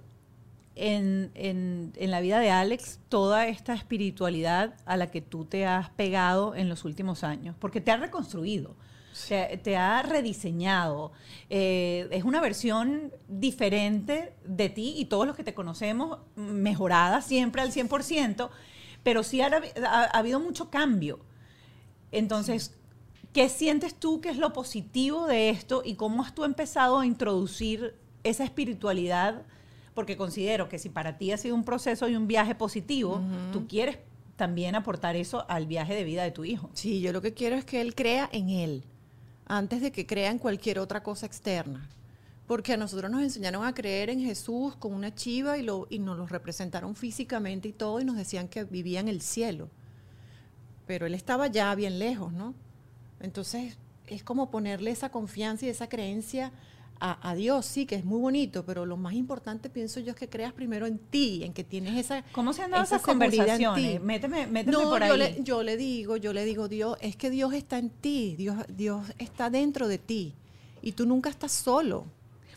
en, 0.81 1.31
en- 1.35 1.93
en 1.95 2.11
la 2.11 2.19
vida 2.21 2.39
de 2.39 2.49
Alex 2.51 2.99
toda 3.09 3.47
esta 3.47 3.73
espiritualidad 3.73 4.73
a 4.85 4.97
la 4.97 5.11
que 5.11 5.21
tú 5.21 5.45
te 5.45 5.65
has 5.65 5.89
pegado 5.91 6.55
en 6.55 6.69
los 6.69 6.83
últimos 6.85 7.23
años? 7.23 7.55
Porque 7.59 7.81
te 7.81 7.91
ha 7.91 7.97
reconstruido. 7.97 8.75
Te, 9.27 9.57
te 9.57 9.75
ha 9.77 10.01
rediseñado. 10.03 11.11
Eh, 11.49 12.07
es 12.11 12.23
una 12.23 12.39
versión 12.41 13.11
diferente 13.27 14.33
de 14.45 14.69
ti 14.69 14.95
y 14.97 15.05
todos 15.05 15.27
los 15.27 15.35
que 15.35 15.43
te 15.43 15.53
conocemos, 15.53 16.19
mejorada 16.35 17.21
siempre 17.21 17.61
al 17.61 17.71
100%, 17.73 18.49
pero 19.03 19.21
sí 19.23 19.41
ha, 19.41 19.47
ha- 19.47 20.03
ha 20.05 20.17
habido 20.17 20.39
mucho 20.39 20.69
cambio. 20.69 21.19
Entonces, 22.11 22.73
¿qué 23.33 23.49
sientes 23.49 23.95
tú 23.95 24.21
que 24.21 24.29
es 24.29 24.37
lo 24.37 24.53
positivo 24.53 25.27
de 25.27 25.49
esto 25.49 25.81
y 25.85 25.95
cómo 25.95 26.23
has 26.23 26.33
tú 26.33 26.43
empezado 26.43 26.99
a 26.99 27.05
introducir 27.05 27.95
esa 28.23 28.43
espiritualidad? 28.43 29.43
Porque 29.93 30.17
considero 30.17 30.69
que 30.69 30.79
si 30.79 30.89
para 30.89 31.17
ti 31.17 31.31
ha 31.31 31.37
sido 31.37 31.55
un 31.55 31.63
proceso 31.63 32.07
y 32.07 32.15
un 32.15 32.27
viaje 32.27 32.55
positivo, 32.55 33.21
tú 33.51 33.67
quieres 33.67 33.97
también 34.37 34.75
aportar 34.75 35.15
eso 35.15 35.45
al 35.49 35.67
viaje 35.67 35.93
de 35.93 36.03
vida 36.03 36.23
de 36.23 36.31
tu 36.31 36.45
hijo. 36.45 36.69
Sí, 36.73 37.01
yo 37.01 37.11
lo 37.11 37.21
que 37.21 37.33
quiero 37.33 37.55
es 37.55 37.65
que 37.65 37.81
él 37.81 37.93
crea 37.93 38.29
en 38.31 38.49
él, 38.49 38.83
antes 39.45 39.81
de 39.81 39.91
que 39.91 40.07
crea 40.07 40.31
en 40.31 40.39
cualquier 40.39 40.79
otra 40.79 41.03
cosa 41.03 41.25
externa. 41.25 41.87
Porque 42.47 42.73
a 42.73 42.77
nosotros 42.77 43.11
nos 43.11 43.21
enseñaron 43.21 43.63
a 43.63 43.73
creer 43.73 44.09
en 44.09 44.19
Jesús 44.19 44.75
con 44.77 44.93
una 44.93 45.13
chiva 45.13 45.57
y, 45.57 45.61
lo, 45.61 45.87
y 45.89 45.99
nos 45.99 46.17
lo 46.17 46.25
representaron 46.25 46.95
físicamente 46.95 47.67
y 47.67 47.71
todo 47.71 48.01
y 48.01 48.05
nos 48.05 48.17
decían 48.17 48.47
que 48.47 48.63
vivía 48.63 48.99
en 48.99 49.09
el 49.09 49.21
cielo. 49.21 49.69
Pero 50.87 51.05
él 51.05 51.13
estaba 51.13 51.47
ya 51.47 51.73
bien 51.75 51.99
lejos, 51.99 52.33
¿no? 52.33 52.53
Entonces 53.19 53.77
es 54.07 54.23
como 54.23 54.49
ponerle 54.49 54.91
esa 54.91 55.09
confianza 55.09 55.65
y 55.65 55.69
esa 55.69 55.87
creencia 55.87 56.51
a, 57.01 57.29
a 57.29 57.35
Dios, 57.35 57.65
sí, 57.65 57.85
que 57.85 57.95
es 57.95 58.05
muy 58.05 58.19
bonito, 58.19 58.63
pero 58.63 58.85
lo 58.85 58.95
más 58.95 59.13
importante 59.13 59.69
pienso 59.69 59.99
yo 59.99 60.11
es 60.11 60.15
que 60.15 60.29
creas 60.29 60.53
primero 60.53 60.85
en 60.85 60.99
ti, 60.99 61.43
en 61.43 61.51
que 61.51 61.63
tienes 61.63 61.97
esa... 61.97 62.23
¿Cómo 62.31 62.53
se 62.53 62.61
han 62.61 62.71
dado 62.71 62.83
esa 62.83 62.97
esas 62.97 63.05
conversaciones? 63.05 63.99
Méteme, 64.01 64.45
méteme 64.47 64.71
No, 64.71 64.89
por 64.89 65.01
ahí. 65.01 65.09
yo 65.09 65.17
le, 65.17 65.43
yo 65.43 65.63
le 65.63 65.77
digo, 65.77 66.15
yo 66.17 66.31
le 66.31 66.45
digo, 66.45 66.67
Dios, 66.67 66.97
es 67.01 67.15
que 67.15 67.29
Dios 67.31 67.53
está 67.53 67.79
en 67.79 67.89
ti, 67.89 68.35
Dios, 68.37 68.55
Dios 68.69 69.03
está 69.17 69.49
dentro 69.49 69.87
de 69.87 69.97
ti 69.97 70.35
y 70.81 70.91
tú 70.91 71.05
nunca 71.07 71.29
estás 71.31 71.51
solo. 71.51 72.05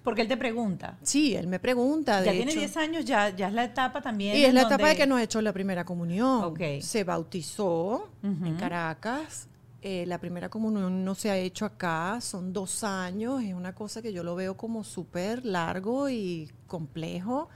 Porque 0.03 0.21
él 0.21 0.29
te 0.29 0.37
pregunta. 0.37 0.99
Sí, 1.03 1.35
él 1.35 1.47
me 1.47 1.59
pregunta, 1.59 2.21
de 2.21 2.27
Ya 2.27 2.33
tiene 2.33 2.51
hecho. 2.51 2.61
10 2.61 2.77
años, 2.77 3.05
ya, 3.07 3.35
ya 3.35 3.49
es 3.49 3.55
la 3.55 3.65
etapa 3.65 4.03
también. 4.03 4.37
Y 4.37 4.45
es 4.45 4.53
la 4.53 4.63
etapa 4.63 4.89
de 4.89 4.97
que 4.97 5.07
nos 5.07 5.19
echó 5.19 5.41
la 5.41 5.55
primera 5.55 5.85
comunión. 5.87 6.55
Se 6.83 7.05
bautizó 7.05 8.11
en. 8.23 8.57
Caracas. 8.57 9.49
Eh, 9.87 10.07
la 10.07 10.17
primera 10.19 10.49
comunión 10.49 11.05
no 11.05 11.15
se 11.15 11.31
ha 11.31 11.37
hecho 11.37 11.67
acá, 11.67 12.19
son 12.23 12.55
dos 12.55 12.83
años, 12.85 13.43
es 13.43 13.53
una 13.53 13.75
cosa 13.75 14.01
que 14.01 14.15
yo 14.15 14.23
lo 14.23 14.35
veo 14.35 14.57
como 14.57 14.83
súper 14.83 15.45
largo 15.45 16.09
y 16.09 16.51
complejo. 16.67 17.51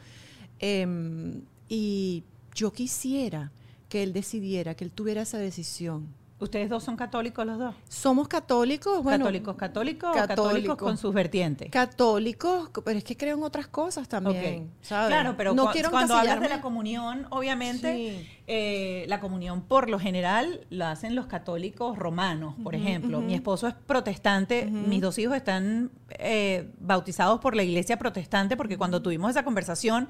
Em, 0.58 1.40
y 1.70 2.24
yo 2.54 2.70
quisiera 2.70 3.50
que 3.88 4.02
él 4.02 4.12
decidiera, 4.12 4.74
que 4.74 4.84
él 4.84 4.92
tuviera 4.92 5.22
esa 5.22 5.38
decisión. 5.38 6.06
¿Ustedes 6.40 6.68
dos 6.68 6.84
son 6.84 6.94
católicos 6.96 7.44
los 7.44 7.58
dos? 7.58 7.74
Somos 7.88 8.28
católicos, 8.28 9.02
bueno, 9.02 9.24
¿Católicos, 9.24 9.56
católicos 9.56 10.10
o 10.10 10.12
católicos 10.12 10.46
católico. 10.46 10.76
con 10.76 10.96
sus 10.96 11.12
vertientes? 11.12 11.68
católicos, 11.68 12.70
pero 12.84 12.96
es 12.96 13.02
que 13.02 13.16
creo 13.16 13.36
en 13.36 13.42
otras 13.42 13.66
cosas 13.66 14.08
también, 14.08 14.62
Ok. 14.68 14.70
¿sabes? 14.82 15.08
Claro, 15.08 15.34
pero 15.36 15.52
no 15.52 15.66
cu- 15.66 15.72
quiero 15.72 15.90
cuando 15.90 16.14
hablas 16.14 16.40
de 16.40 16.48
la 16.48 16.60
comunión, 16.60 17.26
obviamente, 17.30 17.92
Sí. 18.22 18.28
eh, 18.46 19.04
la 19.08 19.18
comunión 19.18 19.62
por 19.62 19.90
lo 19.90 19.98
general 19.98 20.64
la 20.70 20.92
hacen 20.92 21.16
los 21.16 21.26
católicos 21.26 21.98
romanos, 21.98 22.54
por 22.62 22.76
ejemplo. 22.76 23.20
Mi 23.20 23.34
esposo 23.34 23.66
es 23.66 23.74
protestante, 23.74 24.66
mis 24.66 25.00
dos 25.00 25.18
hijos 25.18 25.34
están 25.36 25.90
eh, 26.20 26.70
bautizados 26.78 27.40
por 27.40 27.56
la 27.56 27.64
iglesia 27.64 27.98
protestante, 27.98 28.56
porque 28.56 28.78
cuando 28.78 29.02
tuvimos 29.02 29.30
esa 29.32 29.42
conversación, 29.42 30.08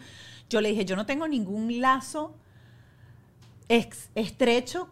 yo 0.50 0.60
le 0.60 0.68
dije, 0.68 0.84
yo 0.84 0.94
no 0.94 1.06
tengo 1.06 1.26
ningún 1.26 1.80
lazo 1.80 2.34
estrecho 4.14 4.88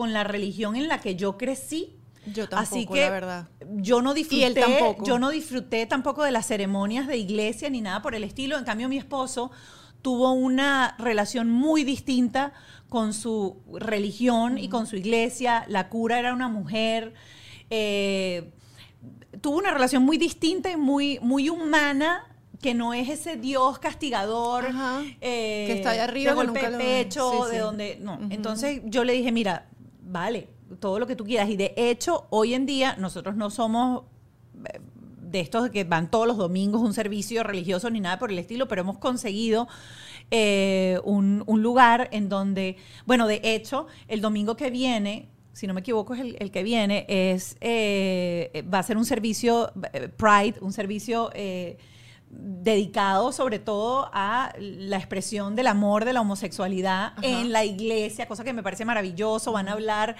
con 0.00 0.14
la 0.14 0.24
religión 0.24 0.76
en 0.76 0.88
la 0.88 0.98
que 0.98 1.14
yo 1.14 1.36
crecí. 1.36 1.94
Yo 2.32 2.48
tampoco, 2.48 2.76
Así 2.76 2.86
que 2.86 3.00
la 3.02 3.10
verdad. 3.10 3.48
yo 3.76 4.00
no 4.00 4.14
disfruté, 4.14 4.40
Y 4.40 4.44
él 4.44 4.54
tampoco. 4.54 5.04
yo 5.04 5.18
no 5.18 5.28
disfruté 5.28 5.84
tampoco 5.84 6.22
de 6.24 6.30
las 6.30 6.46
ceremonias 6.46 7.06
de 7.06 7.18
iglesia 7.18 7.68
ni 7.68 7.82
nada 7.82 8.00
por 8.00 8.14
el 8.14 8.24
estilo. 8.24 8.56
En 8.58 8.64
cambio, 8.64 8.88
mi 8.88 8.96
esposo 8.96 9.50
tuvo 10.00 10.32
una 10.32 10.94
relación 10.98 11.50
muy 11.50 11.84
distinta 11.84 12.52
con 12.88 13.12
su 13.12 13.58
religión 13.78 14.56
y 14.56 14.70
con 14.70 14.86
su 14.86 14.96
iglesia. 14.96 15.64
La 15.68 15.90
cura 15.90 16.18
era 16.18 16.32
una 16.32 16.48
mujer. 16.48 17.12
eh, 17.68 18.52
tuvo 19.42 19.58
una 19.58 19.70
relación 19.70 20.02
muy 20.02 20.16
distinta 20.18 20.70
y 20.72 20.76
muy, 20.76 21.18
muy 21.20 21.48
humana 21.50 22.26
que 22.60 22.74
no 22.74 22.92
es 22.92 23.08
ese 23.08 23.36
Dios 23.36 23.78
castigador 23.78 24.66
Ajá. 24.66 25.02
eh, 25.20 25.64
Que 25.68 25.72
está 25.74 25.90
allá 25.90 26.04
arriba, 26.04 26.32
de 26.32 26.36
golpe 26.36 26.68
de 26.70 26.76
pecho, 26.78 27.44
sí, 27.46 27.52
de 27.52 27.58
donde 27.60 27.96
no. 28.00 28.14
Ujú. 28.14 28.26
Entonces 28.30 28.80
yo 28.84 29.04
le 29.04 29.12
dije, 29.14 29.30
mira, 29.32 29.66
vale, 30.10 30.48
todo 30.78 30.98
lo 30.98 31.06
que 31.06 31.16
tú 31.16 31.24
quieras. 31.24 31.48
Y 31.48 31.56
de 31.56 31.72
hecho, 31.76 32.26
hoy 32.30 32.54
en 32.54 32.66
día 32.66 32.96
nosotros 32.98 33.36
no 33.36 33.50
somos 33.50 34.04
eh, 34.72 34.80
de 35.20 35.40
estos 35.40 35.70
que 35.70 35.84
van 35.84 36.10
todos 36.10 36.26
los 36.26 36.36
domingos 36.36 36.82
un 36.82 36.92
servicio 36.92 37.42
religioso 37.42 37.88
ni 37.90 38.00
nada 38.00 38.18
por 38.18 38.30
el 38.30 38.38
estilo, 38.38 38.66
pero 38.66 38.82
hemos 38.82 38.98
conseguido 38.98 39.68
eh, 40.30 41.00
un, 41.04 41.44
un 41.46 41.62
lugar 41.62 42.08
en 42.12 42.28
donde, 42.28 42.76
bueno, 43.06 43.26
de 43.26 43.40
hecho, 43.42 43.86
el 44.08 44.20
domingo 44.20 44.56
que 44.56 44.70
viene 44.70 45.28
si 45.52 45.66
no 45.66 45.74
me 45.74 45.80
equivoco, 45.80 46.14
es 46.14 46.20
el, 46.38 46.50
que 46.50 46.62
viene, 46.62 47.04
es, 47.08 47.56
eh, 47.60 48.64
va 48.72 48.78
a 48.78 48.82
ser 48.82 48.96
un 48.96 49.04
servicio 49.04 49.72
eh, 49.92 50.08
Pride, 50.08 50.54
un 50.60 50.72
servicio 50.72 51.30
eh, 51.34 51.76
dedicado 52.30 53.32
sobre 53.32 53.58
todo 53.58 54.08
a 54.12 54.52
la 54.58 54.96
expresión 54.96 55.56
del 55.56 55.66
amor 55.66 56.04
de 56.04 56.12
la 56.12 56.20
homosexualidad 56.20 57.12
en 57.22 57.50
la 57.52 57.64
iglesia, 57.64 58.26
cosa 58.26 58.44
que 58.44 58.52
me 58.52 58.62
parece 58.62 58.84
maravilloso, 58.84 59.52
van 59.52 59.68
a 59.68 59.72
hablar, 59.72 60.16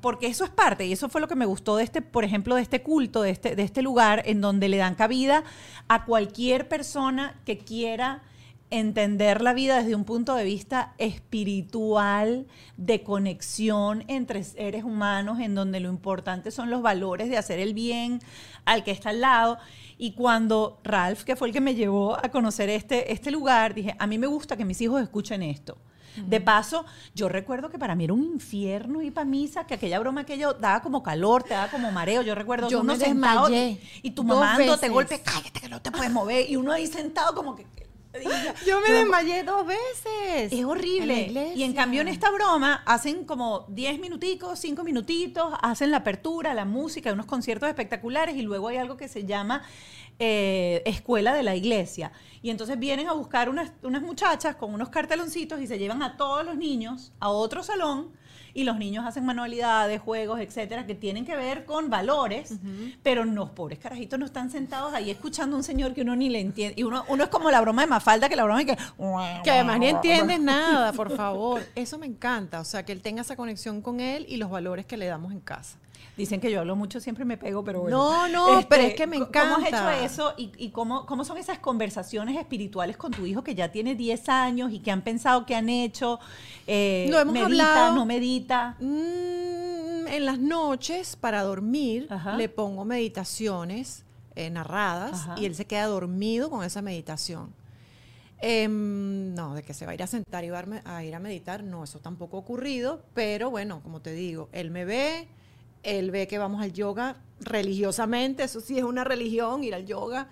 porque 0.00 0.26
eso 0.26 0.44
es 0.44 0.50
parte, 0.50 0.86
y 0.86 0.92
eso 0.92 1.08
fue 1.08 1.20
lo 1.20 1.28
que 1.28 1.34
me 1.34 1.46
gustó 1.46 1.76
de 1.76 1.84
este, 1.84 2.00
por 2.00 2.24
ejemplo, 2.24 2.54
de 2.54 2.62
este 2.62 2.82
culto, 2.82 3.22
de 3.22 3.30
este, 3.30 3.56
de 3.56 3.62
este 3.62 3.82
lugar, 3.82 4.22
en 4.24 4.40
donde 4.40 4.68
le 4.68 4.78
dan 4.78 4.94
cabida 4.94 5.44
a 5.86 6.04
cualquier 6.04 6.68
persona 6.68 7.38
que 7.44 7.58
quiera 7.58 8.22
entender 8.70 9.40
la 9.40 9.54
vida 9.54 9.78
desde 9.78 9.94
un 9.94 10.04
punto 10.04 10.34
de 10.34 10.44
vista 10.44 10.94
espiritual, 10.98 12.46
de 12.76 13.02
conexión 13.02 14.04
entre 14.08 14.44
seres 14.44 14.84
humanos, 14.84 15.40
en 15.40 15.54
donde 15.54 15.80
lo 15.80 15.88
importante 15.88 16.50
son 16.50 16.70
los 16.70 16.82
valores 16.82 17.30
de 17.30 17.38
hacer 17.38 17.58
el 17.60 17.74
bien 17.74 18.20
al 18.64 18.84
que 18.84 18.90
está 18.90 19.10
al 19.10 19.20
lado. 19.20 19.58
Y 19.98 20.12
cuando 20.12 20.78
Ralph, 20.84 21.24
que 21.24 21.34
fue 21.34 21.48
el 21.48 21.54
que 21.54 21.60
me 21.60 21.74
llevó 21.74 22.16
a 22.16 22.28
conocer 22.30 22.70
este, 22.70 23.12
este 23.12 23.30
lugar, 23.32 23.74
dije, 23.74 23.96
a 23.98 24.06
mí 24.06 24.16
me 24.16 24.28
gusta 24.28 24.56
que 24.56 24.64
mis 24.64 24.80
hijos 24.80 25.02
escuchen 25.02 25.42
esto. 25.42 25.76
De 26.26 26.40
paso, 26.40 26.84
yo 27.14 27.28
recuerdo 27.28 27.70
que 27.70 27.78
para 27.78 27.94
mí 27.94 28.04
era 28.04 28.12
un 28.12 28.24
infierno 28.24 29.02
ir 29.02 29.14
para 29.14 29.24
misa, 29.24 29.66
que 29.66 29.74
aquella 29.74 30.00
broma 30.00 30.24
que 30.24 30.36
yo 30.36 30.52
daba 30.54 30.82
como 30.82 31.02
calor, 31.02 31.44
te 31.44 31.54
daba 31.54 31.70
como 31.70 31.92
mareo. 31.92 32.22
Yo 32.22 32.34
recuerdo 32.34 32.68
yo 32.68 32.80
uno 32.80 32.94
me 32.94 32.98
sentado 32.98 33.48
y 34.02 34.10
tu 34.10 34.24
mamá 34.24 34.56
te 34.56 34.66
veces. 34.66 34.90
golpe, 34.90 35.20
cállate 35.20 35.60
que 35.60 35.68
no 35.68 35.80
te 35.80 35.92
puedes 35.92 36.10
mover. 36.10 36.50
Y 36.50 36.56
uno 36.56 36.72
ahí 36.72 36.86
sentado 36.86 37.34
como 37.34 37.54
que... 37.54 37.66
Yo 38.66 38.80
me 38.80 38.92
desmayé 38.92 39.42
dos 39.44 39.66
veces. 39.66 40.52
Es 40.52 40.64
horrible. 40.64 41.52
En 41.52 41.58
y 41.58 41.62
en 41.62 41.72
cambio 41.72 42.00
en 42.00 42.08
esta 42.08 42.30
broma 42.30 42.82
hacen 42.86 43.24
como 43.24 43.66
10 43.68 44.00
minuticos, 44.00 44.58
5 44.58 44.84
minutitos, 44.84 45.52
hacen 45.62 45.90
la 45.90 45.98
apertura, 45.98 46.54
la 46.54 46.64
música, 46.64 47.12
unos 47.12 47.26
conciertos 47.26 47.68
espectaculares 47.68 48.36
y 48.36 48.42
luego 48.42 48.68
hay 48.68 48.76
algo 48.76 48.96
que 48.96 49.08
se 49.08 49.24
llama 49.24 49.62
eh, 50.18 50.82
Escuela 50.86 51.34
de 51.34 51.42
la 51.42 51.54
Iglesia. 51.54 52.12
Y 52.42 52.50
entonces 52.50 52.78
vienen 52.78 53.08
a 53.08 53.12
buscar 53.12 53.48
unas, 53.48 53.72
unas 53.82 54.02
muchachas 54.02 54.56
con 54.56 54.74
unos 54.74 54.88
carteloncitos 54.88 55.60
y 55.60 55.66
se 55.66 55.78
llevan 55.78 56.02
a 56.02 56.16
todos 56.16 56.44
los 56.44 56.56
niños 56.56 57.12
a 57.20 57.30
otro 57.30 57.62
salón 57.62 58.10
y 58.58 58.64
los 58.64 58.76
niños 58.76 59.06
hacen 59.06 59.24
manualidades, 59.24 60.00
juegos, 60.00 60.40
etcétera, 60.40 60.84
que 60.84 60.96
tienen 60.96 61.24
que 61.24 61.36
ver 61.36 61.64
con 61.64 61.90
valores, 61.90 62.54
pero 63.04 63.24
los 63.24 63.50
pobres 63.50 63.78
carajitos 63.78 64.18
no 64.18 64.26
están 64.26 64.50
sentados 64.50 64.92
ahí 64.94 65.12
escuchando 65.12 65.54
a 65.54 65.58
un 65.58 65.62
señor 65.62 65.94
que 65.94 66.02
uno 66.02 66.16
ni 66.16 66.28
le 66.28 66.40
entiende. 66.40 66.74
Y 66.76 66.82
uno, 66.82 67.04
uno 67.08 67.22
es 67.22 67.30
como 67.30 67.52
la 67.52 67.60
broma 67.60 67.82
de 67.82 67.86
Mafalda, 67.86 68.28
que 68.28 68.34
la 68.34 68.42
broma 68.42 68.62
es 68.62 68.66
que... 68.66 68.76
Que 69.44 69.50
además 69.52 69.78
ni 69.78 69.86
entiendes 69.90 70.40
nada, 70.40 70.92
por 70.92 71.14
favor. 71.16 71.62
Eso 71.76 71.98
me 71.98 72.06
encanta. 72.06 72.58
O 72.58 72.64
sea, 72.64 72.84
que 72.84 72.90
él 72.90 73.00
tenga 73.00 73.22
esa 73.22 73.36
conexión 73.36 73.80
con 73.80 74.00
él 74.00 74.26
y 74.28 74.38
los 74.38 74.50
valores 74.50 74.86
que 74.86 74.96
le 74.96 75.06
damos 75.06 75.30
en 75.30 75.38
casa. 75.38 75.78
Dicen 76.18 76.40
que 76.40 76.50
yo 76.50 76.60
hablo 76.60 76.76
mucho, 76.76 77.00
siempre 77.00 77.24
me 77.24 77.38
pego, 77.38 77.62
pero 77.64 77.80
bueno. 77.82 77.96
Este, 78.24 78.32
No, 78.36 78.56
no, 78.60 78.68
pero 78.68 78.82
es 78.82 78.94
que 78.94 79.06
me 79.06 79.18
¿Cómo 79.18 79.30
has 79.56 79.58
hecho 79.60 79.68
encanta. 79.68 80.04
eso 80.04 80.34
y, 80.36 80.50
y 80.58 80.70
cómo, 80.70 81.06
cómo 81.06 81.24
son 81.24 81.38
esas 81.38 81.60
conversaciones 81.60 82.36
espirituales 82.36 82.96
con 82.96 83.12
tu 83.12 83.24
hijo 83.24 83.42
que 83.44 83.54
ya 83.54 83.70
tiene 83.70 83.94
10 83.94 84.28
años 84.28 84.72
y 84.72 84.80
que 84.80 84.90
han 84.90 85.02
pensado 85.02 85.46
que 85.46 85.54
han 85.54 85.68
hecho? 85.68 86.18
Eh, 86.66 87.06
Lo 87.08 87.20
hemos 87.20 87.32
medita, 87.32 87.46
hablado. 87.46 87.94
no 87.94 88.04
medita. 88.04 88.76
Mm, 88.80 90.08
en 90.08 90.24
las 90.24 90.38
noches, 90.40 91.14
para 91.16 91.42
dormir, 91.44 92.08
Ajá. 92.10 92.36
le 92.36 92.48
pongo 92.48 92.84
meditaciones 92.84 94.04
eh, 94.34 94.50
narradas 94.50 95.12
Ajá. 95.12 95.34
y 95.38 95.44
él 95.46 95.54
se 95.54 95.66
queda 95.66 95.86
dormido 95.86 96.50
con 96.50 96.64
esa 96.64 96.82
meditación. 96.82 97.54
Em, 98.40 99.34
no, 99.34 99.54
de 99.54 99.62
que 99.62 99.74
se 99.74 99.84
va 99.84 99.92
a 99.92 99.94
ir 99.94 100.02
a 100.02 100.06
sentar 100.06 100.44
y 100.44 100.50
va 100.50 100.64
a 100.84 101.04
ir 101.04 101.14
a 101.14 101.18
meditar, 101.18 101.62
no, 101.64 101.82
eso 101.84 101.98
tampoco 101.98 102.36
ha 102.36 102.40
ocurrido, 102.40 103.02
pero 103.14 103.50
bueno, 103.50 103.80
como 103.82 104.00
te 104.00 104.12
digo, 104.12 104.48
él 104.52 104.70
me 104.70 104.84
ve, 104.84 105.28
él 105.82 106.10
ve 106.10 106.26
que 106.26 106.38
vamos 106.38 106.62
al 106.62 106.72
yoga 106.72 107.16
religiosamente, 107.40 108.44
eso 108.44 108.60
sí 108.60 108.78
es 108.78 108.84
una 108.84 109.04
religión, 109.04 109.64
ir 109.64 109.74
al 109.74 109.86
yoga. 109.86 110.28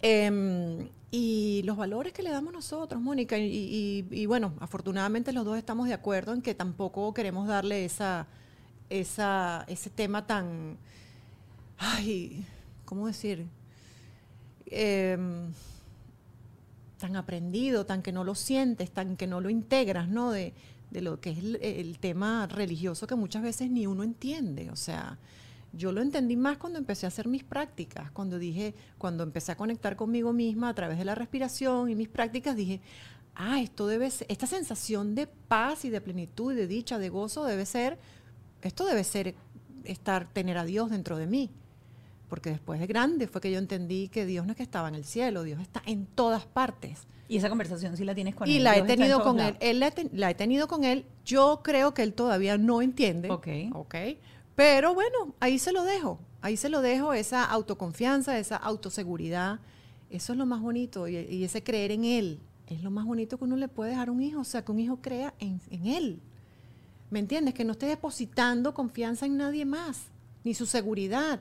Em, 0.00 0.88
y 1.10 1.62
los 1.64 1.76
valores 1.76 2.12
que 2.12 2.22
le 2.22 2.30
damos 2.30 2.52
nosotros, 2.52 3.00
Mónica, 3.00 3.38
y, 3.38 4.26
bueno, 4.26 4.52
afortunadamente 4.60 5.32
los 5.32 5.44
dos 5.44 5.56
estamos 5.56 5.88
de 5.88 5.94
acuerdo 5.94 6.34
en 6.34 6.42
que 6.42 6.54
tampoco 6.54 7.14
queremos 7.14 7.48
darle 7.48 7.84
esa, 7.84 8.26
esa, 8.90 9.64
ese 9.68 9.88
tema 9.88 10.26
tan, 10.26 10.76
ay, 11.78 12.44
¿cómo 12.84 13.06
decir? 13.06 13.46
Em, 14.66 15.52
tan 16.98 17.16
aprendido, 17.16 17.86
tan 17.86 18.02
que 18.02 18.12
no 18.12 18.22
lo 18.24 18.34
sientes, 18.34 18.90
tan 18.90 19.16
que 19.16 19.26
no 19.26 19.40
lo 19.40 19.48
integras, 19.48 20.08
¿no? 20.08 20.32
De 20.90 21.02
lo 21.02 21.20
que 21.20 21.30
es 21.30 21.38
el, 21.38 21.98
tema 21.98 22.46
religioso 22.46 23.06
que 23.06 23.14
muchas 23.14 23.42
veces 23.42 23.70
ni 23.70 23.86
uno 23.86 24.02
entiende. 24.02 24.70
O 24.70 24.76
sea, 24.76 25.18
yo 25.72 25.92
lo 25.92 26.00
entendí 26.00 26.36
más 26.36 26.58
cuando 26.58 26.78
empecé 26.78 27.06
a 27.06 27.08
hacer 27.08 27.28
mis 27.28 27.44
prácticas, 27.44 28.10
cuando 28.10 28.38
dije, 28.38 28.74
cuando 28.96 29.22
empecé 29.22 29.52
a 29.52 29.56
conectar 29.56 29.96
conmigo 29.96 30.32
misma 30.32 30.70
a 30.70 30.74
través 30.74 30.98
de 30.98 31.04
la 31.04 31.14
respiración 31.14 31.90
y 31.90 31.94
mis 31.94 32.08
prácticas, 32.08 32.56
dije, 32.56 32.80
ah, 33.34 33.60
esto 33.60 33.86
debe 33.86 34.10
ser, 34.10 34.26
esta 34.30 34.46
sensación 34.46 35.14
de 35.14 35.26
paz 35.26 35.84
y 35.84 35.90
de 35.90 36.00
plenitud 36.00 36.54
de 36.54 36.66
dicha, 36.66 36.98
de 36.98 37.08
gozo 37.08 37.44
debe 37.44 37.66
ser, 37.66 37.98
esto 38.62 38.86
debe 38.86 39.04
ser 39.04 39.34
estar, 39.84 40.28
tener 40.32 40.58
a 40.58 40.64
Dios 40.64 40.90
dentro 40.90 41.16
de 41.16 41.26
mí. 41.26 41.50
Porque 42.28 42.50
después 42.50 42.78
de 42.80 42.86
grande 42.86 43.26
fue 43.26 43.40
que 43.40 43.50
yo 43.50 43.58
entendí 43.58 44.08
que 44.08 44.26
Dios 44.26 44.44
no 44.44 44.52
es 44.52 44.56
que 44.56 44.62
estaba 44.62 44.88
en 44.88 44.94
el 44.94 45.04
cielo, 45.04 45.42
Dios 45.44 45.60
está 45.60 45.82
en 45.86 46.06
todas 46.06 46.44
partes. 46.46 47.06
Y 47.26 47.36
esa 47.38 47.48
conversación 47.48 47.96
sí 47.96 48.04
la 48.04 48.14
tienes 48.14 48.34
con 48.34 48.48
y 48.48 48.56
él. 48.56 48.64
la 48.64 48.72
he 48.76 48.82
Dios 48.82 48.86
tenido 48.86 49.22
con 49.22 49.40
él. 49.40 49.56
él 49.60 49.80
la, 49.80 49.88
he 49.88 49.90
ten- 49.92 50.10
la 50.12 50.30
he 50.30 50.34
tenido 50.34 50.68
con 50.68 50.84
él. 50.84 51.04
Yo 51.24 51.60
creo 51.62 51.94
que 51.94 52.02
él 52.02 52.12
todavía 52.14 52.56
no 52.58 52.82
entiende. 52.82 53.30
Ok. 53.30 53.48
Ok. 53.74 53.94
Pero 54.54 54.94
bueno, 54.94 55.34
ahí 55.40 55.58
se 55.58 55.72
lo 55.72 55.84
dejo. 55.84 56.18
Ahí 56.40 56.56
se 56.56 56.68
lo 56.68 56.82
dejo, 56.82 57.12
esa 57.14 57.44
autoconfianza, 57.44 58.38
esa 58.38 58.56
autoseguridad. 58.56 59.60
Eso 60.10 60.32
es 60.32 60.38
lo 60.38 60.46
más 60.46 60.60
bonito. 60.60 61.08
Y, 61.08 61.16
y 61.16 61.44
ese 61.44 61.62
creer 61.62 61.90
en 61.92 62.04
él 62.04 62.40
es 62.66 62.82
lo 62.82 62.90
más 62.90 63.04
bonito 63.06 63.38
que 63.38 63.44
uno 63.44 63.56
le 63.56 63.68
puede 63.68 63.90
dejar 63.90 64.08
a 64.08 64.12
un 64.12 64.22
hijo. 64.22 64.40
O 64.40 64.44
sea, 64.44 64.64
que 64.64 64.72
un 64.72 64.80
hijo 64.80 64.98
crea 65.00 65.34
en, 65.38 65.60
en 65.70 65.86
él. 65.86 66.20
¿Me 67.10 67.18
entiendes? 67.18 67.54
Que 67.54 67.64
no 67.64 67.72
esté 67.72 67.86
depositando 67.86 68.74
confianza 68.74 69.26
en 69.26 69.36
nadie 69.38 69.64
más, 69.64 70.08
ni 70.44 70.54
su 70.54 70.66
seguridad. 70.66 71.40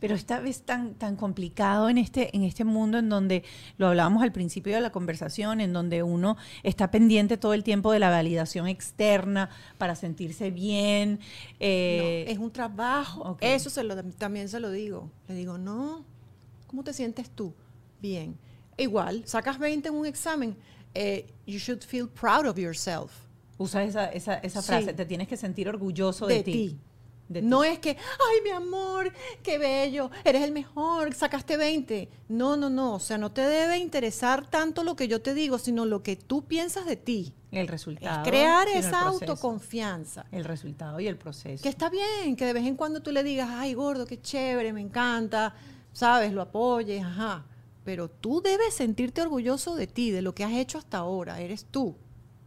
Pero 0.00 0.14
esta 0.14 0.40
vez 0.40 0.62
tan, 0.62 0.94
tan 0.94 1.16
complicado 1.16 1.88
en 1.88 1.98
este, 1.98 2.34
en 2.36 2.44
este 2.44 2.64
mundo 2.64 2.98
en 2.98 3.08
donde 3.08 3.44
lo 3.76 3.86
hablábamos 3.88 4.22
al 4.22 4.32
principio 4.32 4.74
de 4.74 4.80
la 4.80 4.90
conversación, 4.90 5.60
en 5.60 5.72
donde 5.72 6.02
uno 6.02 6.36
está 6.62 6.90
pendiente 6.90 7.36
todo 7.36 7.54
el 7.54 7.62
tiempo 7.64 7.92
de 7.92 7.98
la 7.98 8.10
validación 8.10 8.66
externa 8.68 9.50
para 9.78 9.94
sentirse 9.94 10.50
bien. 10.50 11.20
eh, 11.60 12.24
No, 12.26 12.32
es 12.32 12.38
un 12.38 12.50
trabajo. 12.50 13.36
Eso 13.40 13.70
se 13.70 13.84
lo, 13.84 14.02
también 14.14 14.48
se 14.48 14.60
lo 14.60 14.70
digo. 14.70 15.10
Le 15.28 15.34
digo, 15.34 15.58
no, 15.58 16.04
¿cómo 16.66 16.84
te 16.84 16.92
sientes 16.92 17.30
tú? 17.30 17.54
Bien. 18.00 18.36
Igual, 18.76 19.22
sacas 19.26 19.58
20 19.58 19.88
en 19.88 19.94
un 19.94 20.06
examen. 20.06 20.56
eh, 20.94 21.26
you 21.46 21.58
should 21.58 21.82
feel 21.82 22.08
proud 22.08 22.46
of 22.46 22.56
yourself. 22.58 23.12
usa 23.58 23.82
esa, 23.84 24.06
esa, 24.06 24.34
esa 24.36 24.62
Sí. 24.62 24.68
frase, 24.68 24.92
te 24.94 25.04
tienes 25.04 25.28
que 25.28 25.36
sentir 25.36 25.68
orgulloso 25.68 26.26
de, 26.26 26.36
De 26.36 26.42
ti. 26.44 26.78
No 27.28 27.62
es 27.64 27.78
que, 27.78 27.90
ay, 27.90 28.40
mi 28.42 28.50
amor, 28.50 29.12
qué 29.42 29.58
bello, 29.58 30.10
eres 30.24 30.42
el 30.42 30.52
mejor, 30.52 31.12
sacaste 31.14 31.56
20. 31.56 32.08
No, 32.28 32.56
no, 32.56 32.70
no. 32.70 32.94
O 32.94 33.00
sea, 33.00 33.18
no 33.18 33.30
te 33.32 33.42
debe 33.42 33.78
interesar 33.78 34.48
tanto 34.48 34.82
lo 34.82 34.96
que 34.96 35.08
yo 35.08 35.20
te 35.20 35.34
digo, 35.34 35.58
sino 35.58 35.84
lo 35.84 36.02
que 36.02 36.16
tú 36.16 36.46
piensas 36.46 36.86
de 36.86 36.96
ti. 36.96 37.34
el 37.50 37.64
Es 37.64 37.70
resultado. 37.70 38.22
crear 38.24 38.66
sino 38.68 38.78
el 38.80 38.84
esa 38.86 39.00
autoconfianza. 39.02 40.26
El 40.32 40.44
resultado 40.44 41.00
y 41.00 41.06
el 41.06 41.16
proceso. 41.18 41.62
Que 41.62 41.68
está 41.68 41.90
bien, 41.90 42.36
que 42.36 42.46
de 42.46 42.52
vez 42.52 42.66
en 42.66 42.76
cuando 42.76 43.00
tú 43.02 43.12
le 43.12 43.22
digas, 43.22 43.48
ay, 43.52 43.74
gordo, 43.74 44.06
qué 44.06 44.20
chévere, 44.20 44.72
me 44.72 44.80
encanta, 44.80 45.54
sabes, 45.92 46.32
lo 46.32 46.42
apoyes, 46.42 47.02
ajá. 47.04 47.44
Pero 47.84 48.08
tú 48.08 48.40
debes 48.42 48.74
sentirte 48.74 49.22
orgulloso 49.22 49.74
de 49.74 49.86
ti, 49.86 50.10
de 50.10 50.22
lo 50.22 50.34
que 50.34 50.44
has 50.44 50.52
hecho 50.52 50.78
hasta 50.78 50.98
ahora, 50.98 51.40
eres 51.40 51.66
tú. 51.70 51.96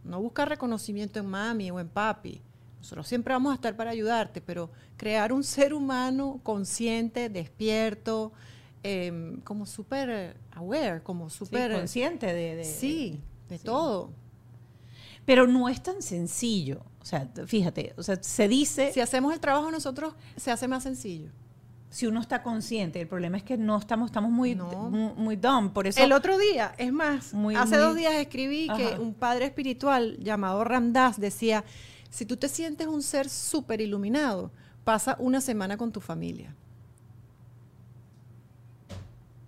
No 0.04 0.20
buscar 0.22 0.50
reconocimiento 0.50 1.20
en 1.20 1.28
mami 1.28 1.70
o 1.72 1.80
en 1.80 1.88
papi. 1.90 2.42
Nosotros 2.82 3.08
siempre 3.08 3.34
vamos 3.34 3.52
a 3.52 3.56
estar 3.56 3.76
para 3.76 3.92
ayudarte, 3.92 4.42
pero 4.42 4.70
crear 4.98 5.32
un 5.32 5.44
ser 5.44 5.74
humano 5.74 6.40
consciente, 6.44 7.30
despierto, 7.30 8.32
em, 8.84 9.40
como 9.42 9.66
súper 9.68 10.36
aware, 10.54 11.02
como 11.04 11.30
Sí, 11.30 11.38
súper... 11.38 11.72
consciente 11.74 12.26
de, 12.28 12.56
de- 12.56 12.64
sí, 12.66 13.20
de 13.48 13.58
sí. 13.60 13.64
todo. 13.64 14.10
Pero 15.26 15.46
no 15.48 15.70
es 15.70 15.82
tan 15.84 16.02
sencillo. 16.02 16.82
O 17.02 17.06
sea, 17.06 17.28
fíjate, 17.46 17.94
o 17.98 18.04
sea, 18.04 18.18
se 18.22 18.48
dice 18.48 18.92
Si 18.92 19.00
hacemos 19.00 19.34
el 19.34 19.40
trabajo 19.40 19.70
nosotros, 19.72 20.16
se 20.36 20.52
hace 20.52 20.68
más 20.68 20.84
sencillo. 20.84 21.30
si 21.92 22.08
uno 22.08 22.22
está 22.22 22.42
consciente. 22.42 23.02
El 23.02 23.08
problema 23.08 23.36
es 23.38 23.44
que 23.44 23.58
no 23.58 23.78
estamos, 23.78 24.08
estamos 24.12 24.32
muy, 24.32 24.56
No. 24.56 24.66
muy, 24.90 25.14
muy 25.16 25.36
dumb. 25.36 25.74
Por 25.74 25.86
eso 25.88 26.02
El 26.02 26.14
otro 26.14 26.38
día, 26.38 26.74
es 26.78 26.92
más, 26.94 27.34
Muy, 27.34 27.54
hace 27.56 27.76
muy- 27.76 27.84
dos 27.86 27.96
días 27.96 28.14
escribí 28.16 28.68
que 28.78 28.98
un 28.98 29.14
padre 29.14 29.46
espiritual 29.46 30.18
llamado 30.20 30.64
Ramdas 30.64 31.20
decía, 31.20 31.64
si 32.12 32.26
tú 32.26 32.38
te 32.38 32.50
sientes 32.50 32.88
un 32.88 33.02
ser 33.02 33.30
súper 33.30 33.82
iluminado, 33.82 34.52
pasa 34.84 35.16
una 35.18 35.40
semana 35.42 35.78
con 35.78 35.92
tu 35.92 36.02
familia. 36.02 36.54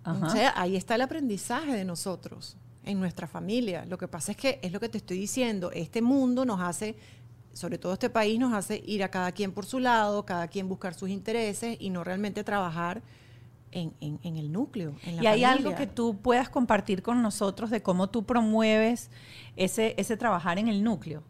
O 0.04 0.28
sea, 0.30 0.52
ahí 0.56 0.76
está 0.76 0.96
el 0.96 1.02
aprendizaje 1.02 1.72
de 1.72 1.84
nosotros, 1.84 2.56
en 2.84 3.00
nuestra 3.00 3.26
familia. 3.26 3.84
Lo 3.86 3.96
que 3.96 4.08
pasa 4.08 4.32
es 4.32 4.38
que 4.38 4.58
es 4.62 4.72
lo 4.72 4.80
que 4.80 4.88
te 4.88 4.98
estoy 4.98 5.18
diciendo, 5.18 5.70
este 5.72 6.02
mundo 6.02 6.44
nos 6.44 6.60
hace, 6.60 6.96
sobre 7.52 7.78
todo 7.78 7.92
este 7.92 8.10
país, 8.10 8.38
nos 8.38 8.52
hace 8.52 8.82
ir 8.86 9.02
a 9.02 9.10
cada 9.10 9.32
quien 9.32 9.52
por 9.52 9.66
su 9.66 9.78
lado, 9.78 10.26
cada 10.26 10.48
quien 10.48 10.68
buscar 10.68 10.94
sus 10.94 11.08
intereses 11.08 11.76
y 11.80 11.90
no 11.90 12.02
realmente 12.02 12.44
trabajar 12.44 13.02
en, 13.72 13.92
el 14.22 14.52
núcleo. 14.52 14.94
En 15.04 15.16
la 15.16 15.22
¿Y 15.22 15.26
hay 15.26 15.44
algo 15.44 15.74
que 15.74 15.86
tú 15.86 16.16
puedas 16.18 16.48
compartir 16.48 17.02
con 17.02 17.22
nosotros 17.22 17.70
de 17.70 17.82
cómo 17.82 18.08
tú 18.08 18.24
promueves 18.24 19.10
ese, 19.56 19.94
ese 19.96 20.16
trabajar 20.16 20.58
en 20.58 20.68
el 20.68 20.82
núcleo? 20.82 21.22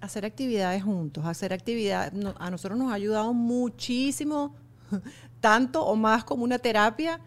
Hacer 0.00 0.24
actividades 0.24 0.82
juntos, 0.82 1.24
hacer 1.26 1.52
actividades, 1.52 2.12
a 2.38 2.50
nosotros 2.50 2.78
nos 2.78 2.90
ha 2.90 2.94
ayudado 2.94 3.32
muchísimo 3.32 4.54
tanto 5.40 5.84
o 5.84 5.96
más 5.96 6.24
como 6.24 6.44
una 6.44 6.58
terapia, 6.58 7.20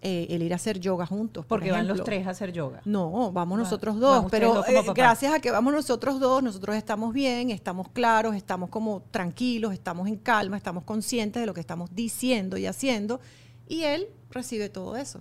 eh, 0.00 0.28
el 0.30 0.42
ir 0.42 0.52
a 0.52 0.56
hacer 0.56 0.78
yoga 0.78 1.06
juntos. 1.06 1.44
Porque 1.46 1.72
van 1.72 1.88
los 1.88 2.04
tres 2.04 2.26
a 2.26 2.30
hacer 2.30 2.52
yoga. 2.52 2.80
No, 2.84 3.32
vamos 3.32 3.58
nosotros 3.58 3.98
dos, 3.98 4.26
pero 4.30 4.64
eh, 4.66 4.84
gracias 4.94 5.34
a 5.34 5.40
que 5.40 5.50
vamos 5.50 5.72
nosotros 5.72 6.20
dos, 6.20 6.42
nosotros 6.42 6.76
estamos 6.76 7.12
bien, 7.12 7.50
estamos 7.50 7.88
claros, 7.88 8.36
estamos 8.36 8.70
como 8.70 9.02
tranquilos, 9.10 9.72
estamos 9.72 10.06
en 10.06 10.16
calma, 10.16 10.56
estamos 10.56 10.84
conscientes 10.84 11.40
de 11.40 11.46
lo 11.46 11.54
que 11.54 11.60
estamos 11.60 11.90
diciendo 11.94 12.56
y 12.56 12.66
haciendo, 12.66 13.20
y 13.66 13.82
él 13.82 14.06
recibe 14.30 14.68
todo 14.68 14.96
eso. 14.96 15.20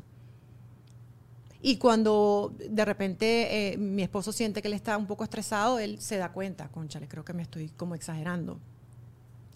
Y 1.68 1.76
cuando 1.76 2.56
de 2.58 2.86
repente 2.86 3.74
eh, 3.74 3.78
mi 3.78 4.02
esposo 4.02 4.32
siente 4.32 4.62
que 4.62 4.70
él 4.70 4.74
está 4.74 4.98
un 4.98 5.06
poco 5.06 5.26
estresado, 5.26 5.80
él 5.80 6.00
se 6.00 6.16
da 6.16 6.32
cuenta, 6.32 6.70
conchale, 6.70 7.10
creo 7.10 7.26
que 7.26 7.34
me 7.34 7.42
estoy 7.42 7.68
como 7.68 7.94
exagerando. 7.94 8.58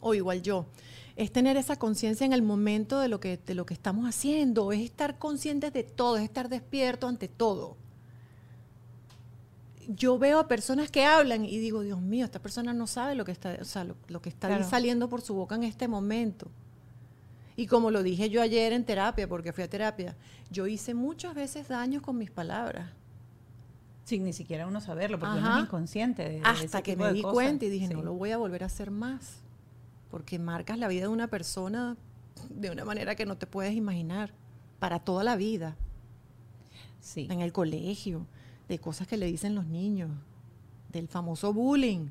O 0.02 0.14
igual 0.14 0.42
yo 0.42 0.66
es 1.16 1.32
tener 1.32 1.56
esa 1.56 1.78
conciencia 1.78 2.26
en 2.26 2.34
el 2.34 2.42
momento 2.42 3.00
de 3.00 3.08
lo, 3.08 3.22
que, 3.22 3.38
de 3.38 3.56
lo 3.56 3.66
que 3.66 3.74
estamos 3.74 4.10
haciendo, 4.10 4.74
es 4.74 4.82
estar 4.82 5.20
conscientes 5.20 5.72
de 5.72 5.84
todo, 5.84 6.18
es 6.18 6.24
estar 6.24 6.50
despierto 6.50 7.08
ante 7.08 7.30
todo. 7.30 7.78
Yo 9.88 10.20
veo 10.20 10.40
a 10.40 10.50
personas 10.50 10.92
que 10.92 11.06
hablan 11.06 11.46
y 11.46 11.60
digo, 11.60 11.80
Dios 11.80 12.02
mío, 12.02 12.26
esta 12.26 12.42
persona 12.42 12.74
no 12.74 12.88
sabe 12.88 13.16
lo 13.16 13.24
que 13.24 13.32
está, 13.32 13.58
lo, 14.10 14.22
que 14.22 14.28
está 14.28 14.62
saliendo 14.64 15.08
por 15.08 15.22
su 15.22 15.34
boca 15.34 15.56
en 15.56 15.64
este 15.64 15.88
momento. 15.88 16.52
Y 17.62 17.68
como 17.68 17.92
lo 17.92 18.02
dije 18.02 18.32
yo 18.32 18.42
ayer 18.42 18.74
en 18.74 18.84
terapia, 18.86 19.28
porque 19.28 19.54
fui 19.54 19.64
a 19.64 19.70
terapia, 19.70 20.16
yo 20.50 20.66
hice 20.66 20.96
muchas 20.96 21.36
veces 21.36 21.68
daños 21.68 22.02
con 22.02 22.18
mis 22.18 22.32
palabras. 22.32 22.90
Sin 24.04 24.24
ni 24.24 24.34
siquiera 24.34 24.66
uno 24.66 24.82
saberlo, 24.82 25.20
porque 25.20 25.38
uno 25.38 25.58
es 25.58 25.64
inconsciente. 25.66 26.28
De, 26.28 26.42
Hasta 26.44 26.82
que 26.82 26.96
me 26.96 27.14
di 27.14 27.22
cuenta 27.22 27.66
y 27.66 27.70
dije, 27.70 27.94
no 27.94 28.02
lo 28.02 28.14
voy 28.14 28.32
a 28.32 28.38
volver 28.38 28.64
a 28.64 28.66
hacer 28.66 28.90
más 28.90 29.42
porque 30.10 30.40
marcas 30.40 30.80
la 30.80 30.88
vida 30.88 31.02
de 31.04 31.08
una 31.10 31.28
persona 31.28 31.98
de 32.50 32.72
una 32.72 32.84
manera 32.84 33.14
que 33.14 33.28
no 33.28 33.38
te 33.38 33.46
puedes 33.46 33.76
imaginar, 33.76 34.34
para 34.80 34.98
toda 34.98 35.24
la 35.24 35.36
vida. 35.36 35.78
Sí. 37.00 37.28
En 37.30 37.42
el 37.42 37.54
colegio, 37.54 38.26
de 38.68 38.80
cosas 38.80 39.08
que 39.08 39.18
le 39.18 39.28
dicen 39.28 39.54
los 39.54 39.68
niños, 39.68 40.10
del 40.92 41.08
famoso 41.08 41.54
bullying. 41.54 42.08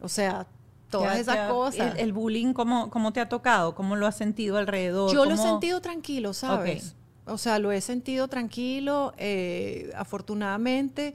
O 0.00 0.08
sea, 0.08 0.48
todas 0.90 1.18
esas 1.18 1.50
cosas. 1.50 1.94
El, 1.98 2.12
bullying, 2.12 2.52
¿cómo, 2.52 2.90
¿cómo, 2.90 3.12
te 3.12 3.20
ha 3.20 3.28
tocado? 3.28 3.74
¿Cómo 3.74 3.96
lo 3.96 4.06
has 4.06 4.16
sentido 4.16 4.56
alrededor? 4.56 5.12
Yo 5.12 5.24
lo 5.24 5.34
he 5.34 5.38
sentido 5.38 5.80
tranquilo, 5.80 6.32
¿sabes? 6.34 6.94
O 7.26 7.36
sea, 7.38 7.58
lo 7.58 7.72
he 7.72 7.80
sentido 7.80 8.28
tranquilo, 8.28 9.12
eh, 9.18 9.92
afortunadamente, 9.94 11.14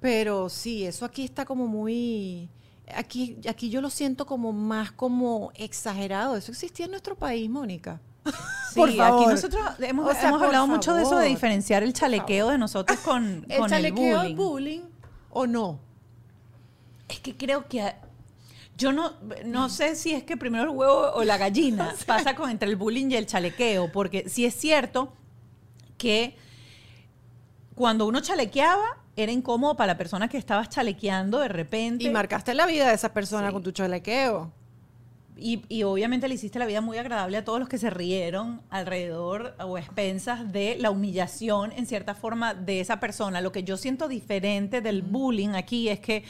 pero 0.00 0.48
sí, 0.48 0.84
eso 0.84 1.04
aquí 1.04 1.24
está 1.24 1.44
como 1.44 1.66
muy 1.66 2.48
aquí, 2.94 3.38
aquí 3.48 3.70
yo 3.70 3.80
lo 3.80 3.90
siento 3.90 4.26
como 4.26 4.52
más 4.52 4.92
como 4.92 5.52
exagerado. 5.54 6.36
Eso 6.36 6.52
existía 6.52 6.86
en 6.86 6.92
nuestro 6.92 7.16
país, 7.16 7.48
Mónica. 7.48 8.00
Sí, 8.74 8.80
por 8.80 8.92
favor. 8.92 9.22
aquí 9.22 9.30
nosotros 9.30 9.62
hemos, 9.78 10.16
hablado 10.16 10.66
mucho 10.66 10.94
de 10.94 11.02
eso, 11.04 11.16
de 11.16 11.28
diferenciar 11.28 11.84
el 11.84 11.92
chalequeo 11.92 12.48
de 12.48 12.58
nosotros 12.58 12.98
con, 13.04 13.46
¿El 13.48 13.66
chalequeo 13.68 14.22
el 14.22 14.34
bullying. 14.34 14.80
o 15.30 15.46
no? 15.46 15.78
Es 17.08 17.20
que 17.20 17.36
creo 17.36 17.68
que 17.68 17.94
yo 18.76 18.92
no, 18.92 19.12
no 19.44 19.68
sé 19.68 19.94
si 19.96 20.12
es 20.12 20.24
que 20.24 20.36
primero 20.36 20.64
el 20.64 20.70
huevo 20.70 21.12
o 21.14 21.24
la 21.24 21.38
gallina 21.38 21.94
pasa 22.06 22.34
con 22.34 22.50
entre 22.50 22.68
el 22.68 22.76
bullying 22.76 23.10
y 23.10 23.16
el 23.16 23.26
chalequeo, 23.26 23.90
porque 23.92 24.28
sí 24.28 24.44
es 24.44 24.54
cierto 24.54 25.12
que 25.96 26.36
cuando 27.74 28.06
uno 28.06 28.20
chalequeaba, 28.20 28.98
era 29.16 29.32
incómodo 29.32 29.76
para 29.76 29.92
la 29.92 29.98
persona 29.98 30.28
que 30.28 30.38
estabas 30.38 30.68
chalequeando 30.68 31.38
de 31.38 31.48
repente. 31.48 32.04
Y 32.04 32.10
marcaste 32.10 32.54
la 32.54 32.66
vida 32.66 32.88
de 32.88 32.94
esa 32.94 33.12
persona 33.12 33.52
con 33.52 33.62
tu 33.62 33.72
chalequeo. 33.72 34.52
Y, 35.36 35.82
obviamente 35.82 36.28
le 36.28 36.36
hiciste 36.36 36.60
la 36.60 36.66
vida 36.66 36.80
muy 36.80 36.96
agradable 36.96 37.36
a 37.36 37.44
todos 37.44 37.58
los 37.58 37.68
que 37.68 37.76
se 37.76 37.90
rieron 37.90 38.62
alrededor 38.70 39.56
o 39.58 39.76
expensas 39.78 40.52
de 40.52 40.76
la 40.78 40.92
humillación, 40.92 41.72
en 41.72 41.86
cierta 41.86 42.14
forma, 42.14 42.54
de 42.54 42.78
esa 42.78 43.00
persona. 43.00 43.40
Lo 43.40 43.50
que 43.50 43.64
yo 43.64 43.76
siento 43.76 44.06
diferente 44.06 44.80
del 44.80 45.02
bullying 45.02 45.50
aquí 45.50 45.88
es 45.88 45.98
que 45.98 46.24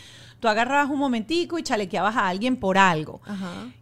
tú 0.44 0.48
agarrabas 0.48 0.90
un 0.90 0.98
momentico 0.98 1.58
y 1.58 1.62
chalequeabas 1.62 2.16
a 2.16 2.28
alguien 2.28 2.56
por 2.58 2.76
algo. 2.76 3.22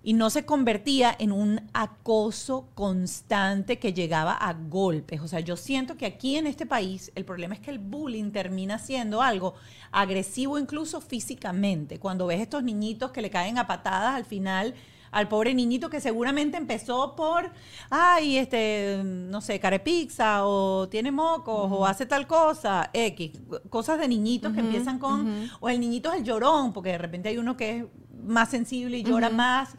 Y 0.04 0.12
no 0.12 0.30
se 0.30 0.44
convertía 0.44 1.12
en 1.18 1.32
un 1.32 1.60
acoso 1.72 2.68
constante 2.76 3.80
que 3.80 3.92
llegaba 3.92 4.34
a 4.34 4.52
golpes. 4.52 5.20
O 5.22 5.26
sea, 5.26 5.40
yo 5.40 5.56
siento 5.56 5.96
que 5.96 6.06
aquí 6.06 6.36
en 6.36 6.46
este 6.46 6.64
país 6.64 7.10
el 7.16 7.24
problema 7.24 7.54
es 7.54 7.60
que 7.60 7.72
el 7.72 7.80
bullying 7.80 8.30
termina 8.30 8.78
siendo 8.78 9.22
algo 9.22 9.54
agresivo 9.90 10.56
incluso 10.56 11.00
físicamente. 11.00 11.98
Cuando 11.98 12.28
ves 12.28 12.40
estos 12.40 12.62
niñitos 12.62 13.10
que 13.10 13.22
le 13.22 13.30
caen 13.30 13.58
a 13.58 13.66
patadas 13.66 14.14
al 14.14 14.24
final 14.24 14.76
al 15.12 15.28
pobre 15.28 15.54
niñito 15.54 15.88
que 15.90 16.00
seguramente 16.00 16.56
empezó 16.56 17.14
por, 17.14 17.52
ay, 17.90 18.38
este, 18.38 19.02
no 19.04 19.40
sé, 19.40 19.60
carepizza 19.60 20.46
o 20.46 20.88
tiene 20.88 21.12
mocos 21.12 21.70
o 21.70 21.86
hace 21.86 22.06
tal 22.06 22.26
cosa, 22.26 22.90
X, 22.92 23.32
cosas 23.68 24.00
de 24.00 24.08
niñitos 24.08 24.52
que 24.54 24.60
empiezan 24.60 24.98
con, 24.98 25.50
o 25.60 25.68
el 25.68 25.78
niñito 25.78 26.10
es 26.12 26.18
el 26.18 26.24
llorón, 26.24 26.72
porque 26.72 26.90
de 26.90 26.98
repente 26.98 27.28
hay 27.28 27.38
uno 27.38 27.56
que 27.56 27.78
es 27.78 27.84
más 28.24 28.48
sensible 28.48 28.98
y 28.98 29.02
llora 29.04 29.28
más. 29.30 29.76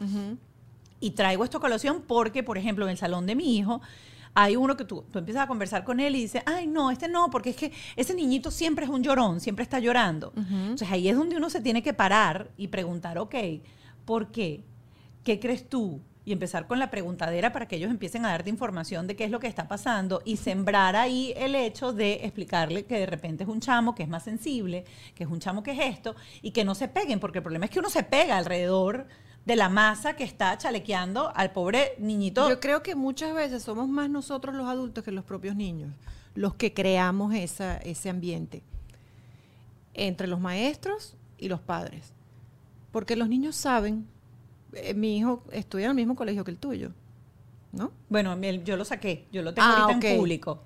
Y 1.00 1.10
traigo 1.10 1.44
esto 1.44 1.58
a 1.58 1.60
colación 1.60 2.02
porque, 2.06 2.42
por 2.42 2.56
ejemplo, 2.56 2.84
en 2.86 2.92
el 2.92 2.96
salón 2.96 3.26
de 3.26 3.34
mi 3.34 3.58
hijo, 3.58 3.82
hay 4.34 4.56
uno 4.56 4.76
que 4.76 4.84
tú, 4.84 5.04
tú 5.10 5.18
empiezas 5.18 5.42
a 5.42 5.46
conversar 5.46 5.84
con 5.84 5.98
él 6.00 6.14
y 6.16 6.20
dice, 6.22 6.42
ay, 6.46 6.66
no, 6.66 6.90
este 6.90 7.08
no, 7.08 7.28
porque 7.30 7.50
es 7.50 7.56
que 7.56 7.72
ese 7.96 8.14
niñito 8.14 8.50
siempre 8.50 8.84
es 8.84 8.90
un 8.90 9.02
llorón, 9.02 9.40
siempre 9.40 9.64
está 9.64 9.80
llorando. 9.80 10.32
Entonces 10.36 10.88
ahí 10.90 11.08
es 11.08 11.16
donde 11.16 11.36
uno 11.36 11.50
se 11.50 11.60
tiene 11.60 11.82
que 11.82 11.92
parar 11.92 12.50
y 12.56 12.68
preguntar, 12.68 13.18
ok, 13.18 13.34
¿por 14.04 14.30
qué? 14.30 14.64
¿Qué 15.24 15.40
crees 15.40 15.68
tú? 15.68 16.00
Y 16.26 16.32
empezar 16.32 16.66
con 16.66 16.78
la 16.78 16.90
preguntadera 16.90 17.52
para 17.52 17.68
que 17.68 17.76
ellos 17.76 17.90
empiecen 17.90 18.24
a 18.24 18.30
darte 18.30 18.48
información 18.48 19.06
de 19.06 19.14
qué 19.16 19.24
es 19.24 19.30
lo 19.30 19.40
que 19.40 19.46
está 19.46 19.68
pasando 19.68 20.22
y 20.24 20.36
sembrar 20.36 20.96
ahí 20.96 21.34
el 21.36 21.54
hecho 21.54 21.92
de 21.92 22.20
explicarle 22.22 22.86
que 22.86 22.98
de 22.98 23.06
repente 23.06 23.44
es 23.44 23.50
un 23.50 23.60
chamo 23.60 23.94
que 23.94 24.04
es 24.04 24.08
más 24.08 24.22
sensible, 24.22 24.84
que 25.14 25.24
es 25.24 25.30
un 25.30 25.40
chamo 25.40 25.62
que 25.62 25.72
es 25.72 25.80
esto, 25.80 26.14
y 26.40 26.52
que 26.52 26.64
no 26.64 26.74
se 26.74 26.88
peguen, 26.88 27.20
porque 27.20 27.38
el 27.38 27.42
problema 27.42 27.66
es 27.66 27.70
que 27.70 27.78
uno 27.78 27.90
se 27.90 28.04
pega 28.04 28.38
alrededor 28.38 29.06
de 29.44 29.56
la 29.56 29.68
masa 29.68 30.16
que 30.16 30.24
está 30.24 30.56
chalequeando 30.56 31.30
al 31.34 31.52
pobre 31.52 31.94
niñito. 31.98 32.48
Yo 32.48 32.60
creo 32.60 32.82
que 32.82 32.94
muchas 32.94 33.34
veces 33.34 33.62
somos 33.62 33.88
más 33.88 34.08
nosotros 34.08 34.54
los 34.54 34.66
adultos 34.66 35.04
que 35.04 35.12
los 35.12 35.24
propios 35.24 35.56
niños, 35.56 35.92
los 36.34 36.54
que 36.54 36.72
creamos 36.72 37.34
esa, 37.34 37.76
ese 37.76 38.08
ambiente 38.08 38.62
entre 39.92 40.26
los 40.26 40.40
maestros 40.40 41.16
y 41.36 41.48
los 41.48 41.60
padres. 41.60 42.14
Porque 42.90 43.16
los 43.16 43.28
niños 43.28 43.56
saben 43.56 44.08
eh, 44.76 44.94
mi 44.94 45.18
hijo 45.18 45.42
estudia 45.52 45.86
en 45.86 45.90
el 45.90 45.96
mismo 45.96 46.16
colegio 46.16 46.44
que 46.44 46.50
el 46.50 46.58
tuyo, 46.58 46.90
¿no? 47.72 47.92
Bueno, 48.08 48.38
yo 48.64 48.76
lo 48.76 48.84
saqué, 48.84 49.26
yo 49.32 49.42
lo 49.42 49.54
tengo 49.54 49.68
ah, 49.68 49.84
ahorita 49.84 50.08
en 50.08 50.16
público. 50.18 50.62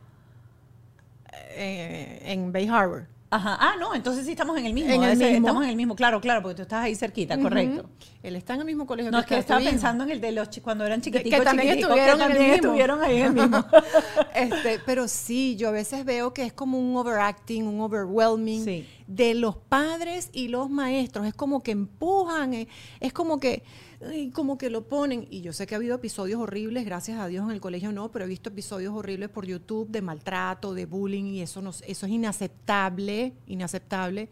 Eh, 1.32 2.22
en 2.24 2.52
Bay 2.52 2.68
Harbor. 2.68 3.06
Ajá. 3.30 3.58
Ah, 3.60 3.74
no, 3.78 3.94
entonces 3.94 4.24
sí 4.24 4.30
estamos 4.30 4.56
en 4.56 4.64
el 4.64 4.72
mismo. 4.72 4.90
Estamos 4.90 5.64
en 5.64 5.70
el 5.70 5.76
mismo, 5.76 5.94
claro, 5.94 6.20
claro, 6.20 6.40
porque 6.40 6.56
tú 6.56 6.62
estás 6.62 6.84
ahí 6.84 6.94
cerquita, 6.94 7.38
correcto. 7.38 7.90
Él 8.22 8.36
está 8.36 8.54
en 8.54 8.60
el 8.60 8.66
mismo 8.66 8.86
colegio. 8.86 9.10
No, 9.10 9.18
es 9.18 9.26
que 9.26 9.36
estaba 9.36 9.60
pensando 9.60 10.04
en 10.04 10.10
el 10.10 10.20
de 10.20 10.32
los 10.32 10.48
cuando 10.62 10.86
eran 10.86 11.02
chiquititos, 11.02 11.38
que 11.38 11.44
también 11.44 11.78
estuvieron, 11.78 12.20
estuvieron 12.20 13.02
ahí 13.02 13.18
en 13.18 13.26
el 13.26 13.32
mismo. 13.34 13.64
este, 14.34 14.80
pero 14.86 15.08
sí, 15.08 15.56
yo 15.56 15.68
a 15.68 15.72
veces 15.72 16.04
veo 16.04 16.32
que 16.32 16.44
es 16.44 16.52
como 16.52 16.78
un 16.78 16.96
overacting, 16.96 17.66
un 17.66 17.80
overwhelming 17.80 18.86
de 19.06 19.34
los 19.34 19.56
padres 19.56 20.30
y 20.32 20.48
los 20.48 20.70
maestros. 20.70 21.26
Es 21.26 21.34
como 21.34 21.62
que 21.62 21.72
empujan, 21.72 22.54
eh, 22.54 22.68
es 23.00 23.12
como 23.12 23.40
que 23.40 23.62
y 24.12 24.30
como 24.30 24.58
que 24.58 24.70
lo 24.70 24.86
ponen. 24.86 25.26
Y 25.30 25.40
yo 25.40 25.52
sé 25.52 25.66
que 25.66 25.74
ha 25.74 25.78
habido 25.78 25.96
episodios 25.96 26.40
horribles, 26.40 26.84
gracias 26.84 27.18
a 27.18 27.26
Dios 27.26 27.44
en 27.44 27.50
el 27.50 27.60
colegio 27.60 27.92
no, 27.92 28.10
pero 28.10 28.24
he 28.24 28.28
visto 28.28 28.50
episodios 28.50 28.94
horribles 28.94 29.28
por 29.28 29.46
YouTube 29.46 29.88
de 29.88 30.02
maltrato, 30.02 30.74
de 30.74 30.86
bullying, 30.86 31.24
y 31.24 31.42
eso, 31.42 31.60
no, 31.62 31.70
eso 31.70 32.06
es 32.06 32.12
inaceptable, 32.12 33.32
inaceptable. 33.46 34.28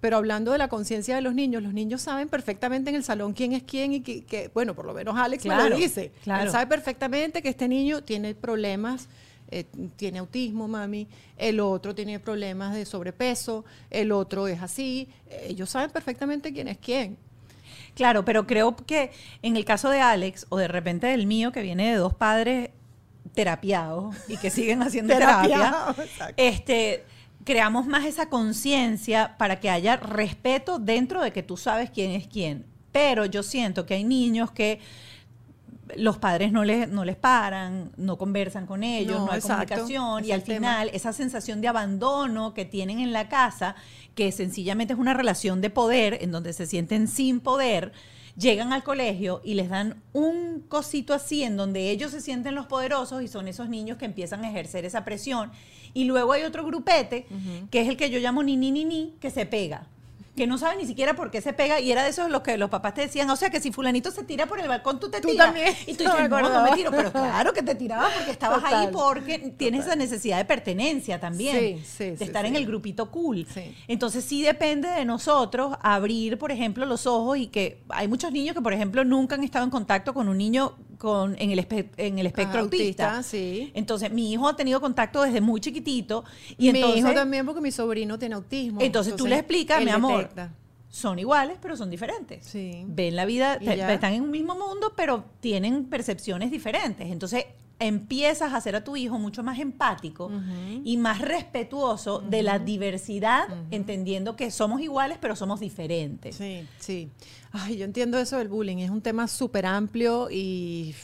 Pero 0.00 0.16
hablando 0.16 0.52
de 0.52 0.58
la 0.58 0.68
conciencia 0.68 1.16
de 1.16 1.22
los 1.22 1.34
niños, 1.34 1.62
los 1.62 1.74
niños 1.74 2.02
saben 2.02 2.28
perfectamente 2.28 2.90
en 2.90 2.96
el 2.96 3.02
salón 3.02 3.32
quién 3.32 3.52
es 3.52 3.64
quién 3.64 3.92
y 3.92 4.00
que, 4.00 4.50
bueno, 4.54 4.74
por 4.74 4.84
lo 4.84 4.94
menos 4.94 5.16
Alex 5.16 5.44
me 5.44 5.56
lo 5.56 5.76
dice. 5.76 6.12
Él 6.24 6.50
sabe 6.50 6.68
perfectamente 6.68 7.42
que 7.42 7.48
este 7.48 7.66
niño 7.66 8.04
tiene 8.04 8.36
problemas, 8.36 9.08
eh, 9.50 9.64
tiene 9.96 10.20
autismo, 10.20 10.68
mami, 10.68 11.08
el 11.36 11.58
otro 11.58 11.96
tiene 11.96 12.20
problemas 12.20 12.74
de 12.74 12.84
sobrepeso, 12.84 13.64
el 13.90 14.12
otro 14.12 14.46
es 14.46 14.62
así. 14.62 15.08
Ellos 15.28 15.70
saben 15.70 15.90
perfectamente 15.90 16.52
quién 16.52 16.68
es 16.68 16.78
quién. 16.78 17.18
Claro, 17.98 18.24
pero 18.24 18.46
creo 18.46 18.76
que 18.76 19.10
en 19.42 19.56
el 19.56 19.64
caso 19.64 19.90
de 19.90 20.00
Alex 20.00 20.46
o 20.50 20.56
de 20.56 20.68
repente 20.68 21.08
del 21.08 21.26
mío, 21.26 21.50
que 21.50 21.62
viene 21.62 21.90
de 21.90 21.96
dos 21.96 22.14
padres 22.14 22.70
terapiados 23.34 24.14
y 24.28 24.36
que 24.36 24.50
siguen 24.50 24.82
haciendo 24.82 25.14
terapia, 25.18 25.96
este, 26.36 27.04
creamos 27.42 27.88
más 27.88 28.04
esa 28.04 28.28
conciencia 28.28 29.34
para 29.36 29.58
que 29.58 29.68
haya 29.68 29.96
respeto 29.96 30.78
dentro 30.78 31.20
de 31.22 31.32
que 31.32 31.42
tú 31.42 31.56
sabes 31.56 31.90
quién 31.90 32.12
es 32.12 32.28
quién. 32.28 32.66
Pero 32.92 33.26
yo 33.26 33.42
siento 33.42 33.84
que 33.84 33.94
hay 33.94 34.04
niños 34.04 34.52
que 34.52 34.78
los 35.96 36.18
padres 36.18 36.52
no 36.52 36.62
les, 36.62 36.88
no 36.88 37.04
les 37.04 37.16
paran, 37.16 37.90
no 37.96 38.16
conversan 38.16 38.64
con 38.64 38.84
ellos, 38.84 39.18
no, 39.18 39.26
No, 39.26 39.32
hay 39.32 39.38
exacto, 39.38 39.74
comunicación 39.74 40.24
y 40.24 40.30
al 40.30 40.44
tema. 40.44 40.56
final 40.56 40.90
esa 40.92 41.12
sensación 41.12 41.60
de 41.60 41.66
abandono 41.66 42.54
que 42.54 42.64
tienen 42.64 43.00
en 43.00 43.12
la 43.12 43.28
casa, 43.28 43.74
que 44.18 44.32
sencillamente 44.32 44.94
es 44.94 44.98
una 44.98 45.14
relación 45.14 45.60
de 45.60 45.70
poder 45.70 46.18
en 46.22 46.32
donde 46.32 46.52
se 46.52 46.66
sienten 46.66 47.06
sin 47.06 47.38
poder, 47.38 47.92
llegan 48.36 48.72
al 48.72 48.82
colegio 48.82 49.40
y 49.44 49.54
les 49.54 49.68
dan 49.68 50.02
un 50.12 50.64
cosito 50.68 51.14
así 51.14 51.44
en 51.44 51.56
donde 51.56 51.88
ellos 51.90 52.10
se 52.10 52.20
sienten 52.20 52.56
los 52.56 52.66
poderosos 52.66 53.22
y 53.22 53.28
son 53.28 53.46
esos 53.46 53.68
niños 53.68 53.96
que 53.96 54.06
empiezan 54.06 54.44
a 54.44 54.50
ejercer 54.50 54.84
esa 54.84 55.04
presión. 55.04 55.52
Y 55.94 56.02
luego 56.02 56.32
hay 56.32 56.42
otro 56.42 56.66
grupete, 56.66 57.26
que 57.70 57.80
es 57.80 57.88
el 57.88 57.96
que 57.96 58.10
yo 58.10 58.18
llamo 58.18 58.42
ni 58.42 58.56
ni 58.56 58.72
ni 58.72 58.84
ni, 58.84 59.14
que 59.20 59.30
se 59.30 59.46
pega. 59.46 59.86
Que 60.38 60.46
no 60.46 60.56
sabe 60.56 60.76
ni 60.76 60.86
siquiera 60.86 61.14
por 61.14 61.30
qué 61.30 61.40
se 61.40 61.52
pega, 61.52 61.80
y 61.80 61.90
era 61.92 62.04
de 62.04 62.10
esos 62.10 62.30
los 62.30 62.42
que 62.42 62.56
los 62.56 62.70
papás 62.70 62.94
te 62.94 63.00
decían, 63.02 63.28
o 63.28 63.36
sea 63.36 63.50
que 63.50 63.60
si 63.60 63.72
fulanito 63.72 64.10
se 64.10 64.22
tira 64.22 64.46
por 64.46 64.60
el 64.60 64.68
balcón, 64.68 65.00
tú 65.00 65.10
te 65.10 65.20
Tú 65.20 65.28
tiras. 65.28 65.46
también. 65.46 65.74
Y 65.86 65.94
tú 65.94 66.04
dices, 66.04 66.30
no, 66.30 66.40
no 66.40 66.62
me 66.62 66.70
tiro, 66.72 66.90
pero 66.92 67.10
claro 67.12 67.52
que 67.52 67.62
te 67.62 67.74
tirabas 67.74 68.12
porque 68.14 68.30
estabas 68.30 68.62
ahí 68.64 68.88
porque 68.92 69.52
tienes 69.56 69.84
esa 69.86 69.96
necesidad 69.96 70.38
de 70.38 70.44
pertenencia 70.44 71.18
también, 71.20 71.78
Sí, 71.78 71.84
sí, 71.84 72.04
de 72.10 72.16
sí, 72.18 72.24
estar 72.24 72.46
en 72.46 72.54
el 72.56 72.66
grupito 72.66 73.10
cool. 73.10 73.46
Entonces 73.88 74.24
sí 74.24 74.42
depende 74.42 74.88
de 74.88 75.04
nosotros 75.04 75.76
abrir, 75.82 76.38
por 76.38 76.52
ejemplo, 76.52 76.86
los 76.86 77.06
ojos 77.06 77.36
y 77.38 77.48
que 77.48 77.82
hay 77.88 78.06
muchos 78.08 78.30
niños 78.30 78.54
que, 78.54 78.62
por 78.62 78.72
ejemplo, 78.72 79.04
nunca 79.04 79.34
han 79.34 79.42
estado 79.44 79.64
en 79.64 79.70
contacto 79.70 80.14
con 80.14 80.28
un 80.28 80.38
niño 80.38 80.74
con, 80.98 81.36
en, 81.38 81.50
el 81.52 81.58
espe- 81.60 81.88
en 81.96 82.18
el 82.18 82.26
espectro 82.26 82.58
Ah, 82.58 82.62
autista. 82.62 83.10
autista, 83.16 83.22
sí. 83.22 83.70
Entonces 83.74 84.10
mi 84.12 84.32
hijo 84.32 84.48
ha 84.48 84.56
tenido 84.56 84.80
contacto 84.80 85.22
desde 85.22 85.40
muy 85.40 85.60
chiquitito 85.60 86.24
y 86.58 86.72
mi 86.72 86.80
entonces 86.80 86.98
hijo 87.00 87.14
también, 87.14 87.46
porque 87.46 87.60
mi 87.60 87.70
sobrino 87.70 88.18
tiene 88.18 88.34
autismo. 88.34 88.80
Entonces, 88.82 89.16
tú 89.16 89.26
le 89.26 89.36
explicas, 89.36 89.82
mi 89.82 89.90
amor, 89.90 90.18
detecta. 90.22 90.52
son 90.88 91.18
iguales, 91.18 91.56
pero 91.62 91.76
son 91.76 91.88
diferentes. 91.90 92.44
Sí. 92.44 92.82
Ven 92.86 93.14
la 93.16 93.24
vida, 93.24 93.58
te- 93.58 93.92
están 93.94 94.12
en 94.14 94.22
un 94.22 94.30
mismo 94.30 94.54
mundo, 94.54 94.92
pero 94.96 95.24
tienen 95.40 95.84
percepciones 95.86 96.50
diferentes. 96.50 97.08
Entonces, 97.10 97.44
empiezas 97.78 98.52
a 98.52 98.56
hacer 98.56 98.74
a 98.74 98.82
tu 98.82 98.96
hijo 98.96 99.18
mucho 99.18 99.42
más 99.42 99.58
empático 99.58 100.30
y 100.84 100.96
más 100.96 101.20
respetuoso 101.20 102.20
de 102.20 102.42
la 102.42 102.58
diversidad, 102.58 103.48
entendiendo 103.70 104.36
que 104.36 104.50
somos 104.50 104.80
iguales, 104.80 105.18
pero 105.20 105.36
somos 105.36 105.60
diferentes. 105.60 106.36
Sí, 106.36 106.66
sí. 106.78 107.10
Ay, 107.52 107.78
yo 107.78 107.84
entiendo 107.84 108.18
eso 108.18 108.38
del 108.38 108.48
bullying. 108.48 108.78
Es 108.78 108.90
un 108.90 109.00
tema 109.00 109.28
súper 109.28 109.66
amplio 109.66 110.28
y 110.30 110.94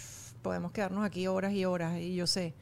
podemos 0.43 0.73
quedarnos 0.73 1.05
aquí 1.05 1.27
horas 1.27 1.53
y 1.53 1.65
horas, 1.65 1.99
y 2.01 2.15
yo 2.15 2.27
sé. 2.27 2.55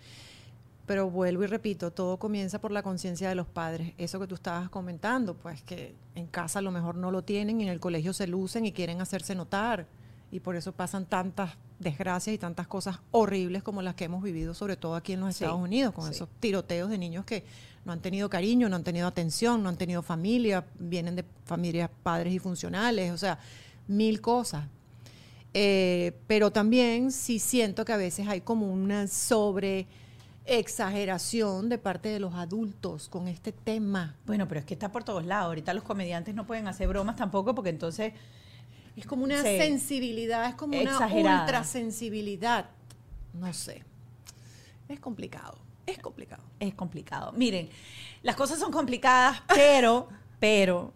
Pero 0.86 1.10
vuelvo 1.10 1.44
y 1.44 1.46
repito, 1.46 1.90
todo 1.90 2.18
comienza 2.18 2.60
por 2.60 2.70
la 2.70 2.82
conciencia 2.82 3.28
de 3.28 3.34
los 3.34 3.46
padres. 3.46 3.92
Eso 3.98 4.20
que 4.20 4.26
tú 4.26 4.34
estabas 4.34 4.68
comentando, 4.68 5.34
pues 5.34 5.62
que 5.62 5.94
en 6.14 6.26
casa 6.26 6.58
a 6.58 6.62
lo 6.62 6.70
mejor 6.70 6.96
no 6.96 7.10
lo 7.10 7.22
tienen 7.22 7.60
y 7.60 7.64
en 7.64 7.70
el 7.70 7.80
colegio 7.80 8.12
se 8.12 8.26
lucen 8.26 8.66
y 8.66 8.72
quieren 8.72 9.00
hacerse 9.00 9.34
notar. 9.34 9.86
Y 10.32 10.40
por 10.40 10.56
eso 10.56 10.72
pasan 10.72 11.06
tantas 11.06 11.52
desgracias 11.78 12.34
y 12.34 12.38
tantas 12.38 12.66
cosas 12.66 12.98
horribles 13.12 13.62
como 13.62 13.82
las 13.82 13.94
que 13.94 14.04
hemos 14.04 14.22
vivido, 14.22 14.54
sobre 14.54 14.76
todo 14.76 14.96
aquí 14.96 15.12
en 15.12 15.20
los 15.20 15.36
Sí, 15.36 15.44
Estados 15.44 15.62
Unidos, 15.62 15.92
con 15.94 16.06
sí. 16.06 16.12
esos 16.12 16.28
tiroteos 16.40 16.90
de 16.90 16.98
niños 16.98 17.24
que 17.24 17.44
no 17.84 17.92
han 17.92 18.00
tenido 18.00 18.30
cariño, 18.30 18.68
no 18.68 18.76
han 18.76 18.84
tenido 18.84 19.06
atención, 19.06 19.62
no 19.62 19.68
han 19.68 19.76
tenido 19.76 20.02
familia, 20.02 20.64
vienen 20.78 21.16
de 21.16 21.24
familias 21.44 21.90
padres 22.02 22.32
y 22.32 22.38
funcionales, 22.38 23.12
o 23.12 23.18
sea, 23.18 23.38
mil 23.86 24.20
cosas. 24.20 24.64
Eh, 25.54 26.18
pero 26.26 26.50
también 26.50 27.12
sí 27.12 27.38
siento 27.38 27.84
que 27.84 27.92
a 27.92 27.98
veces 27.98 28.26
hay 28.26 28.40
como 28.40 28.72
una 28.72 29.06
sobre 29.08 29.86
exageración 30.46 31.68
de 31.68 31.78
parte 31.78 32.08
de 32.08 32.20
los 32.20 32.34
adultos 32.34 33.08
con 33.08 33.28
este 33.28 33.52
tema. 33.52 34.16
Bueno, 34.26 34.48
pero 34.48 34.60
es 34.60 34.66
que 34.66 34.74
está 34.74 34.90
por 34.90 35.04
todos 35.04 35.26
lados. 35.26 35.46
Ahorita 35.46 35.74
los 35.74 35.84
comediantes 35.84 36.34
no 36.34 36.46
pueden 36.46 36.68
hacer 36.68 36.88
bromas 36.88 37.16
tampoco 37.16 37.54
porque 37.54 37.70
entonces 37.70 38.12
Es 38.96 39.06
como 39.06 39.24
una 39.24 39.42
Sí. 39.42 39.58
sensibilidad, 39.58 40.48
es 40.48 40.54
como 40.54 40.74
Exagerada. 40.74 41.14
una 41.20 41.40
ultrasensibilidad. 41.42 42.70
No 43.34 43.52
sé. 43.54 43.82
Es 44.88 45.00
complicado, 45.00 45.58
es 45.86 45.98
complicado. 45.98 46.42
es 46.60 46.74
complicado. 46.74 47.32
Miren, 47.32 47.68
las 48.22 48.36
cosas 48.36 48.58
son 48.58 48.70
complicadas, 48.70 49.42
pero, 49.48 50.08
pero 50.38 50.92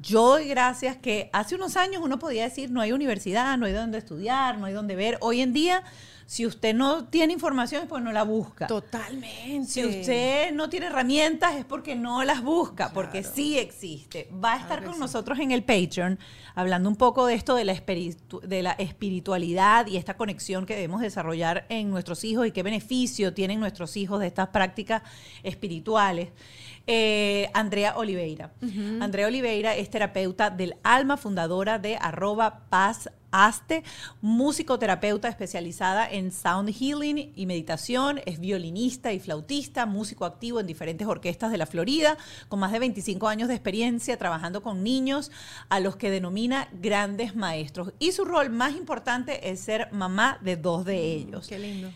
yo 0.00 0.28
doy 0.28 0.48
gracias 0.48 0.96
que 0.96 1.30
hace 1.32 1.54
unos 1.54 1.76
años 1.76 2.02
uno 2.02 2.18
podía 2.18 2.44
decir 2.44 2.70
no 2.70 2.80
hay 2.80 2.92
universidad, 2.92 3.56
no 3.58 3.66
hay 3.66 3.72
donde 3.72 3.98
estudiar, 3.98 4.58
no 4.58 4.66
hay 4.66 4.72
donde 4.72 4.96
ver. 4.96 5.18
Hoy 5.20 5.40
en 5.40 5.52
día, 5.52 5.82
si 6.26 6.46
usted 6.46 6.74
no 6.74 7.04
tiene 7.04 7.32
información 7.32 7.82
es 7.82 7.88
porque 7.88 8.04
no 8.04 8.12
la 8.12 8.22
busca. 8.22 8.66
Totalmente. 8.66 9.66
Si 9.70 9.84
usted 9.84 10.52
no 10.52 10.70
tiene 10.70 10.86
herramientas 10.86 11.54
es 11.56 11.64
porque 11.64 11.94
no 11.96 12.24
las 12.24 12.42
busca, 12.42 12.92
porque 12.94 13.22
sí 13.22 13.58
existe. 13.58 14.28
Va 14.42 14.54
a 14.54 14.56
estar 14.56 14.82
con 14.84 14.94
sí. 14.94 15.00
nosotros 15.00 15.38
en 15.38 15.50
el 15.50 15.62
Patreon 15.62 16.18
hablando 16.54 16.88
un 16.88 16.96
poco 16.96 17.26
de 17.26 17.34
esto 17.34 17.54
de 17.54 17.64
la, 17.64 17.74
espiritu- 17.74 18.40
de 18.40 18.62
la 18.62 18.72
espiritualidad 18.72 19.86
y 19.86 19.96
esta 19.96 20.16
conexión 20.16 20.66
que 20.66 20.74
debemos 20.74 21.00
desarrollar 21.02 21.66
en 21.68 21.90
nuestros 21.90 22.24
hijos 22.24 22.46
y 22.46 22.52
qué 22.52 22.62
beneficio 22.62 23.34
tienen 23.34 23.60
nuestros 23.60 23.96
hijos 23.96 24.20
de 24.20 24.26
estas 24.28 24.48
prácticas 24.48 25.02
espirituales. 25.42 26.30
Eh, 26.86 27.48
Andrea 27.54 27.96
Oliveira. 27.96 28.52
Andrea 29.00 29.26
Oliveira 29.26 29.74
es 29.74 29.88
terapeuta 29.88 30.50
del 30.50 30.76
alma, 30.82 31.16
fundadora 31.16 31.78
de 31.78 31.96
arroba 31.96 32.66
paz 32.68 33.08
Aste, 33.36 33.82
musicoterapeuta 34.20 35.28
especializada 35.28 36.08
en 36.08 36.30
sound 36.30 36.72
healing 36.72 37.32
y 37.34 37.46
meditación, 37.46 38.20
es 38.26 38.38
violinista 38.38 39.12
y 39.12 39.18
flautista, 39.18 39.86
músico 39.86 40.24
activo 40.24 40.60
en 40.60 40.68
diferentes 40.68 41.04
orquestas 41.08 41.50
de 41.50 41.58
la 41.58 41.66
Florida, 41.66 42.16
con 42.48 42.60
más 42.60 42.70
de 42.70 42.78
25 42.78 43.26
años 43.26 43.48
de 43.48 43.54
experiencia 43.54 44.16
trabajando 44.18 44.62
con 44.62 44.84
niños 44.84 45.32
a 45.68 45.80
los 45.80 45.96
que 45.96 46.10
denomina 46.10 46.68
grandes 46.80 47.34
maestros. 47.34 47.92
Y 47.98 48.12
su 48.12 48.24
rol 48.24 48.50
más 48.50 48.76
importante 48.76 49.50
es 49.50 49.58
ser 49.58 49.88
mamá 49.90 50.38
de 50.40 50.56
dos 50.56 50.84
de 50.84 51.02
ellos. 51.02 51.48
Qué 51.48 51.58
lindo. 51.58 51.90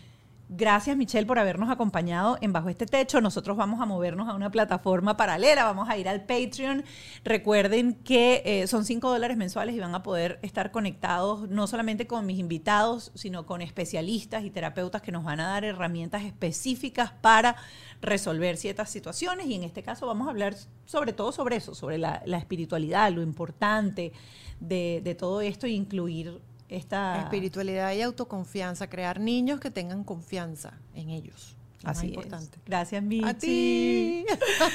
Gracias, 0.51 0.97
Michelle, 0.97 1.27
por 1.27 1.37
habernos 1.37 1.69
acompañado 1.69 2.39
en 2.41 2.51
Bajo 2.51 2.69
este 2.69 2.87
Techo. 2.87 3.21
Nosotros 3.21 3.55
vamos 3.55 3.81
a 3.81 3.85
movernos 3.85 4.27
a 4.27 4.33
una 4.33 4.49
plataforma 4.49 5.15
paralela, 5.15 5.63
vamos 5.63 5.87
a 5.89 5.95
ir 5.95 6.09
al 6.09 6.25
Patreon. 6.25 6.83
Recuerden 7.23 7.93
que 7.93 8.41
eh, 8.43 8.65
son 8.65 8.83
5 8.83 9.11
dólares 9.11 9.37
mensuales 9.37 9.75
y 9.75 9.79
van 9.79 9.93
a 9.93 10.01
poder 10.01 10.39
estar 10.41 10.71
conectados 10.71 11.47
no 11.49 11.67
solamente 11.67 12.07
con 12.07 12.25
mis 12.25 12.39
invitados, 12.39 13.11
sino 13.13 13.45
con 13.45 13.61
especialistas 13.61 14.43
y 14.43 14.49
terapeutas 14.49 15.03
que 15.03 15.11
nos 15.11 15.23
van 15.23 15.39
a 15.39 15.49
dar 15.49 15.65
herramientas 15.65 16.23
específicas 16.23 17.11
para 17.11 17.55
resolver 18.01 18.57
ciertas 18.57 18.89
situaciones. 18.89 19.45
Y 19.45 19.53
en 19.53 19.63
este 19.63 19.83
caso 19.83 20.07
vamos 20.07 20.25
a 20.25 20.31
hablar 20.31 20.55
sobre 20.85 21.13
todo 21.13 21.31
sobre 21.31 21.57
eso, 21.57 21.75
sobre 21.75 21.99
la, 21.99 22.23
espiritualidad, 22.25 23.11
lo 23.11 23.21
importante 23.21 24.13
de, 24.59 25.01
de 25.03 25.13
todo 25.13 25.41
esto 25.41 25.67
e 25.67 25.69
incluir 25.69 26.41
esta... 26.69 27.21
Espiritualidad 27.21 27.91
y 27.93 28.01
autoconfianza, 28.01 28.87
crear 28.89 29.19
niños 29.19 29.59
que 29.59 29.71
tengan 29.71 30.03
confianza 30.03 30.73
en 30.93 31.09
ellos. 31.09 31.55
Así 31.83 32.07
importante. 32.07 32.57
es. 32.57 32.65
Gracias, 32.65 33.03
Michi. 33.03 33.25
A 33.25 33.33
ti. 33.33 34.25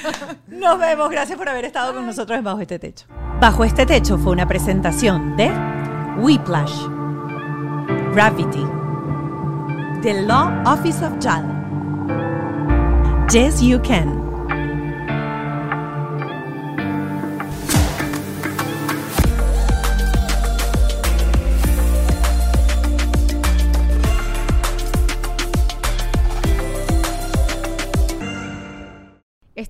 Nos 0.47 0.79
vemos. 0.79 1.09
Gracias 1.09 1.37
por 1.37 1.47
haber 1.47 1.65
estado 1.65 1.93
con 1.93 2.05
nosotros 2.05 2.37
en 2.37 2.43
Bajo 2.43 2.61
este 2.61 2.79
Techo. 2.79 3.05
Bajo 3.39 3.63
este 3.63 3.85
Techo 3.85 4.17
fue 4.17 4.31
una 4.31 4.47
presentación 4.47 5.37
de 5.37 5.51
Whiplash, 6.17 6.87
Gravity, 8.13 8.65
The 10.01 10.23
Law 10.23 10.63
Office 10.65 11.05
of 11.05 11.13
JAL, 11.21 11.45
Yes 13.31 13.61
You 13.61 13.79
Can. 13.81 14.24